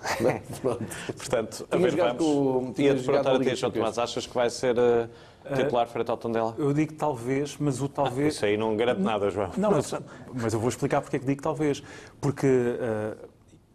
Portanto, 1.17 1.67
a 1.71 1.76
ver, 1.76 1.95
vamos. 1.95 2.23
com- 2.23 2.71
tinha 2.73 2.95
jogado 2.95 3.23
perguntar 3.23 3.50
a 3.50 3.54
ti, 3.54 3.56
João. 3.60 3.71
Tomás, 3.71 3.97
achas 3.97 4.26
que 4.28 4.34
vai 4.34 4.50
ser 4.50 4.78
eh, 4.78 5.10
titular 5.55 5.88
frente 5.88 6.12
ao 6.12 6.17
Tondela? 6.17 6.55
Eu 6.57 6.73
digo 6.73 6.93
talvez, 6.93 7.57
mas 7.60 7.81
o 7.81 7.88
talvez. 7.88 8.36
Isso 8.36 8.45
aí 8.45 8.57
não 8.57 8.75
garante 8.75 9.01
nada, 9.01 9.29
João. 9.29 9.51
Não, 9.57 9.71
mas, 9.71 9.93
mas 10.33 10.53
eu 10.53 10.60
vou 10.60 10.69
explicar 10.69 11.01
porque 11.01 11.15
é 11.15 11.19
que 11.19 11.25
digo 11.25 11.41
talvez. 11.41 11.81
Porque, 12.19 12.47
eh, 12.47 13.15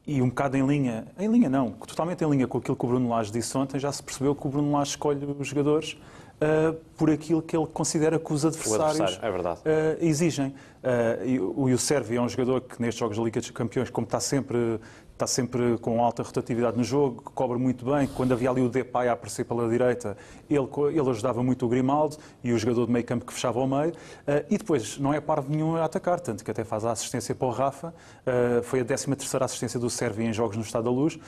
e 0.06 0.22
um 0.22 0.28
bocado 0.28 0.56
em 0.56 0.66
linha, 0.66 1.06
em 1.18 1.28
linha 1.28 1.48
não, 1.48 1.70
totalmente 1.70 2.24
em 2.24 2.30
linha 2.30 2.46
com 2.46 2.58
aquilo 2.58 2.76
que 2.76 2.85
o 2.85 2.88
Bruno 2.88 3.08
Lage 3.08 3.30
disse 3.30 3.56
ontem, 3.56 3.78
já 3.78 3.92
se 3.92 4.02
percebeu 4.02 4.35
que 4.35 4.46
o 4.46 4.50
Bruno 4.50 4.72
Lage 4.72 4.90
escolhe 4.90 5.24
os 5.38 5.46
jogadores 5.46 5.96
eh, 6.42 6.74
por 6.96 7.08
aquilo 7.08 7.40
que 7.40 7.56
ele 7.56 7.66
considera 7.66 8.18
que 8.18 8.32
os 8.32 8.44
adversários 8.44 9.16
adversário, 9.22 9.62
é 9.64 9.70
eh, 9.70 9.98
exigem. 10.00 10.52
Eh, 10.82 11.22
e 11.26 11.40
o 11.40 11.68
e 11.68 11.72
o 11.72 11.78
Sérvio 11.78 12.18
é 12.18 12.20
um 12.20 12.28
jogador 12.28 12.62
que 12.62 12.82
nestes 12.82 12.98
Jogos 12.98 13.16
da 13.16 13.22
Liga 13.22 13.38
dos 13.38 13.50
Campeões, 13.50 13.90
como 13.90 14.04
está 14.04 14.18
sempre, 14.18 14.80
está 15.22 15.26
sempre 15.26 15.78
com 15.78 16.02
alta 16.02 16.22
rotatividade 16.22 16.76
no 16.76 16.82
jogo, 16.82 17.22
cobra 17.22 17.56
muito 17.56 17.85
bem, 17.85 18.08
quando 18.08 18.32
havia 18.32 18.50
ali 18.50 18.61
o 18.61 18.68
Depay 18.68 19.08
a 19.08 19.12
aparecer 19.12 19.44
pela 19.44 19.68
direita, 19.68 20.16
ele, 20.50 20.66
ele 20.88 21.11
ajudava 21.11 21.42
muito 21.42 21.64
o 21.64 21.68
Grimaldo 21.68 22.16
e 22.42 22.52
o 22.52 22.58
jogador 22.58 22.87
de 22.87 22.92
meio 22.92 23.04
campo 23.04 23.24
que 23.24 23.32
fechava 23.32 23.61
ao 23.61 23.68
meio. 23.68 23.92
Eh, 24.26 24.46
e 24.50 24.58
depois 24.58 24.98
não 24.98 25.14
é 25.14 25.20
parvo 25.20 25.48
nenhum 25.48 25.76
a 25.76 25.85
atacar, 25.85 26.18
tanto 26.18 26.44
que 26.44 26.50
até 26.50 26.64
faz 26.64 26.85
a 26.85 26.90
assistência 26.90 27.35
para 27.35 27.46
o 27.46 27.50
Rafa. 27.50 27.94
Eh, 28.26 28.62
foi 28.64 28.80
a 28.80 28.85
13ª 28.85 29.44
assistência 29.44 29.78
do 29.78 29.88
Sérvio 29.88 30.24
em 30.24 30.32
Jogos 30.32 30.56
no 30.56 30.62
Estado 30.62 30.85
da 30.85 30.90
Luz. 30.90 31.18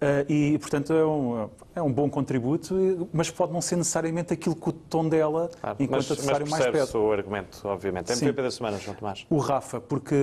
Eh, 0.00 0.26
e, 0.28 0.58
portanto, 0.58 0.92
é 0.92 1.06
um, 1.06 1.48
é 1.74 1.80
um 1.80 1.92
bom 1.92 2.10
contributo, 2.10 3.08
mas 3.12 3.30
pode 3.30 3.52
não 3.52 3.60
ser 3.60 3.76
necessariamente 3.76 4.34
aquilo 4.34 4.54
que 4.54 4.68
o 4.68 4.72
tom 4.72 5.08
dela, 5.08 5.48
Claro, 5.60 5.76
enquanto 5.80 5.98
mas, 5.98 6.08
mas 6.08 6.18
adversário, 6.18 6.50
mais 6.50 6.64
percebe-se 6.64 6.92
pede. 6.92 7.04
o 7.04 7.12
argumento, 7.12 7.60
obviamente. 7.64 8.14
Sim. 8.14 8.24
MVP 8.26 8.42
da 8.42 8.50
semana, 8.50 8.78
João 8.78 8.96
Tomás. 8.96 9.24
O 9.30 9.38
Rafa, 9.38 9.80
porque 9.80 10.14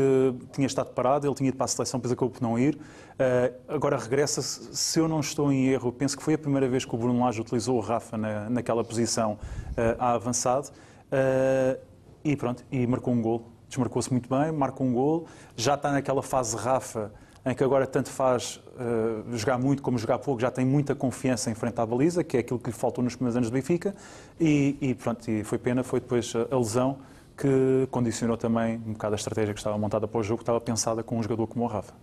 tinha 0.51 0.67
estado 0.67 0.91
parado, 0.91 1.25
ele 1.27 1.35
tinha 1.35 1.49
ido 1.49 1.57
para 1.57 1.65
a 1.65 1.67
seleção, 1.67 1.99
depois 1.99 2.11
acabou 2.11 2.29
por 2.29 2.41
não 2.41 2.59
ir. 2.59 2.77
Eh, 3.17 3.53
agora 3.67 3.97
regressa, 3.97 4.41
se 4.41 4.99
eu 4.99 5.07
não 5.07 5.19
estou 5.19 5.51
em 5.51 5.67
erro, 5.67 5.91
penso 5.91 6.17
que 6.17 6.23
foi 6.23 6.33
a 6.35 6.37
primeira 6.37 6.67
vez 6.67 6.85
que 6.85 6.93
o 6.93 6.97
Bruno 6.97 7.23
Lage 7.23 7.41
utilizou 7.41 7.77
o 7.77 7.79
Rafa 7.79 8.17
na, 8.17 8.49
naquela 8.49 8.83
posição 8.83 9.39
eh, 9.77 9.95
a 9.97 10.11
avançado. 10.13 10.69
Eh, 11.11 11.79
e 12.23 12.35
pronto, 12.35 12.63
e 12.71 12.85
marcou 12.85 13.13
um 13.13 13.21
gol. 13.21 13.47
Desmarcou-se 13.67 14.11
muito 14.11 14.29
bem, 14.29 14.51
marcou 14.51 14.85
um 14.85 14.93
gol. 14.93 15.25
Já 15.55 15.75
está 15.75 15.91
naquela 15.91 16.21
fase 16.21 16.55
Rafa, 16.57 17.11
em 17.45 17.55
que 17.55 17.63
agora 17.63 17.87
tanto 17.87 18.09
faz 18.09 18.61
eh, 18.79 19.37
jogar 19.37 19.57
muito 19.57 19.81
como 19.81 19.97
jogar 19.97 20.19
pouco, 20.19 20.39
já 20.39 20.51
tem 20.51 20.63
muita 20.63 20.93
confiança 20.93 21.49
em 21.49 21.55
frente 21.55 21.79
à 21.79 21.85
baliza, 21.85 22.23
que 22.23 22.37
é 22.37 22.39
aquilo 22.39 22.59
que 22.59 22.69
lhe 22.69 22.75
faltou 22.75 23.03
nos 23.03 23.15
primeiros 23.15 23.35
anos 23.35 23.49
do 23.49 23.53
Benfica. 23.53 23.95
E, 24.39 24.77
e 24.79 24.93
pronto, 24.93 25.29
e 25.29 25.43
foi 25.43 25.57
pena, 25.57 25.83
foi 25.83 25.99
depois 25.99 26.33
a- 26.35 26.55
lesão 26.55 26.97
que 27.35 27.87
condicionou 27.89 28.37
também 28.37 28.75
um 28.85 28.93
bocado 28.93 29.15
a 29.15 29.17
estratégia 29.17 29.53
que 29.53 29.59
estava 29.59 29.77
montada 29.77 30.07
para 30.07 30.19
o 30.19 30.23
jogo, 30.23 30.37
que 30.37 30.43
estava 30.43 30.61
pensada 30.61 31.01
com 31.01 31.17
um 31.17 31.23
jogador 31.23 31.47
como 31.47 31.65
o 31.65 31.67
Rafa. 31.67 31.93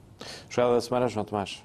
Jogada 0.49 0.75
da 0.75 0.81
semana, 0.81 1.07
João 1.07 1.25
Tomás. 1.25 1.63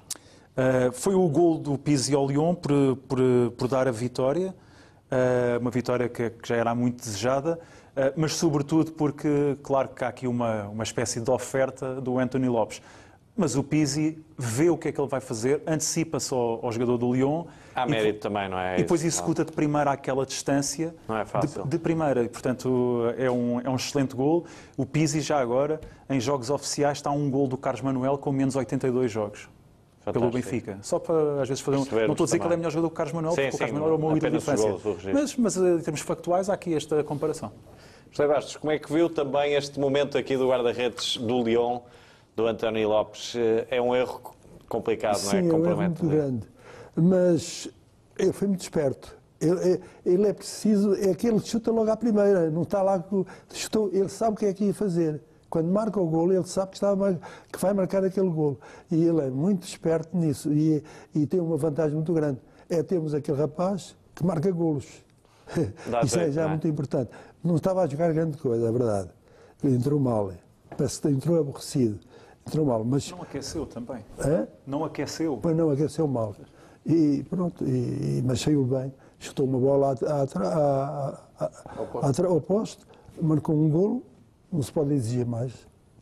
Uh, 0.56 0.92
foi 0.92 1.14
o 1.14 1.28
gol 1.28 1.58
do 1.58 1.76
Pizzi 1.76 2.14
ao 2.14 2.28
Lyon 2.28 2.54
por, 2.54 2.96
por, 3.08 3.18
por 3.58 3.66
dar 3.66 3.88
a 3.88 3.90
vitória, 3.90 4.54
uh, 5.10 5.58
uma 5.58 5.72
vitória 5.72 6.08
que, 6.08 6.30
que, 6.30 6.48
já 6.48 6.54
era 6.54 6.72
muito 6.76 7.02
desejada, 7.02 7.58
uh, 7.96 8.12
mas 8.16 8.34
sobretudo 8.34 8.92
porque, 8.92 9.58
claro 9.64 9.88
que 9.88 10.04
há 10.04 10.08
aqui 10.08 10.28
uma, 10.28 10.68
uma 10.68 10.84
espécie 10.84 11.20
de 11.20 11.28
oferta 11.28 12.00
do 12.00 12.20
Anthony 12.20 12.48
Lopes. 12.48 12.80
Mas 13.36 13.56
o 13.56 13.64
Pizzi 13.64 14.24
vê 14.38 14.70
o 14.70 14.78
que 14.78 14.88
é 14.88 14.92
que 14.92 15.00
ele 15.00 15.08
vai 15.08 15.20
fazer, 15.20 15.60
antecipa-se 15.66 16.32
ao, 16.32 16.64
ao, 16.64 16.70
jogador 16.70 16.98
do 16.98 17.12
Lyon. 17.12 17.46
Há 17.74 17.84
mérito 17.84 18.20
também, 18.20 18.48
não 18.48 18.56
é? 18.56 18.74
E 18.74 18.82
depois 18.82 19.04
executa 19.04 19.44
de 19.44 19.50
primeira 19.50 19.90
aquela 19.90 20.24
distância. 20.24 20.94
Não 21.08 21.18
é 21.18 21.24
fácil. 21.24 21.64
De, 21.64 21.70
de, 21.70 21.78
primeira. 21.78 22.22
E, 22.22 22.28
portanto, 22.28 23.12
é 23.18 23.28
um, 23.28 23.60
é 23.60 23.68
um 23.68 23.74
excelente 23.74 24.14
gol. 24.14 24.44
O 24.76 24.86
Pizzi, 24.86 25.20
já 25.20 25.40
agora, 25.40 25.80
em 26.08 26.20
jogos 26.20 26.48
oficiais, 26.48 26.98
está 26.98 27.10
um 27.10 27.28
gol 27.28 27.48
do 27.48 27.56
Carlos 27.56 27.82
Manuel 27.82 28.18
com 28.18 28.30
menos 28.30 28.54
82 28.54 29.10
jogos. 29.10 29.48
Fantástico. 30.04 30.30
Pelo 30.30 30.30
Benfica. 30.30 30.78
Só 30.82 30.98
para, 30.98 31.42
às 31.42 31.48
vezes, 31.48 31.60
fazer 31.60 31.78
um. 31.78 31.80
Não 31.80 32.12
estou 32.12 32.24
a 32.24 32.26
dizer 32.26 32.38
também. 32.38 32.40
que 32.40 32.46
ele 32.46 32.54
é 32.54 32.56
melhor 32.58 32.70
jogador 32.70 32.88
que 32.88 32.94
o 32.94 32.96
Carlos 32.96 33.14
Manuel, 33.14 33.34
sim, 33.34 33.42
porque 33.42 33.50
sim, 33.50 33.56
o 33.56 33.58
Carlos 33.58 33.80
Manuel 33.80 33.94
é 33.94 33.96
o 33.96 34.06
meu 34.06 34.16
ídolo 34.16 34.30
de 34.30 34.36
infância. 34.36 35.12
Mas, 35.12 35.36
mas, 35.36 35.56
em 35.56 35.80
termos 35.80 36.00
factuais, 36.02 36.50
há 36.50 36.54
aqui 36.54 36.74
esta 36.74 37.02
comparação. 37.02 37.50
José 38.10 38.28
Bastos, 38.28 38.56
como 38.56 38.70
é 38.70 38.78
que 38.78 38.92
viu 38.92 39.08
também 39.08 39.54
este 39.54 39.80
momento 39.80 40.16
aqui 40.16 40.36
do 40.36 40.48
guarda-redes 40.48 41.16
do 41.16 41.42
Lyon, 41.42 41.80
do 42.36 42.46
António 42.46 42.88
Lopes? 42.88 43.34
É 43.70 43.80
um 43.80 43.94
erro 43.94 44.34
complicado, 44.68 45.16
Sim, 45.16 45.26
não 45.26 45.38
é? 45.38 45.42
Sim, 45.42 45.48
é 45.48 45.54
um 45.54 45.70
erro 45.70 45.82
muito 45.82 46.06
grande. 46.06 46.48
Mas 46.96 47.68
ele 48.18 48.32
foi 48.32 48.48
muito 48.48 48.62
esperto. 48.62 49.16
Ele, 49.40 49.72
é, 49.72 49.80
ele 50.06 50.26
é 50.28 50.32
preciso, 50.32 50.94
é 50.94 51.14
que 51.14 51.26
ele 51.26 51.40
chuta 51.40 51.70
logo 51.70 51.90
à 51.90 51.96
primeira, 51.96 52.50
não 52.50 52.62
está 52.62 52.80
lá, 52.82 53.04
chutou, 53.52 53.90
ele 53.92 54.08
sabe 54.08 54.34
o 54.34 54.36
que 54.36 54.46
é 54.46 54.54
que 54.54 54.64
ia 54.64 54.74
fazer. 54.74 55.20
Quando 55.50 55.68
marca 55.68 56.00
o 56.00 56.06
golo, 56.06 56.32
ele 56.32 56.46
sabe 56.46 56.70
que, 56.70 56.76
está 56.76 56.96
que 57.52 57.58
vai 57.60 57.72
marcar 57.72 58.04
aquele 58.04 58.28
golo. 58.28 58.58
E 58.90 59.04
ele 59.04 59.20
é 59.20 59.30
muito 59.30 59.64
esperto 59.64 60.16
nisso 60.16 60.52
e, 60.52 60.82
e 61.14 61.26
tem 61.26 61.40
uma 61.40 61.56
vantagem 61.56 61.94
muito 61.94 62.12
grande. 62.12 62.40
É 62.68 62.82
termos 62.82 63.14
aquele 63.14 63.38
rapaz 63.38 63.94
que 64.14 64.24
marca 64.24 64.50
golos. 64.50 64.86
Isso 66.04 66.18
é 66.18 66.30
já 66.30 66.44
é 66.44 66.48
muito 66.48 66.66
importante. 66.66 67.10
Não 67.42 67.56
estava 67.56 67.82
a 67.82 67.86
jogar 67.86 68.12
grande 68.12 68.38
coisa, 68.38 68.66
é 68.66 68.72
verdade. 68.72 69.10
Ele 69.62 69.76
entrou 69.76 70.00
mal. 70.00 70.32
Entrou 71.04 71.38
aborrecido. 71.38 72.00
Mas... 72.84 73.10
Não 73.10 73.22
aqueceu 73.22 73.66
também. 73.66 74.04
Hã? 74.18 74.46
Não 74.66 74.84
aqueceu. 74.84 75.38
Pois 75.40 75.56
não, 75.56 75.70
aqueceu 75.70 76.06
mal. 76.06 76.34
E 76.86 77.24
pronto, 77.30 77.64
e, 77.64 78.22
mas 78.24 78.40
saiu 78.40 78.64
bem. 78.64 78.92
Chutou 79.18 79.46
uma 79.46 79.58
bola 79.58 79.94
ao 82.28 82.40
poste, 82.40 82.84
marcou 83.20 83.56
um 83.56 83.70
golo, 83.70 84.02
não 84.52 84.62
se 84.62 84.70
pode 84.70 84.92
exigir 84.92 85.24
mais. 85.24 85.52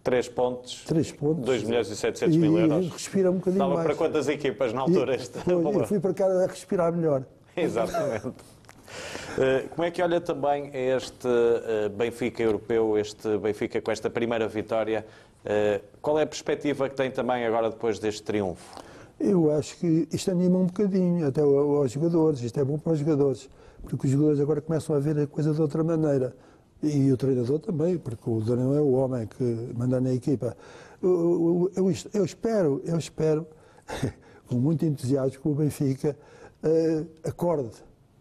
3 0.03 0.29
pontos, 0.31 0.83
3 0.85 1.13
pontos, 1.13 1.45
2 1.45 1.63
milhões 1.63 1.89
e 1.89 1.97
700 1.97 2.37
mil 2.37 2.59
euros. 2.59 2.91
Respira 2.91 3.31
um 3.31 3.35
bocadinho 3.35 3.61
Dava 3.61 3.75
mais. 3.75 3.87
para 3.87 3.95
quantas 3.95 4.29
equipas 4.29 4.73
na 4.73 4.81
altura? 4.81 5.13
E, 5.13 5.17
esta 5.17 5.41
foi, 5.41 5.55
eu 5.55 5.87
fui 5.87 6.01
para 6.01 6.13
cá 6.13 6.27
a 6.27 6.47
respirar 6.47 6.93
melhor. 6.93 7.25
Exatamente. 7.57 8.27
Uh, 8.27 9.69
como 9.71 9.85
é 9.85 9.91
que 9.91 10.03
olha 10.03 10.21
também 10.21 10.71
este 10.75 11.27
uh, 11.27 11.89
Benfica 11.91 12.43
europeu, 12.43 12.99
este 12.99 13.39
Benfica 13.39 13.81
com 13.81 13.91
esta 13.93 14.11
primeira 14.11 14.49
vitória? 14.49 15.07
Uh, 15.45 15.83
qual 16.01 16.19
é 16.19 16.23
a 16.23 16.27
perspectiva 16.27 16.89
que 16.89 16.97
tem 16.97 17.11
também 17.11 17.45
agora 17.45 17.71
depois 17.71 17.99
deste 17.99 18.23
triunfo? 18.23 18.83
Eu 19.19 19.53
acho 19.53 19.77
que 19.77 20.09
isto 20.13 20.31
anima 20.31 20.59
um 20.59 20.67
bocadinho, 20.67 21.27
até 21.27 21.41
aos 21.41 21.93
jogadores, 21.93 22.41
isto 22.43 22.59
é 22.59 22.65
bom 22.65 22.79
para 22.79 22.93
os 22.93 22.99
jogadores, 22.99 23.49
porque 23.83 24.07
os 24.07 24.13
jogadores 24.13 24.41
agora 24.41 24.61
começam 24.61 24.97
a 24.97 24.99
ver 24.99 25.19
a 25.19 25.27
coisa 25.27 25.53
de 25.53 25.61
outra 25.61 25.85
maneira. 25.85 26.35
E 26.83 27.13
o 27.13 27.17
treinador 27.17 27.61
também, 27.61 27.97
porque 27.97 28.29
o 28.29 28.41
treinador 28.41 28.77
é 28.77 28.81
o 28.81 28.93
homem 28.93 29.27
que 29.27 29.45
manda 29.77 30.01
na 30.01 30.13
equipa. 30.13 30.57
Eu, 31.01 31.71
eu, 31.77 31.93
eu 32.13 32.25
espero, 32.25 32.83
eu 32.85 32.99
espero, 32.99 33.47
com 34.49 34.57
muito 34.57 34.85
entusiasmo, 34.85 35.41
que 35.41 35.49
o 35.49 35.55
Benfica 35.55 36.17
uh, 36.65 37.07
acorde, 37.23 37.71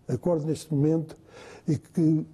acorde 0.08 0.46
neste 0.46 0.72
momento 0.72 1.18
e 1.68 1.78
que 1.78 2.26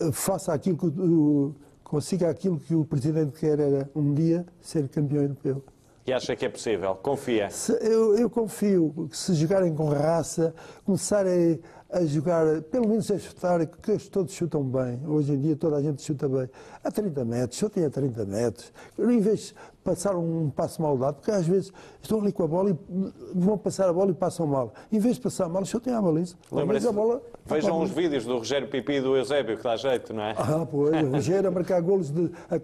uh, 0.00 0.12
faça 0.12 0.52
aquilo 0.52 0.76
que 0.76 0.86
uh, 0.86 1.54
consiga 1.94 2.28
aquilo 2.28 2.58
que 2.58 2.74
o 2.74 2.84
presidente 2.84 3.38
quer 3.38 3.60
era 3.60 3.88
um 3.94 4.12
dia 4.12 4.44
ser 4.60 4.88
campeão 4.88 5.22
europeu. 5.22 5.62
E 6.04 6.12
acha 6.12 6.34
que 6.34 6.44
é 6.44 6.48
possível? 6.48 6.92
Confia? 6.96 7.48
Se, 7.50 7.72
eu, 7.74 8.18
eu, 8.18 8.28
confio 8.28 9.08
que 9.08 9.16
se 9.16 9.32
jogarem 9.34 9.72
com 9.72 9.88
raça, 9.88 10.52
começarem 10.84 11.60
a 11.94 12.04
jogar, 12.04 12.60
pelo 12.62 12.88
menos 12.88 13.08
a 13.08 13.18
chutar, 13.18 13.64
que 13.64 13.96
todos 14.10 14.32
chutam 14.32 14.64
bem. 14.64 15.00
Hoje 15.06 15.32
em 15.32 15.38
dia 15.38 15.54
toda 15.54 15.76
a 15.76 15.82
gente 15.82 16.02
chuta 16.02 16.28
bem. 16.28 16.50
A 16.82 16.90
30 16.90 17.24
metros, 17.24 17.56
chutem 17.56 17.84
a 17.84 17.90
30 17.90 18.24
metros. 18.24 18.72
Em 18.98 19.20
vez 19.20 19.40
de 19.40 19.54
passar 19.84 20.16
um 20.16 20.50
passo 20.50 20.82
mal 20.82 20.98
dado, 20.98 21.16
porque 21.16 21.30
às 21.30 21.46
vezes 21.46 21.72
estão 22.02 22.20
ali 22.20 22.32
com 22.32 22.42
a 22.42 22.48
bola 22.48 22.70
e 22.70 22.76
vão 23.32 23.56
passar 23.56 23.88
a 23.88 23.92
bola 23.92 24.10
e 24.10 24.14
passam 24.14 24.44
mal. 24.44 24.74
Em 24.90 24.98
vez 24.98 25.16
de 25.16 25.22
passar 25.22 25.48
mal, 25.48 25.64
chutem 25.64 25.94
à 25.94 26.02
baliza. 26.02 26.34
a 26.88 26.92
bola. 26.92 27.22
Vejam 27.46 27.80
os 27.80 27.90
vídeos 27.90 28.24
do 28.24 28.38
Rogério 28.38 28.66
Pipi 28.66 28.94
e 28.94 29.00
do 29.00 29.16
Eusébio, 29.16 29.56
que 29.56 29.62
dá 29.62 29.76
jeito, 29.76 30.12
não 30.12 30.22
é? 30.24 30.34
Ah, 30.36 30.66
pois. 30.68 31.00
O 31.00 31.10
Rogério 31.12 31.48
a 31.48 31.52
marcar 31.52 31.80
golos 31.80 32.10
de. 32.10 32.28
A, 32.50 32.56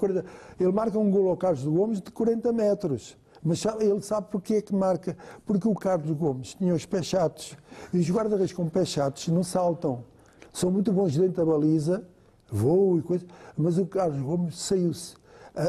ele 0.59 0.73
marca 0.73 0.99
um 0.99 1.09
golo 1.09 1.29
ao 1.29 1.37
Carlos 1.37 1.63
do 1.63 1.71
Gomes 1.71 2.01
de 2.01 2.11
40 2.11 2.53
metros. 2.53 3.17
Mas 3.43 3.65
ele 3.65 4.03
sabe 4.03 4.29
porque 4.31 4.55
é 4.55 4.63
que 4.63 4.75
marca. 4.75 5.17
Porque 5.47 5.67
o 5.67 5.75
Carlos 5.75 6.11
Gomes 6.17 6.55
tinha 6.55 6.75
os 6.75 6.85
pés 6.85 7.07
chatos. 7.07 7.57
E 7.93 7.99
os 7.99 8.11
guarda-redes 8.11 8.53
com 8.53 8.69
pés 8.69 8.89
chatos 8.89 9.29
não 9.29 9.43
saltam. 9.43 10.05
São 10.53 10.71
muito 10.71 10.93
bons 10.93 11.17
dentro 11.17 11.45
da 11.45 11.45
baliza, 11.45 12.05
voam 12.51 12.99
e 12.99 13.03
coisa. 13.03 13.25
Mas 13.57 13.79
o 13.79 13.87
Carlos 13.87 14.21
Gomes 14.21 14.59
saiu-se. 14.59 15.15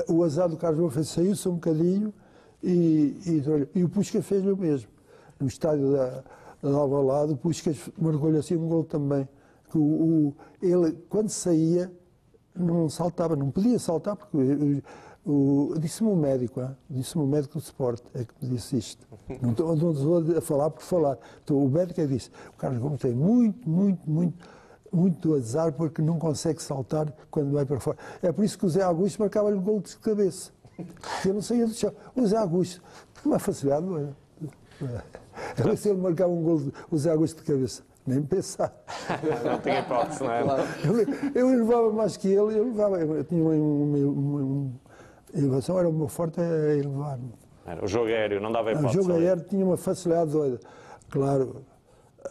O 0.08 0.24
azar 0.24 0.50
do 0.50 0.58
Carlos 0.58 0.80
Gomes 0.80 1.08
saiu-se 1.08 1.48
um 1.48 1.54
bocadinho 1.54 2.14
e, 2.62 3.18
e, 3.26 3.80
e 3.80 3.84
o 3.84 3.90
Pusca 3.90 4.22
fez-lhe 4.22 4.52
o 4.52 4.58
mesmo. 4.58 4.90
No 5.40 5.48
estádio 5.48 5.94
da, 5.94 6.24
da 6.62 6.70
Nova 6.70 7.02
Lado, 7.02 7.34
o 7.34 7.38
Pusca 7.38 7.74
marcou-lhe 7.98 8.38
assim 8.38 8.56
um 8.56 8.68
gol 8.68 8.84
também. 8.84 9.28
Que 9.70 9.78
o, 9.78 9.82
o, 9.82 10.36
ele, 10.62 10.92
quando 11.10 11.30
saía, 11.30 11.92
não 12.56 12.90
saltava, 12.90 13.36
não 13.36 13.50
podia 13.50 13.80
saltar, 13.80 14.16
porque 14.16 14.38
Disse-me 15.80 16.10
um 16.10 16.16
médico, 16.16 16.68
disse-me 16.90 17.24
um 17.24 17.28
médico 17.28 17.60
do 17.60 17.62
Sport, 17.62 18.02
é 18.16 18.24
que 18.24 18.34
me 18.42 18.56
disse 18.56 18.76
isto. 18.76 19.08
Não 19.42 19.52
estou, 19.52 19.76
não 19.76 19.92
estou 19.92 20.38
a 20.38 20.42
falar 20.42 20.70
por 20.72 20.82
falar. 20.82 21.18
Então, 21.44 21.64
o 21.64 21.70
médico 21.70 22.02
é 22.02 22.08
disse: 22.08 22.30
o 22.50 22.58
Carlos 22.58 22.82
Gomes 22.82 23.00
tem 23.00 23.14
muito, 23.14 23.70
muito, 23.70 24.10
muito, 24.10 24.46
muito 24.92 25.36
azar 25.36 25.72
porque 25.72 26.02
não 26.02 26.20
consegue 26.20 26.62
saltar 26.62 27.14
quando 27.30 27.52
vai 27.52 27.66
para 27.66 27.80
fora. 27.80 27.98
É 28.22 28.32
por 28.32 28.44
isso 28.44 28.58
que 28.58 28.66
o 28.66 28.70
Zé 28.70 28.82
Augusto 28.82 29.20
marcava-lhe 29.20 29.58
o 29.58 29.62
gol 29.62 29.80
de 29.80 29.96
cabeça. 30.00 30.52
Eu 31.26 31.36
não 31.36 31.42
saía 31.42 31.66
do 31.66 31.74
chão. 31.74 31.94
O 32.16 32.26
Zé 32.26 32.38
Augusto, 32.38 32.82
uma 33.24 33.40
facilidade, 33.40 33.86
não 33.86 34.00
é? 34.00 34.10
Se 35.78 35.90
ele 35.90 36.02
marcava 36.02 36.34
um 36.34 36.42
gol, 36.42 36.62
o 36.90 36.98
Zé 36.98 37.12
Augusto 37.12 37.38
de 37.38 37.44
cabeça. 37.44 37.84
Nem 38.06 38.24
pensar. 38.24 38.74
não 39.46 39.60
tinha 39.62 39.80
hipótese, 39.80 40.24
não 40.24 40.32
é? 40.32 40.42
Eu, 40.84 41.50
eu 41.52 41.60
levava 41.60 41.92
mais 41.92 42.18
que 42.18 42.28
ele, 42.28 42.58
eu 42.58 42.66
levava, 42.66 43.00
eu 43.00 43.24
tinha 43.24 43.44
um, 43.44 43.52
um, 43.52 44.42
um 44.42 44.74
a 45.34 45.38
elevação 45.38 45.80
era 45.80 45.90
o 45.90 45.94
meu 45.94 46.08
forte 46.08 46.40
é 46.40 46.78
elevar-me. 46.78 47.32
O 47.82 47.88
jogo 47.88 48.08
aéreo, 48.08 48.42
não 48.42 48.52
dava 48.52 48.72
hipótese. 48.72 49.00
O 49.00 49.04
jogo 49.04 49.14
aéreo 49.14 49.44
tinha 49.44 49.66
uma 49.66 49.78
facilidade 49.78 50.32
doida. 50.32 50.60
Claro, 51.10 51.64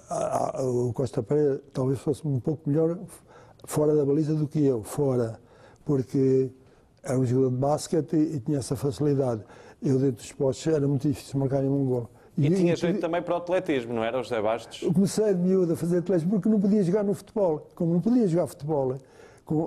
a, 0.09 0.61
a, 0.61 0.65
o 0.65 0.93
Costa 0.93 1.23
Pereira 1.23 1.61
talvez 1.73 2.01
fosse 2.01 2.27
um 2.27 2.41
pouco 2.41 2.69
melhor 2.69 2.99
fora 3.65 3.95
da 3.95 4.05
baliza 4.05 4.35
do 4.35 4.49
que 4.49 4.65
eu, 4.65 4.83
fora, 4.83 5.39
porque 5.85 6.51
era 7.03 7.19
um 7.19 7.25
jogador 7.25 7.51
de 7.51 7.57
basquete 7.57 8.17
e, 8.17 8.37
e 8.37 8.41
tinha 8.41 8.59
essa 8.59 8.77
facilidade. 8.77 9.43
Eu, 9.83 9.99
dentro 9.99 10.17
dos 10.17 10.33
postos, 10.33 10.67
era 10.67 10.87
muito 10.87 11.09
difícil 11.09 11.39
marcar 11.39 11.63
um 11.65 11.85
gol. 11.85 12.11
E, 12.37 12.47
e 12.47 12.51
tinha 12.55 12.77
jeito 12.77 13.01
também 13.01 13.23
para 13.23 13.35
o 13.35 13.37
atletismo, 13.39 13.93
não 13.93 14.05
era, 14.05 14.23
José 14.23 14.41
Bastos? 14.41 14.83
Eu 14.83 14.93
comecei 14.93 15.35
de 15.35 15.41
miúdo 15.41 15.73
a 15.73 15.77
fazer 15.77 15.99
atletismo 15.99 16.33
porque 16.33 16.49
não 16.49 16.61
podia 16.61 16.83
jogar 16.83 17.03
no 17.03 17.15
futebol. 17.15 17.69
Como 17.75 17.93
não 17.93 18.01
podia 18.01 18.27
jogar 18.27 18.47
futebol, 18.47 18.97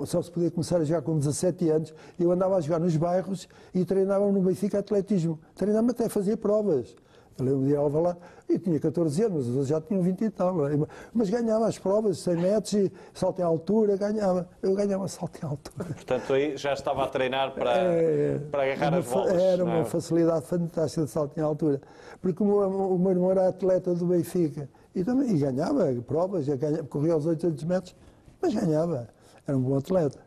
só 0.06 0.22
se 0.22 0.30
podia 0.30 0.50
começar 0.50 0.78
a 0.78 0.84
jogar 0.84 1.02
com 1.02 1.18
17 1.18 1.68
anos, 1.70 1.94
eu 2.18 2.30
andava 2.30 2.56
a 2.56 2.60
jogar 2.60 2.78
nos 2.78 2.96
bairros 2.96 3.48
e 3.74 3.84
treinava 3.84 4.30
no 4.30 4.40
Benfica 4.40 4.78
atletismo. 4.78 5.38
Treinava 5.54 5.90
até 5.90 6.08
fazer 6.08 6.36
provas. 6.36 6.94
Eu 7.38 7.44
lembro 7.44 7.90
de 7.90 7.98
lá 7.98 8.16
e 8.48 8.58
tinha 8.58 8.78
14 8.78 9.24
anos, 9.24 9.48
os 9.48 9.48
outros 9.48 9.68
já 9.68 9.80
tinham 9.80 10.02
20 10.02 10.20
e 10.22 10.30
tal. 10.30 10.68
É? 10.68 10.78
Mas 11.12 11.28
ganhava 11.28 11.66
as 11.66 11.78
provas, 11.78 12.18
100 12.18 12.36
metros, 12.36 12.72
e 12.74 12.92
salto 13.12 13.40
em 13.40 13.42
altura, 13.42 13.96
ganhava. 13.96 14.48
Eu 14.62 14.74
ganhava 14.74 15.08
salto 15.08 15.38
em 15.42 15.46
altura. 15.46 15.94
Portanto, 15.94 16.32
aí 16.32 16.56
já 16.56 16.72
estava 16.72 17.04
a 17.04 17.08
treinar 17.08 17.52
para, 17.52 17.72
é, 17.72 18.38
para 18.38 18.62
agarrar 18.62 18.88
uma, 18.90 18.98
as 18.98 19.06
bolas. 19.06 19.42
Era 19.42 19.62
é? 19.62 19.64
uma 19.64 19.84
facilidade 19.84 20.46
fantástica 20.46 21.04
de 21.04 21.10
salto 21.10 21.36
em 21.36 21.42
altura. 21.42 21.80
Porque 22.22 22.42
o 22.42 22.46
meu, 22.46 22.58
o 22.58 22.98
meu 22.98 23.10
irmão 23.10 23.30
era 23.30 23.48
atleta 23.48 23.94
do 23.94 24.06
Benfica 24.06 24.68
e, 24.94 25.02
também, 25.02 25.34
e 25.34 25.38
ganhava 25.38 25.92
provas, 26.06 26.46
ganhava, 26.46 26.84
corria 26.84 27.14
aos 27.14 27.26
800 27.26 27.64
metros, 27.64 27.96
mas 28.40 28.54
ganhava 28.54 29.08
era 29.46 29.56
um 29.56 29.60
bom 29.60 29.76
atleta. 29.76 30.18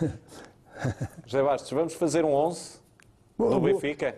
José 1.26 1.42
Bastos, 1.42 1.70
vamos 1.70 1.94
fazer 1.94 2.24
um 2.24 2.32
11 2.32 2.78
do 3.38 3.60
Benfica? 3.60 4.14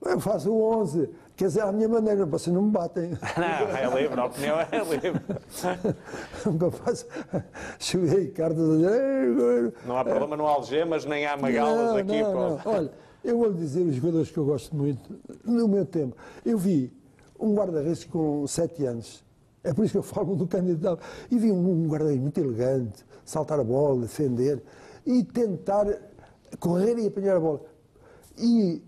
Eu 0.00 0.20
faço 0.20 0.52
o 0.52 0.62
11, 0.80 1.10
quer 1.36 1.46
dizer, 1.48 1.62
à 1.62 1.72
minha 1.72 1.88
maneira, 1.88 2.24
vocês 2.24 2.54
não 2.54 2.62
me 2.62 2.70
batem. 2.70 3.10
Não, 3.36 3.96
é 3.96 4.00
livre, 4.00 4.20
a 4.20 4.26
opinião 4.26 4.56
é 4.60 4.68
livre. 4.88 5.20
Nunca 6.46 6.70
faço. 6.70 7.06
Cheguei 7.80 8.28
cartas 8.28 8.60
a 8.60 8.76
dizer. 8.76 9.74
Não 9.84 9.98
há 9.98 10.04
problema, 10.04 10.36
não 10.36 10.46
há 10.46 10.50
algemas, 10.52 11.04
nem 11.04 11.26
há 11.26 11.36
magalas 11.36 11.96
aqui. 11.96 12.22
Não, 12.22 12.32
não. 12.32 12.60
Olha, 12.64 12.92
eu 13.24 13.38
vou 13.38 13.48
lhe 13.48 13.58
dizer 13.58 13.82
os 13.82 13.96
jogadores 13.96 14.30
que 14.30 14.38
eu 14.38 14.44
gosto 14.44 14.74
muito, 14.76 15.18
no 15.44 15.66
meu 15.66 15.84
tempo. 15.84 16.16
Eu 16.46 16.56
vi 16.56 16.92
um 17.38 17.54
guarda-redes 17.54 18.04
com 18.04 18.46
7 18.46 18.86
anos. 18.86 19.24
É 19.64 19.74
por 19.74 19.84
isso 19.84 19.92
que 19.92 19.98
eu 19.98 20.02
falo 20.02 20.36
do 20.36 20.46
candidato. 20.46 21.02
E 21.28 21.36
vi 21.36 21.50
um, 21.50 21.84
um 21.84 21.88
guarda-redes 21.88 22.22
muito 22.22 22.38
elegante, 22.38 23.04
saltar 23.28 23.60
a 23.60 23.64
bola, 23.64 24.02
defender 24.02 24.62
e 25.04 25.22
tentar 25.22 25.86
correr 26.58 26.98
e 26.98 27.06
apanhar 27.06 27.36
a 27.36 27.40
bola. 27.40 27.60
E 28.38 28.82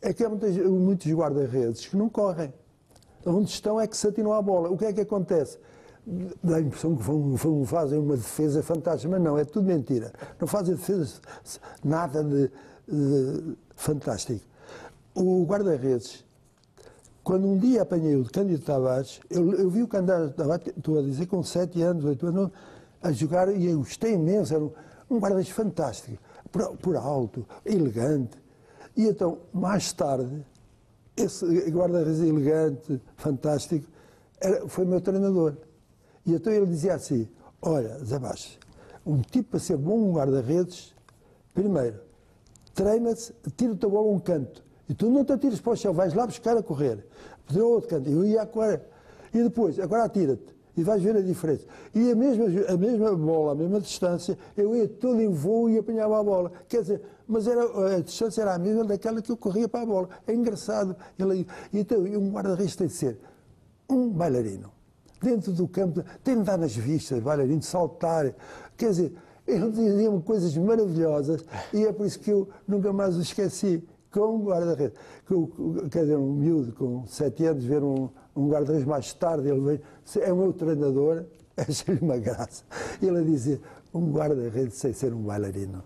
é 0.00 0.12
que 0.12 0.24
há 0.24 0.28
muitos, 0.28 0.56
muitos 0.56 1.12
guarda-redes 1.12 1.86
que 1.86 1.96
não 1.96 2.08
correm. 2.08 2.52
Onde 3.26 3.50
estão 3.50 3.80
é 3.80 3.86
que 3.86 3.96
se 3.96 4.06
atinam 4.06 4.32
à 4.32 4.40
bola. 4.40 4.70
O 4.70 4.76
que 4.76 4.86
é 4.86 4.92
que 4.92 5.00
acontece? 5.02 5.58
Dá 6.42 6.56
a 6.56 6.60
impressão 6.60 6.96
que 6.96 7.02
vão, 7.02 7.34
vão, 7.34 7.64
fazem 7.64 7.98
uma 7.98 8.16
defesa 8.16 8.62
fantástica, 8.62 9.10
mas 9.10 9.22
não, 9.22 9.38
é 9.38 9.44
tudo 9.44 9.66
mentira. 9.66 10.12
Não 10.40 10.46
fazem 10.46 10.74
defesa 10.74 11.20
nada 11.82 12.22
de, 12.22 12.50
de 12.86 13.56
fantástico. 13.74 14.44
O 15.14 15.44
guarda-redes, 15.44 16.24
quando 17.22 17.46
um 17.46 17.58
dia 17.58 17.82
apanhei 17.82 18.16
o 18.16 18.24
Cândido 18.24 18.62
Tavares, 18.62 19.20
eu, 19.30 19.52
eu 19.54 19.70
vi 19.70 19.82
o 19.82 19.88
Cândido 19.88 20.30
Tavares, 20.30 20.66
estou 20.76 20.98
a 20.98 21.02
dizer, 21.02 21.26
com 21.26 21.42
7 21.42 21.80
anos, 21.80 22.04
8 22.04 22.26
anos, 22.26 22.50
a 23.04 23.12
jogar 23.12 23.54
e 23.54 23.66
eu 23.66 23.78
gostei 23.78 24.14
imenso, 24.14 24.54
era 24.54 24.64
um, 24.64 25.18
guarda-redes 25.18 25.52
fantástico, 25.52 26.18
por, 26.50 26.74
por 26.78 26.96
alto, 26.96 27.46
elegante. 27.64 28.38
E 28.96 29.06
então, 29.06 29.40
mais 29.52 29.92
tarde, 29.92 30.44
esse 31.14 31.44
guarda-redes 31.70 32.20
elegante, 32.20 33.00
fantástico, 33.16 33.86
era, 34.40 34.66
foi 34.66 34.86
meu 34.86 35.02
treinador. 35.02 35.54
E 36.24 36.32
então 36.32 36.50
ele 36.50 36.64
dizia 36.64 36.94
assim: 36.94 37.28
Olha, 37.60 37.98
Baixo, 38.18 38.58
um 39.04 39.20
tipo 39.20 39.50
para 39.50 39.60
ser 39.60 39.76
bom 39.76 40.14
guarda-redes, 40.14 40.94
primeiro, 41.52 42.00
treina-se, 42.74 43.34
tira-te 43.54 43.84
a 43.84 43.88
bola 43.88 44.10
um 44.10 44.18
canto. 44.18 44.64
E 44.88 44.94
tu 44.94 45.10
não 45.10 45.24
te 45.24 45.32
atiras 45.32 45.60
para 45.60 45.72
o 45.72 45.76
chão, 45.76 45.92
vais 45.92 46.14
lá 46.14 46.26
buscar 46.26 46.56
a 46.56 46.62
correr. 46.62 47.06
Para 47.46 47.62
outro 47.62 47.90
canto. 47.90 48.08
Eu 48.08 48.24
ia 48.24 48.42
a 48.42 48.46
correr. 48.46 48.82
E 49.32 49.42
depois, 49.42 49.78
agora 49.78 50.04
atira-te. 50.04 50.53
E 50.76 50.82
vais 50.82 51.02
ver 51.02 51.16
a 51.16 51.20
diferença. 51.20 51.64
E 51.94 52.10
a 52.10 52.14
mesma, 52.14 52.46
a 52.68 52.76
mesma 52.76 53.14
bola, 53.14 53.52
a 53.52 53.54
mesma 53.54 53.80
distância, 53.80 54.36
eu 54.56 54.74
ia 54.74 54.88
todo 54.88 55.20
em 55.20 55.28
voo 55.32 55.70
e 55.70 55.78
apanhava 55.78 56.18
a 56.18 56.22
bola. 56.22 56.52
Quer 56.68 56.82
dizer, 56.82 57.02
mas 57.26 57.46
era, 57.46 57.96
a 57.96 58.00
distância 58.00 58.42
era 58.42 58.54
a 58.54 58.58
mesma 58.58 58.84
daquela 58.84 59.22
que 59.22 59.30
eu 59.30 59.36
corria 59.36 59.68
para 59.68 59.82
a 59.82 59.86
bola. 59.86 60.08
É 60.26 60.34
engraçado. 60.34 60.96
Ele, 61.18 61.46
então, 61.72 62.00
um 62.00 62.30
guarda-redes 62.30 62.74
tem 62.76 62.86
de 62.88 62.92
ser 62.92 63.18
um 63.88 64.10
bailarino. 64.10 64.72
Dentro 65.22 65.52
do 65.52 65.66
campo, 65.68 66.04
tem 66.22 66.38
de 66.38 66.42
dar 66.42 66.58
nas 66.58 66.74
vistas, 66.74 67.20
bailarino, 67.20 67.62
saltar. 67.62 68.34
Quer 68.76 68.90
dizer, 68.90 69.12
eles 69.46 69.74
diziam 69.74 70.20
coisas 70.20 70.56
maravilhosas 70.56 71.44
e 71.72 71.84
é 71.84 71.92
por 71.92 72.06
isso 72.06 72.18
que 72.18 72.30
eu 72.30 72.48
nunca 72.66 72.92
mais 72.92 73.16
o 73.16 73.20
esqueci. 73.20 73.82
Com 74.14 74.36
um 74.36 74.44
guarda-redes. 74.44 74.96
Quer 75.90 76.02
dizer, 76.02 76.16
um 76.16 76.34
miúdo 76.34 76.72
com 76.72 77.04
sete 77.04 77.44
anos, 77.46 77.64
ver 77.64 77.82
um, 77.82 78.08
um 78.36 78.48
guarda-redes 78.48 78.86
mais 78.86 79.12
tarde, 79.12 79.48
ele 79.48 79.60
veio, 79.60 79.80
é 80.20 80.32
o 80.32 80.36
meu 80.36 80.52
treinador, 80.52 81.24
achei-lhe 81.58 82.00
uma 82.00 82.16
graça. 82.16 82.62
Ele 83.02 83.18
a 83.18 83.22
dizer, 83.22 83.60
um 83.92 84.12
guarda-redes 84.12 84.74
sem 84.74 84.92
ser 84.92 85.12
um 85.12 85.22
bailarino. 85.22 85.82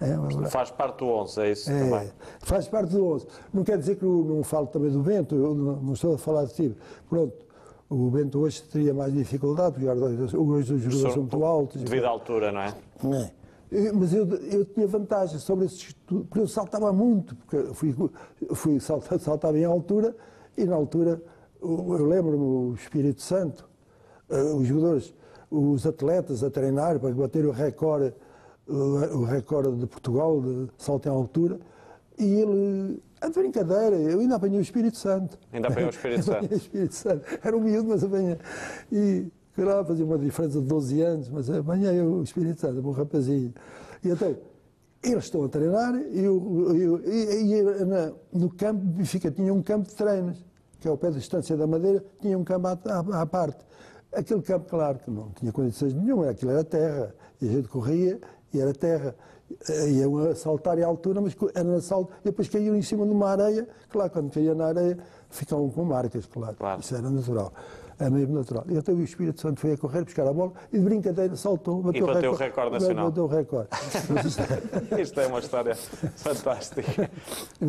É, 0.00 0.48
faz 0.48 0.70
parte 0.70 1.00
do 1.00 1.08
11, 1.08 1.40
é 1.42 1.52
isso 1.52 1.70
é, 1.70 1.78
também? 1.78 2.12
Faz 2.40 2.66
parte 2.68 2.90
do 2.90 3.04
11. 3.04 3.26
Não 3.52 3.62
quer 3.62 3.76
dizer 3.76 3.96
que 3.96 4.02
eu 4.02 4.24
não 4.26 4.42
falo 4.42 4.66
também 4.68 4.90
do 4.90 5.02
Bento, 5.02 5.34
eu 5.34 5.54
não, 5.54 5.92
estou 5.92 6.14
a 6.14 6.18
falar 6.18 6.46
de 6.46 6.54
ti. 6.54 6.76
Pronto, 7.06 7.34
o 7.90 8.08
Bento 8.08 8.38
hoje 8.38 8.62
teria 8.62 8.94
mais 8.94 9.12
dificuldade, 9.12 9.74
porque 9.74 10.36
hoje 10.36 10.72
os 10.72 10.80
jogadores 10.80 11.12
são 11.12 11.22
muito 11.22 11.44
altos. 11.44 11.82
Devido 11.82 12.06
à 12.06 12.08
altura, 12.08 12.50
não 12.50 12.62
é? 12.62 12.74
É. 13.12 13.37
Mas 13.94 14.14
eu, 14.14 14.26
eu 14.26 14.64
tinha 14.64 14.86
vantagem 14.86 15.38
sobre 15.38 15.66
esses 15.66 15.92
porque 16.06 16.40
eu 16.40 16.48
saltava 16.48 16.92
muito, 16.92 17.36
porque 17.36 17.74
fui, 17.74 17.94
fui 18.54 18.80
saltar, 18.80 19.18
saltava 19.20 19.58
em 19.58 19.64
altura 19.64 20.16
e 20.56 20.64
na 20.64 20.74
altura 20.74 21.22
eu 21.60 22.06
lembro-me 22.06 22.44
o 22.44 22.74
Espírito 22.74 23.20
Santo, 23.20 23.68
eh, 24.30 24.42
os 24.42 24.66
jogadores, 24.66 25.14
os 25.50 25.86
atletas 25.86 26.42
a 26.44 26.50
treinar 26.50 26.98
para 26.98 27.12
bater 27.12 27.44
o 27.44 27.50
recorde, 27.50 28.14
o 28.66 29.24
recorde 29.24 29.76
de 29.76 29.86
Portugal 29.86 30.40
de 30.40 30.68
salto 30.76 31.06
em 31.06 31.10
altura, 31.10 31.58
e 32.18 32.24
ele, 32.24 33.02
a 33.20 33.28
brincadeira, 33.28 33.96
eu 33.96 34.20
ainda 34.20 34.36
apanhei 34.36 34.58
o 34.58 34.62
Espírito 34.62 34.96
Santo. 34.98 35.38
Ainda 35.52 35.68
apanhei 35.68 35.88
o 35.88 35.90
Espírito 35.90 36.24
Santo. 36.24 36.52
o 36.52 36.56
Espírito 36.56 36.94
Santo. 36.94 37.24
Era 37.42 37.56
um 37.56 37.60
miúdo, 37.60 37.88
mas 37.88 38.04
apanhei. 38.04 38.38
E 38.90 39.30
fui 39.58 39.64
lá, 39.64 39.84
fazia 39.84 40.04
uma 40.04 40.16
diferença 40.16 40.60
de 40.60 40.66
12 40.68 41.00
anos, 41.00 41.28
mas 41.30 41.50
apanhei 41.50 42.00
o 42.00 42.22
Espírito 42.22 42.60
Santo, 42.60 42.86
um 42.86 42.92
rapazinho. 42.92 43.52
E 44.04 44.12
até 44.12 44.36
eles 45.02 45.24
estão 45.24 45.42
a 45.44 45.48
treinar 45.48 45.96
e, 45.96 46.20
eu, 46.20 46.76
eu, 46.76 47.00
e, 47.04 47.54
e 47.54 47.62
na, 47.84 48.12
no 48.32 48.50
campo, 48.50 48.84
Benfica 48.84 49.32
tinha 49.32 49.52
um 49.52 49.60
campo 49.60 49.88
de 49.88 49.96
treinos 49.96 50.44
que 50.78 50.86
é 50.86 50.90
ao 50.92 50.96
pé 50.96 51.10
da 51.10 51.18
Estância 51.18 51.56
da 51.56 51.66
Madeira, 51.66 52.04
tinha 52.20 52.38
um 52.38 52.44
campo 52.44 52.68
à, 52.68 52.78
à, 52.84 53.22
à, 53.22 53.26
parte. 53.26 53.66
Aquele 54.12 54.42
campo, 54.42 54.68
claro, 54.68 55.00
que 55.00 55.10
não 55.10 55.30
tinha 55.30 55.50
condições 55.50 55.92
nenhuma, 55.92 56.30
aquilo 56.30 56.52
era 56.52 56.62
terra, 56.62 57.12
e 57.42 57.48
a 57.48 57.50
gente 57.50 57.66
corria 57.66 58.20
e 58.54 58.60
era 58.60 58.72
terra. 58.72 59.16
Iam 59.88 60.18
a 60.18 60.36
saltar 60.36 60.78
à 60.78 60.86
altura, 60.86 61.20
mas 61.20 61.36
era 61.52 61.64
na 61.64 61.80
salto, 61.80 62.12
e 62.20 62.26
depois 62.26 62.48
caíam 62.48 62.76
em 62.76 62.82
cima 62.82 63.04
de 63.04 63.10
uma 63.10 63.28
areia, 63.28 63.66
claro, 63.90 64.08
quando 64.08 64.30
caía 64.30 64.54
na 64.54 64.66
areia, 64.66 64.98
ficavam 65.28 65.68
com 65.68 65.84
marcas, 65.84 66.26
claro. 66.26 66.54
claro. 66.54 66.80
Isso 66.80 66.94
era 66.94 67.10
natural. 67.10 67.52
É 68.00 68.08
mesmo 68.08 68.34
natural. 68.34 68.64
E 68.68 68.76
então 68.76 68.94
o 68.94 69.02
Espírito 69.02 69.40
Santo 69.40 69.60
foi 69.60 69.72
a 69.72 69.76
correr, 69.76 70.04
buscar 70.04 70.26
a 70.26 70.32
bola 70.32 70.52
e 70.72 70.78
de 70.78 70.84
brincadeira 70.84 71.34
saltou, 71.34 71.82
bateu, 71.82 72.08
e 72.08 72.14
bateu 72.14 72.30
o 72.30 72.34
recorde 72.34 72.72
nacional. 72.72 73.08
Bateu 73.08 73.24
o 73.24 73.26
recorde. 73.26 73.68
Isto 75.02 75.20
é 75.20 75.26
uma 75.26 75.40
história 75.40 75.74
fantástica. 75.74 77.10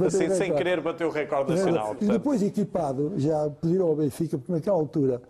Assim, 0.05 0.30
sem 0.30 0.53
querer 0.53 0.82
bateu 0.82 1.07
o 1.07 1.11
recorde 1.11 1.55
nacional. 1.55 1.95
E 1.99 2.05
depois 2.05 2.43
equipado, 2.43 3.13
já 3.17 3.49
pediram 3.49 3.88
ao 3.88 3.95
Benfica, 3.95 4.38
porque 4.38 4.51
naquela 4.51 4.77
altura 4.77 5.21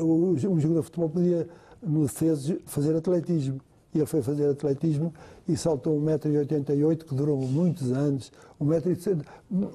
uh, 0.00 0.04
um 0.04 0.60
jogador 0.60 0.80
de 0.80 0.84
futebol 0.84 1.08
podia, 1.08 1.48
no 1.82 2.02
defesa, 2.02 2.58
fazer 2.66 2.94
atletismo. 2.94 3.58
E 3.94 3.98
ele 3.98 4.06
foi 4.06 4.22
fazer 4.22 4.50
atletismo 4.50 5.14
e 5.46 5.56
saltou 5.56 6.00
1,88m, 6.00 7.04
que 7.04 7.14
durou 7.14 7.38
muitos 7.38 7.92
anos. 7.92 8.32
1,80m, 8.60 9.24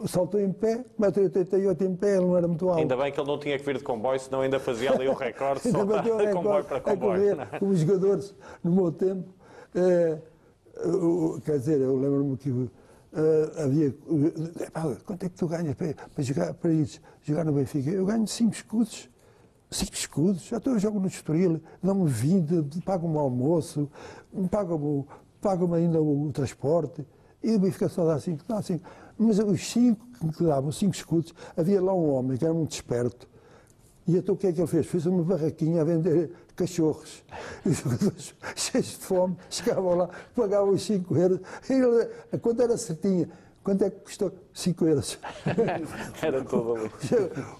saltou 0.07 0.41
em 0.41 0.51
pé, 0.51 0.83
1,88m 0.99 1.81
em 1.81 1.95
pé, 1.95 2.17
ele 2.17 2.25
não 2.25 2.37
era 2.37 2.47
muito 2.47 2.67
alto. 2.67 2.79
Ainda 2.79 2.97
bem 2.97 3.11
que 3.11 3.19
ele 3.19 3.27
não 3.27 3.39
tinha 3.39 3.57
que 3.57 3.65
vir 3.65 3.77
de 3.77 3.83
comboio, 3.83 4.19
senão 4.19 4.41
ainda 4.41 4.59
fazia 4.59 4.91
ali 4.91 5.07
o 5.09 5.13
recorde 5.13 5.61
de 5.61 5.71
saltar 5.71 6.03
de 6.03 6.33
comboio 6.33 6.63
para 6.65 6.81
comboio. 6.81 7.35
Correr, 7.35 7.59
como 7.59 7.71
os 7.71 7.79
jogadores, 7.79 8.35
no 8.63 8.71
meu 8.71 8.91
tempo, 8.91 9.29
é, 9.73 10.17
quer 11.45 11.59
dizer, 11.59 11.79
eu 11.79 11.95
lembro-me 11.95 12.37
que 12.37 12.49
uh, 12.51 12.71
havia. 13.63 13.89
Uh, 14.07 14.97
quanto 15.05 15.25
é 15.25 15.29
que 15.29 15.35
tu 15.35 15.47
ganhas 15.47 15.75
para, 15.75 15.93
para 15.93 16.23
jogar 16.23 16.53
para 16.53 16.71
isso, 16.71 16.99
jogar 17.21 17.45
no 17.45 17.53
Benfica? 17.53 17.89
Eu 17.89 18.05
ganho 18.05 18.27
5 18.27 18.53
escudos 18.53 19.09
cinco 19.69 19.93
escudos, 19.93 20.43
já 20.43 20.57
estou, 20.57 20.73
eu 20.73 20.79
jogo 20.79 20.99
no 20.99 21.07
Estoril, 21.07 21.61
dão-me 21.81 22.09
20, 22.09 22.81
pagam-me 22.81 23.15
o 23.15 23.19
almoço, 23.19 23.89
pagam-me 24.49 25.05
pagam 25.41 25.73
ainda 25.73 26.01
o, 26.01 26.31
transporte, 26.33 27.05
e 27.41 27.55
o 27.55 27.59
Benfica 27.59 27.87
só 27.87 28.05
dá 28.05 28.19
cinco, 28.19 28.43
dá 28.47 28.61
cinco. 28.61 28.83
Mas 29.17 29.39
os 29.39 29.69
cinco 29.69 30.05
que 30.33 30.43
davam, 30.43 30.71
cinco 30.71 30.95
escudos, 30.95 31.33
havia 31.55 31.81
lá 31.81 31.93
um 31.93 32.13
homem 32.13 32.37
que 32.37 32.43
era 32.43 32.53
muito 32.53 32.73
esperto, 32.73 33.27
e 34.09 34.17
então 34.17 34.33
o 34.33 34.37
que 34.37 34.47
é 34.47 34.51
que 34.51 34.59
ele 34.59 34.67
fez? 34.67 34.87
Fez 34.87 35.05
uma 35.05 35.23
barraquinha 35.23 35.81
a 35.81 35.83
vender 35.83 36.31
cachorros. 36.55 37.23
E 37.63 37.69
os 37.69 37.77
jogadores 37.77 38.33
cheios 38.55 38.87
de 38.87 38.95
fome 38.95 39.37
chegavam 39.51 39.95
lá, 39.95 40.09
pagavam 40.35 40.71
os 40.71 40.81
5 40.81 41.15
euros. 41.15 41.39
Ele, 41.69 42.09
a 42.33 42.37
conta 42.39 42.63
era 42.63 42.75
certinha. 42.75 43.29
Quanto 43.69 43.83
é 43.83 43.89
que 43.91 43.99
custou? 43.99 44.31
5 44.51 44.85
euros. 44.87 45.19
Era 46.23 46.43
todo. 46.43 46.89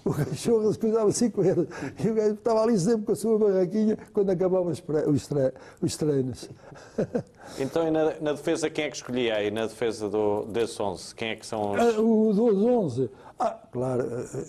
O 0.04 0.10
cachorro 0.12 0.64
custava 0.76 1.12
5 1.12 1.44
euros. 1.44 1.68
E 2.04 2.08
o 2.08 2.14
gajo 2.16 2.34
estava 2.34 2.62
ali 2.64 2.76
sempre 2.76 3.06
com 3.06 3.12
a 3.12 3.14
sua 3.14 3.38
barraquinha 3.38 3.96
quando 4.12 4.30
acabavam 4.30 4.72
os, 4.72 5.96
treinos. 5.96 6.50
Então, 7.60 7.86
e 7.86 7.92
na, 7.92 8.18
na, 8.20 8.32
defesa, 8.32 8.68
quem 8.68 8.86
é 8.86 8.90
que 8.90 8.96
escolhia 8.96 9.36
aí? 9.36 9.52
Na 9.52 9.66
defesa 9.66 10.08
do, 10.08 10.46
desse 10.46 10.82
11? 10.82 11.14
Quem 11.14 11.28
é 11.30 11.36
que 11.36 11.46
são 11.46 11.72
os. 11.72 11.78
Ah, 11.78 12.00
o 12.00 12.32
dos 12.32 12.56
11? 12.56 13.10
Ah, 13.38 13.58
claro, 13.70 14.02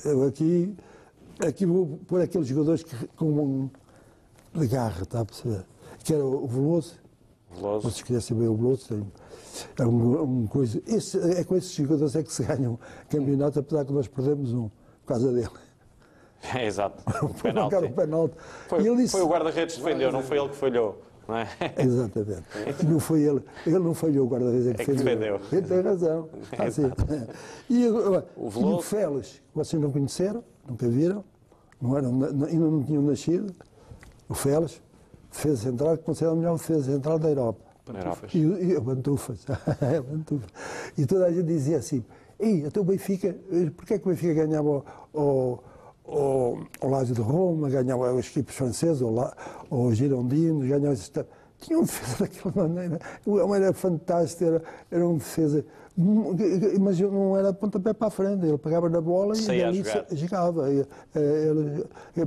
eu 0.03 0.23
aqui, 0.23 0.75
aqui 1.45 1.65
vou 1.65 1.99
pôr 2.07 2.21
aqueles 2.21 2.47
jogadores 2.47 2.81
que, 2.83 2.95
com 3.15 3.25
um, 3.25 3.69
de 4.53 4.67
garra, 4.67 5.03
está 5.03 5.21
a 5.21 5.25
perceber? 5.25 5.63
Que 6.03 6.13
era 6.13 6.25
o 6.25 6.47
Veloso. 6.47 6.95
Veloso. 7.51 7.89
Vocês 7.89 8.01
conhecem 8.03 8.37
bem 8.37 8.47
o 8.47 8.55
Veloso, 8.55 8.87
tem 8.87 9.11
é 9.77 9.85
um, 9.85 10.23
um 10.23 10.47
coisa, 10.47 10.81
esse, 10.87 11.17
é 11.17 11.43
com 11.43 11.55
esses 11.55 11.73
jogadores 11.73 12.15
é 12.15 12.23
que 12.23 12.31
se 12.31 12.43
ganham 12.43 12.79
campeonatos, 13.09 13.57
apesar 13.57 13.85
que 13.85 13.93
nós 13.93 14.07
perdemos 14.07 14.53
um 14.53 14.69
por 15.01 15.07
causa 15.07 15.31
dele. 15.31 15.49
É, 16.55 16.65
exato. 16.65 17.03
O 17.23 17.29
penalti. 17.29 17.75
o 17.75 17.91
penalti. 17.91 18.35
Foi, 18.67 18.95
disse, 18.95 19.11
foi 19.11 19.21
o 19.21 19.27
guarda-redes 19.27 19.75
que 19.75 19.83
defendeu, 19.83 20.11
não 20.11 20.23
foi 20.23 20.39
ele 20.39 20.49
que 20.49 20.55
falhou. 20.55 20.99
Não 21.27 21.37
é? 21.37 21.47
Exatamente. 21.77 22.43
Não 22.83 22.99
foi 22.99 23.21
ele. 23.21 23.41
Ele 23.65 23.77
não 23.77 23.93
falhou, 23.93 24.25
o 24.25 24.29
guarda-redes 24.29 24.67
é 24.67 24.73
que, 24.73 24.81
é 24.81 24.85
que 24.85 24.91
defendeu. 24.93 25.39
Ele 25.51 25.61
tem 25.61 25.81
razão. 25.81 26.29
Assim. 26.57 26.91
E, 27.69 27.87
o, 27.87 28.15
e 28.17 28.63
o 28.63 28.81
Félix, 28.81 29.39
vocês 29.53 29.79
não 29.79 29.91
conheceram, 29.91 30.43
nunca 30.67 30.89
viram, 30.89 31.23
não 31.79 31.97
eram, 31.97 32.09
ainda 32.23 32.65
não 32.65 32.83
tinham 32.83 33.03
nascido. 33.03 33.53
O 34.27 34.33
Félix, 34.33 34.81
defesa 35.31 35.57
central, 35.57 35.97
que 35.97 36.03
considera 36.03 36.33
o 36.33 36.37
melhor 36.37 36.57
defesa 36.57 36.91
central 36.91 37.19
da 37.19 37.29
Europa. 37.29 37.70
Pantufas. 37.85 38.33
E, 38.33 38.39
e, 38.39 38.81
pantufas. 38.81 39.45
E 40.97 41.05
toda 41.05 41.25
a 41.25 41.31
gente 41.31 41.47
dizia 41.47 41.77
assim, 41.77 42.03
Ei, 42.41 42.65
até 42.65 42.79
o 42.79 42.83
Benfica, 42.83 43.35
porquê 43.75 43.93
é 43.93 43.99
que 43.99 44.07
o 44.07 44.09
Benfica 44.09 44.33
ganhava 44.33 44.83
o, 45.13 45.59
o, 46.03 46.57
o 46.81 46.87
Lazio 46.87 47.13
de 47.13 47.21
Roma, 47.21 47.69
ganhava 47.69 48.17
as 48.17 48.25
equipes 48.27 48.55
francesas, 48.55 49.01
o, 49.69 49.93
Girondino, 49.93 50.67
ganhava 50.67 50.95
tinha 51.59 51.77
um 51.77 51.83
defesa 51.83 52.17
daquela 52.25 52.67
maneira. 52.67 52.99
Homem 53.27 53.61
era 53.61 53.73
fantástico, 53.73 54.43
era, 54.43 54.63
era 54.89 55.07
um 55.07 55.17
defesa. 55.17 55.63
Mas 56.79 56.99
não 56.99 57.37
era 57.37 57.53
pontapé 57.53 57.93
para 57.93 58.07
a 58.07 58.11
frente, 58.11 58.43
ele 58.45 58.57
pegava 58.57 58.89
na 58.89 58.99
bola 58.99 59.35
e 59.37 59.63
ali 59.63 59.83
jogava. 60.13 60.67
Ele, 60.71 60.87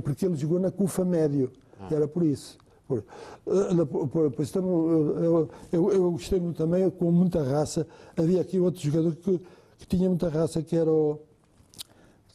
porque 0.01 0.25
ele 0.25 0.35
jogou 0.35 0.59
na 0.59 0.71
CUFA 0.71 1.03
médio, 1.03 1.51
ah. 1.77 1.87
era 1.91 2.07
por 2.07 2.23
isso. 2.23 2.57
Por, 2.87 3.03
eu, 3.47 5.49
eu, 5.71 5.91
eu, 5.91 6.11
gostei 6.11 6.39
muito 6.39 6.57
também, 6.57 6.87
com 6.89 7.11
muita 7.11 7.43
raça. 7.43 7.87
Havia 8.15 8.41
aqui 8.41 8.59
outro 8.59 8.81
jogador 8.81 9.15
que, 9.15 9.41
que 9.79 9.87
tinha 9.87 10.07
muita 10.07 10.29
raça, 10.29 10.61
que 10.61 10.75
era 10.75 10.91
o, 10.91 11.19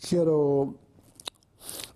que 0.01 0.16
era 0.16 0.32
o 0.32 0.74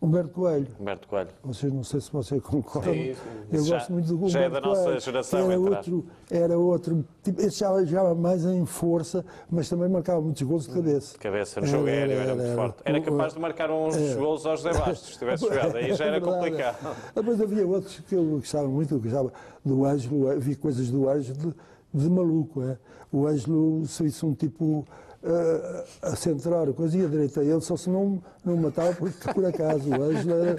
Humberto 0.04 0.30
Coelho. 0.30 0.66
Humberto 0.78 1.08
Coelho. 1.08 1.30
Vocês 1.42 1.72
não 1.72 1.82
sei 1.82 1.98
se 1.98 2.12
vocês 2.12 2.42
concordam. 2.42 2.92
Sim, 2.92 3.14
eu 3.50 3.64
já, 3.64 3.76
gosto 3.78 3.92
muito 3.92 4.06
do 4.08 4.14
Humberto 4.16 4.32
Já 4.32 4.40
é 4.40 4.50
da 4.50 4.60
nossa 4.60 4.82
Coelho. 4.82 5.00
geração, 5.00 5.50
era 5.50 5.60
outro, 5.60 6.06
era 6.30 6.58
outro. 6.58 7.04
Tipo, 7.22 7.40
esse 7.40 7.60
já 7.60 7.84
jogava 7.84 8.14
mais 8.14 8.44
em 8.44 8.66
força, 8.66 9.24
mas 9.50 9.66
também 9.66 9.88
marcava 9.88 10.20
muitos 10.20 10.42
gols 10.42 10.66
de 10.66 10.74
cabeça. 10.74 11.18
Cabeça 11.18 11.60
no 11.62 11.66
jogo 11.66 11.86
aéreo, 11.86 12.12
era, 12.12 12.22
era, 12.22 12.34
muito 12.34 12.54
forte. 12.54 12.76
Era 12.84 13.00
capaz 13.00 13.32
de 13.32 13.40
marcar 13.40 13.70
uns 13.70 13.96
era. 13.96 14.20
gols 14.20 14.44
aos 14.44 14.60
José 14.60 14.78
Bastos, 14.78 15.08
se 15.08 15.18
tivesse 15.18 15.44
jogado. 15.44 15.76
Aí 15.76 15.94
já 15.94 16.04
era 16.04 16.20
complicado. 16.22 16.96
Depois 17.14 17.40
havia 17.40 17.66
outros 17.66 18.00
que 18.00 18.14
eu 18.14 18.24
gostava 18.24 18.68
muito, 18.68 18.94
eu 18.94 19.00
gostava 19.00 19.32
do 19.64 19.86
Ângelo, 19.86 20.30
havia 20.30 20.56
coisas 20.56 20.90
do 20.90 21.08
Ângelo 21.08 21.38
de, 21.38 21.54
de 22.02 22.10
maluco. 22.10 22.62
É? 22.62 22.76
O 23.10 23.26
Ângelo, 23.26 23.86
se 23.86 24.04
isso 24.04 24.26
um 24.26 24.34
tipo 24.34 24.86
a, 25.24 26.10
a 26.10 26.16
centrar, 26.16 26.70
coisa 26.72 26.98
e 26.98 27.04
a 27.04 27.08
direita 27.08 27.42
ele, 27.42 27.60
só 27.60 27.76
se 27.76 27.88
não, 27.88 28.22
não 28.44 28.56
matava 28.56 28.94
porque 28.94 29.32
por 29.32 29.44
acaso 29.44 29.88
o 29.88 30.02
Ângelo 30.02 30.34
era. 30.34 30.56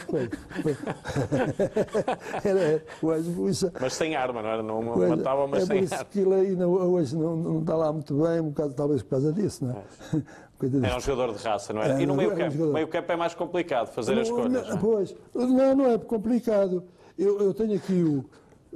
era 2.43 2.83
o 3.01 3.49
isso, 3.49 3.71
mas 3.79 3.93
sem 3.93 4.15
arma, 4.15 4.41
não 4.41 4.49
era? 4.49 4.63
Não 4.63 4.81
matava, 4.81 5.47
mas 5.47 5.63
é 5.63 5.65
sem 5.65 5.97
arma. 5.97 6.07
ele 6.15 6.33
ainda 6.33 6.67
hoje 6.67 7.15
não, 7.15 7.35
não 7.35 7.59
está 7.59 7.75
lá 7.75 7.93
muito 7.93 8.15
bem, 8.15 8.39
um 8.39 8.49
bocado 8.49 8.73
talvez 8.73 9.03
por 9.03 9.11
causa 9.11 9.31
disso, 9.31 9.65
não 9.65 9.75
é? 9.75 9.83
Era 10.83 10.95
um 10.95 11.01
jogador 11.01 11.35
de 11.35 11.43
raça, 11.43 11.73
não 11.73 11.81
era? 11.81 11.99
É, 11.99 12.01
e 12.01 12.05
no 12.05 12.15
meio 12.15 12.33
campo? 12.33 12.63
Um 12.63 12.73
meio 12.73 12.87
campo 12.87 13.11
é 13.11 13.15
mais 13.17 13.35
complicado 13.35 13.87
fazer 13.87 14.15
não, 14.15 14.21
as 14.21 14.29
coisas. 14.29 14.51
Não, 14.51 14.69
não, 14.69 14.77
pois, 14.77 15.15
não, 15.35 15.75
não 15.75 15.91
é 15.91 15.97
complicado. 15.97 16.81
Eu, 17.19 17.41
eu 17.41 17.53
tenho 17.53 17.75
aqui 17.75 18.01
o. 18.01 18.23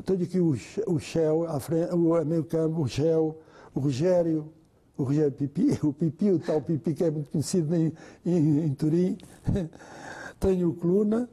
Tenho 0.03 0.23
aqui 0.23 0.39
o, 0.39 0.55
o 0.87 0.99
Shell, 0.99 1.47
à 1.47 1.57
frente, 1.59 1.93
o 1.93 2.25
meio 2.25 2.43
campo, 2.43 2.81
o 2.81 2.87
Shell, 2.87 3.39
o 3.73 3.79
Rogério, 3.79 4.51
o 4.99 5.03
Rogério 5.03 5.31
Pipi, 5.31 5.79
o 5.81 5.93
Pipi, 5.93 6.31
o 6.31 6.39
tal 6.39 6.61
Pipi 6.61 6.93
que 6.93 7.03
é 7.05 7.09
muito 7.09 7.31
conhecido 7.31 7.73
em, 7.73 7.93
em, 8.25 8.65
em 8.65 8.73
Turim. 8.73 9.17
tenho 10.39 10.69
o 10.69 10.75
Coluna 10.75 11.29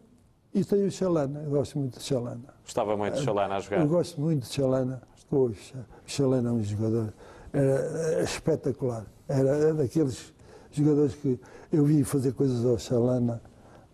e 0.54 0.64
tenho 0.64 0.86
o 0.86 0.90
Chalana. 0.90 1.42
Eu 1.42 1.50
gosto 1.50 1.78
muito 1.78 1.98
de 1.98 2.04
Chalana. 2.04 2.54
Gostava 2.62 2.96
muito 2.96 3.14
de 3.14 3.24
Chalana 3.24 3.56
a 3.56 3.60
jogar? 3.60 3.80
Eu 3.80 3.88
gosto 3.88 4.20
muito 4.20 4.42
de 4.44 4.52
Chalana. 4.52 5.02
Poxa, 5.28 5.84
o 6.06 6.10
Chalana 6.10 6.50
é 6.50 6.52
um 6.52 6.62
jogador 6.62 7.12
era, 7.52 7.70
era 7.70 8.22
espetacular. 8.22 9.04
Era 9.28 9.74
daqueles 9.74 10.32
jogadores 10.70 11.14
que 11.16 11.40
eu 11.72 11.84
vi 11.84 12.04
fazer 12.04 12.32
coisas 12.34 12.64
ao 12.64 12.78
Chalana 12.78 13.42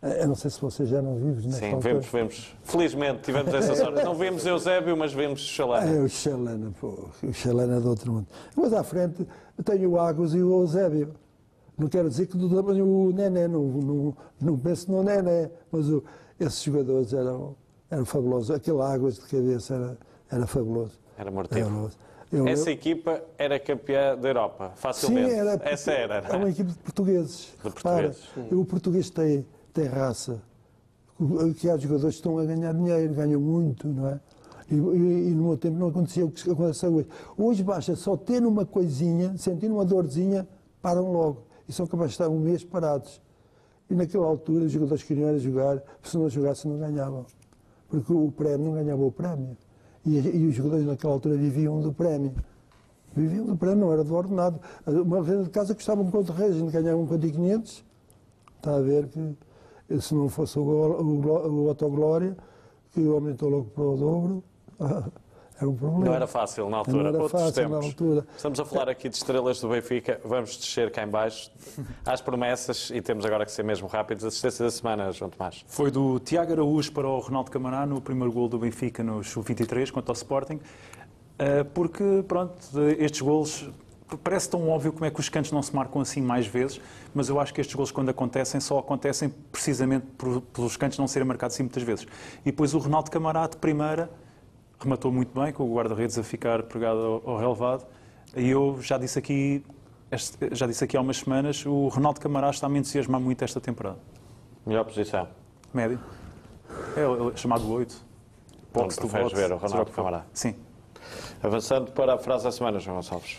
eu 0.02 0.26
não 0.26 0.34
sei 0.34 0.50
se 0.50 0.60
vocês 0.60 0.88
já 0.88 1.00
não 1.00 1.14
vivem 1.14 1.46
nesta 1.46 1.60
Sim, 1.60 1.78
vemos, 1.78 2.06
vemos. 2.06 2.56
Felizmente 2.64 3.22
tivemos 3.22 3.54
essa 3.54 3.76
sorte. 3.76 4.02
Não 4.02 4.16
vemos 4.16 4.44
Eusébio, 4.44 4.96
mas 4.96 5.12
vemos 5.12 5.40
Xalana. 5.40 5.88
É 5.88 6.00
o 6.00 6.08
Xalana, 6.08 6.72
pô. 6.80 7.08
O 7.22 7.32
Xalana 7.32 7.80
do 7.80 7.88
outro 7.88 8.12
mundo. 8.12 8.26
Mas 8.56 8.72
à 8.72 8.82
frente 8.82 9.26
tenho 9.64 9.90
o 9.90 10.00
Águas 10.00 10.34
e 10.34 10.42
o 10.42 10.62
Eusébio. 10.62 11.14
Não 11.78 11.88
quero 11.88 12.08
dizer 12.08 12.26
que 12.26 12.36
do 12.36 12.48
tamanho 12.48 12.84
o 12.84 13.12
Nené, 13.12 13.46
não, 13.46 13.62
não, 13.62 14.16
não 14.40 14.58
penso 14.58 14.90
no 14.90 15.04
Nené, 15.04 15.50
mas 15.70 15.88
o, 15.88 16.02
esses 16.38 16.62
jogadores 16.62 17.12
eram, 17.12 17.54
eram 17.88 18.04
fabulosos. 18.04 18.50
Aquele 18.50 18.82
Águas 18.82 19.14
de 19.14 19.26
cabeça 19.26 19.74
era, 19.74 19.98
era 20.30 20.46
fabuloso. 20.48 20.98
Era 21.16 21.30
mortivo. 21.30 21.90
Eu, 22.32 22.48
Essa 22.48 22.70
eu... 22.70 22.74
equipa 22.74 23.22
era 23.36 23.60
campeã 23.60 24.16
da 24.16 24.28
Europa, 24.28 24.72
facilmente. 24.74 25.30
Sim, 25.30 25.36
era, 25.36 25.60
Essa 25.62 25.92
era. 25.92 26.14
É 26.28 26.36
uma 26.36 26.48
equipe 26.48 26.70
de 26.70 26.78
portugueses. 26.78 27.52
De 27.62 27.70
portugueses. 27.70 28.28
O 28.50 28.64
português 28.64 29.10
tem 29.10 29.46
tem 29.72 29.86
raça, 29.86 30.42
que 31.58 31.70
há 31.70 31.76
jogadores 31.76 32.16
que 32.16 32.20
estão 32.20 32.38
a 32.38 32.44
ganhar 32.44 32.72
dinheiro, 32.74 33.14
ganham 33.14 33.40
muito, 33.40 33.88
não 33.88 34.08
é? 34.08 34.20
E, 34.70 34.74
e, 34.74 35.28
e 35.28 35.34
no 35.34 35.44
meu 35.44 35.56
tempo 35.56 35.78
não 35.78 35.88
acontecia 35.88 36.24
o 36.24 36.30
que 36.30 36.50
acontece 36.50 36.86
hoje. 36.86 37.08
Hoje 37.36 37.62
basta 37.62 37.94
só 37.94 38.16
ter 38.16 38.42
uma 38.44 38.64
coisinha, 38.64 39.36
sentir 39.36 39.70
uma 39.70 39.84
dorzinha, 39.84 40.46
param 40.80 41.12
logo. 41.12 41.42
E 41.68 41.72
são 41.72 41.86
capazes 41.86 42.12
de 42.12 42.22
estar 42.22 42.28
um 42.28 42.38
mês 42.38 42.64
parados. 42.64 43.20
E 43.90 43.94
naquela 43.94 44.26
altura 44.26 44.64
os 44.64 44.72
jogadores 44.72 45.02
queriam 45.02 45.38
jogar, 45.38 45.82
se 46.02 46.16
não 46.16 46.28
jogassem 46.28 46.70
não 46.70 46.78
ganhavam. 46.78 47.26
Porque 47.88 48.12
o 48.12 48.32
prémio 48.32 48.66
não 48.66 48.74
ganhava 48.74 49.02
o 49.02 49.12
prémio. 49.12 49.56
E, 50.04 50.16
e 50.18 50.46
os 50.46 50.54
jogadores 50.54 50.86
naquela 50.86 51.12
altura 51.12 51.36
viviam 51.36 51.80
do 51.80 51.92
prémio. 51.92 52.34
Viviam 53.14 53.44
do 53.44 53.56
prémio, 53.56 53.86
não 53.86 53.92
era 53.92 54.02
do 54.02 54.14
ordenado. 54.14 54.58
Uma 54.86 55.22
vez 55.22 55.44
de 55.44 55.50
casa 55.50 55.74
custava 55.74 56.00
um 56.00 56.10
conto 56.10 56.32
de 56.32 56.42
a 56.42 56.50
gente 56.50 56.72
ganhava 56.72 56.96
um 56.96 57.06
conto 57.06 57.20
de 57.20 57.30
500. 57.30 57.84
Está 58.56 58.76
a 58.76 58.80
ver 58.80 59.08
que 59.08 59.36
se 60.00 60.14
não 60.14 60.28
fosse 60.28 60.58
o, 60.58 60.62
o, 60.62 61.64
o 61.64 61.68
Autoglória, 61.68 62.36
que 62.92 63.06
aumentou 63.06 63.48
logo 63.48 63.64
para 63.70 63.84
o 63.84 63.96
dobro, 63.96 64.44
era 65.58 65.68
um 65.68 65.76
problema. 65.76 66.04
Não 66.04 66.14
era 66.14 66.26
fácil 66.26 66.68
na 66.68 66.78
altura, 66.78 66.98
não 66.98 67.08
era 67.08 67.22
outros 67.22 67.40
fácil 67.40 67.54
tempos. 67.54 67.78
Na 67.78 67.86
altura. 67.86 68.26
Estamos 68.36 68.60
a 68.60 68.64
falar 68.64 68.88
aqui 68.88 69.08
de 69.08 69.16
estrelas 69.16 69.60
do 69.60 69.68
Benfica, 69.68 70.20
vamos 70.24 70.56
descer 70.56 70.90
cá 70.90 71.04
em 71.04 71.08
baixo 71.08 71.50
às 72.04 72.20
promessas 72.20 72.90
e 72.90 73.00
temos 73.00 73.24
agora 73.24 73.44
que 73.44 73.52
ser 73.52 73.62
mesmo 73.62 73.86
rápidos. 73.86 74.24
Assistência 74.24 74.64
da 74.64 74.70
semana, 74.70 75.10
João 75.12 75.30
Tomás. 75.30 75.64
Foi 75.68 75.90
do 75.90 76.18
Tiago 76.20 76.52
Araújo 76.52 76.92
para 76.92 77.08
o 77.08 77.18
Ronaldo 77.18 77.50
Camará 77.50 77.86
no 77.86 78.00
primeiro 78.00 78.32
gol 78.32 78.48
do 78.48 78.58
Benfica 78.58 79.02
no 79.02 79.22
Sub-23 79.22 79.90
contra 79.90 80.12
o 80.12 80.16
Sporting, 80.16 80.60
eh, 81.38 81.64
porque, 81.64 82.24
pronto, 82.26 82.54
estes 82.98 83.20
golos 83.20 83.68
parece 84.18 84.48
tão 84.48 84.68
óbvio 84.68 84.92
como 84.92 85.04
é 85.04 85.10
que 85.10 85.20
os 85.20 85.28
cantos 85.28 85.52
não 85.52 85.62
se 85.62 85.74
marcam 85.74 86.00
assim 86.00 86.20
mais 86.20 86.46
vezes, 86.46 86.80
mas 87.14 87.28
eu 87.28 87.38
acho 87.40 87.52
que 87.52 87.60
estes 87.60 87.74
gols, 87.74 87.90
quando 87.90 88.08
acontecem, 88.08 88.60
só 88.60 88.78
acontecem 88.78 89.28
precisamente 89.50 90.06
por, 90.18 90.40
pelos 90.40 90.76
cantos 90.76 90.98
não 90.98 91.06
serem 91.06 91.26
marcados 91.26 91.56
assim 91.56 91.64
muitas 91.64 91.82
vezes. 91.82 92.06
E 92.42 92.50
depois 92.50 92.74
o 92.74 92.78
Ronaldo 92.78 93.10
Camará, 93.10 93.46
de 93.46 93.56
primeira, 93.56 94.10
rematou 94.78 95.12
muito 95.12 95.38
bem, 95.38 95.52
com 95.52 95.64
o 95.64 95.74
guarda-redes 95.74 96.18
a 96.18 96.22
ficar 96.22 96.62
pregado 96.64 96.98
ao, 96.98 97.30
ao 97.30 97.38
relevado. 97.38 97.86
E 98.36 98.48
eu 98.48 98.78
já 98.80 98.98
disse 98.98 99.18
aqui, 99.18 99.64
já 100.52 100.66
disse 100.66 100.84
aqui 100.84 100.96
há 100.96 101.00
umas 101.00 101.18
semanas, 101.18 101.64
o 101.66 101.88
Ronaldo 101.88 102.20
Camará 102.20 102.50
está 102.50 102.66
a 102.66 102.70
me 102.70 102.78
entusiasmar 102.78 103.20
muito 103.20 103.42
esta 103.42 103.60
temporada. 103.60 103.98
Melhor 104.66 104.84
posição? 104.84 105.28
Médio. 105.72 106.00
É, 106.96 107.00
é 107.02 107.36
chamado 107.36 107.70
8. 107.70 108.12
Box 108.72 108.96
do 108.96 109.06
ver 109.06 109.52
o 109.52 109.56
Ronaldo 109.56 109.90
Camará? 109.90 110.24
Sim. 110.32 110.54
Avançando 111.42 111.90
para 111.92 112.14
a 112.14 112.18
frase 112.18 112.44
da 112.44 112.52
semana, 112.52 112.78
João 112.78 112.96
Gonçalves. 112.96 113.38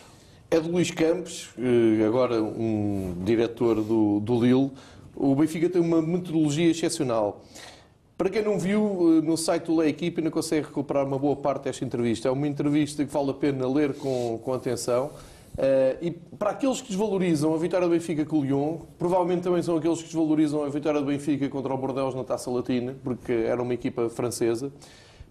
É 0.50 0.60
de 0.60 0.70
Luís 0.70 0.92
Campos, 0.92 1.50
eh, 1.58 2.06
agora 2.06 2.42
um 2.42 3.16
diretor 3.24 3.82
do, 3.82 4.20
do 4.20 4.40
Lille. 4.44 4.72
O 5.16 5.36
Benfica 5.36 5.68
tem 5.70 5.82
uma 5.82 6.02
metodologia 6.02 6.70
excepcional. 6.70 7.44
Para 8.18 8.30
quem 8.30 8.44
não 8.44 8.60
viu, 8.60 9.18
eh, 9.18 9.26
no 9.26 9.36
site 9.36 9.66
do 9.66 9.76
Lei 9.76 9.90
Equipe 9.90 10.22
ainda 10.22 10.30
consegue 10.30 10.68
recuperar 10.68 11.06
uma 11.06 11.18
boa 11.18 11.36
parte 11.36 11.64
desta 11.64 11.84
entrevista. 11.84 12.28
É 12.28 12.32
uma 12.32 12.48
entrevista 12.48 13.04
que 13.04 13.12
vale 13.12 13.32
a 13.32 13.34
pena 13.34 13.68
ler 13.68 13.96
com, 13.96 14.40
com 14.44 14.54
atenção. 14.54 15.12
Uh, 15.54 15.98
e 16.02 16.12
para 16.12 16.50
aqueles 16.50 16.82
que 16.82 16.88
desvalorizam 16.88 17.54
a 17.54 17.58
vitória 17.58 17.88
do 17.88 17.92
Benfica 17.92 18.26
com 18.26 18.40
o 18.40 18.44
Lyon, 18.44 18.78
provavelmente 18.98 19.44
também 19.44 19.62
são 19.62 19.78
aqueles 19.78 20.00
que 20.00 20.06
desvalorizam 20.06 20.64
a 20.64 20.70
vitória 20.70 21.00
do 21.00 21.06
Benfica 21.06 21.48
contra 21.48 21.72
o 21.72 21.78
Bordeaux 21.78 22.16
na 22.16 22.24
Taça 22.24 22.50
Latina, 22.50 22.96
porque 23.04 23.32
era 23.32 23.62
uma 23.62 23.74
equipa 23.74 24.10
francesa. 24.10 24.72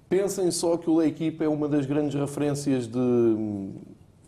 Pensem 0.09 0.51
só 0.51 0.77
que 0.77 0.89
o 0.89 0.99
Lei 0.99 1.09
Equipe 1.09 1.43
é 1.43 1.49
uma 1.49 1.67
das 1.67 1.87
grandes 1.87 2.15
referências 2.15 2.87
de 2.87 2.99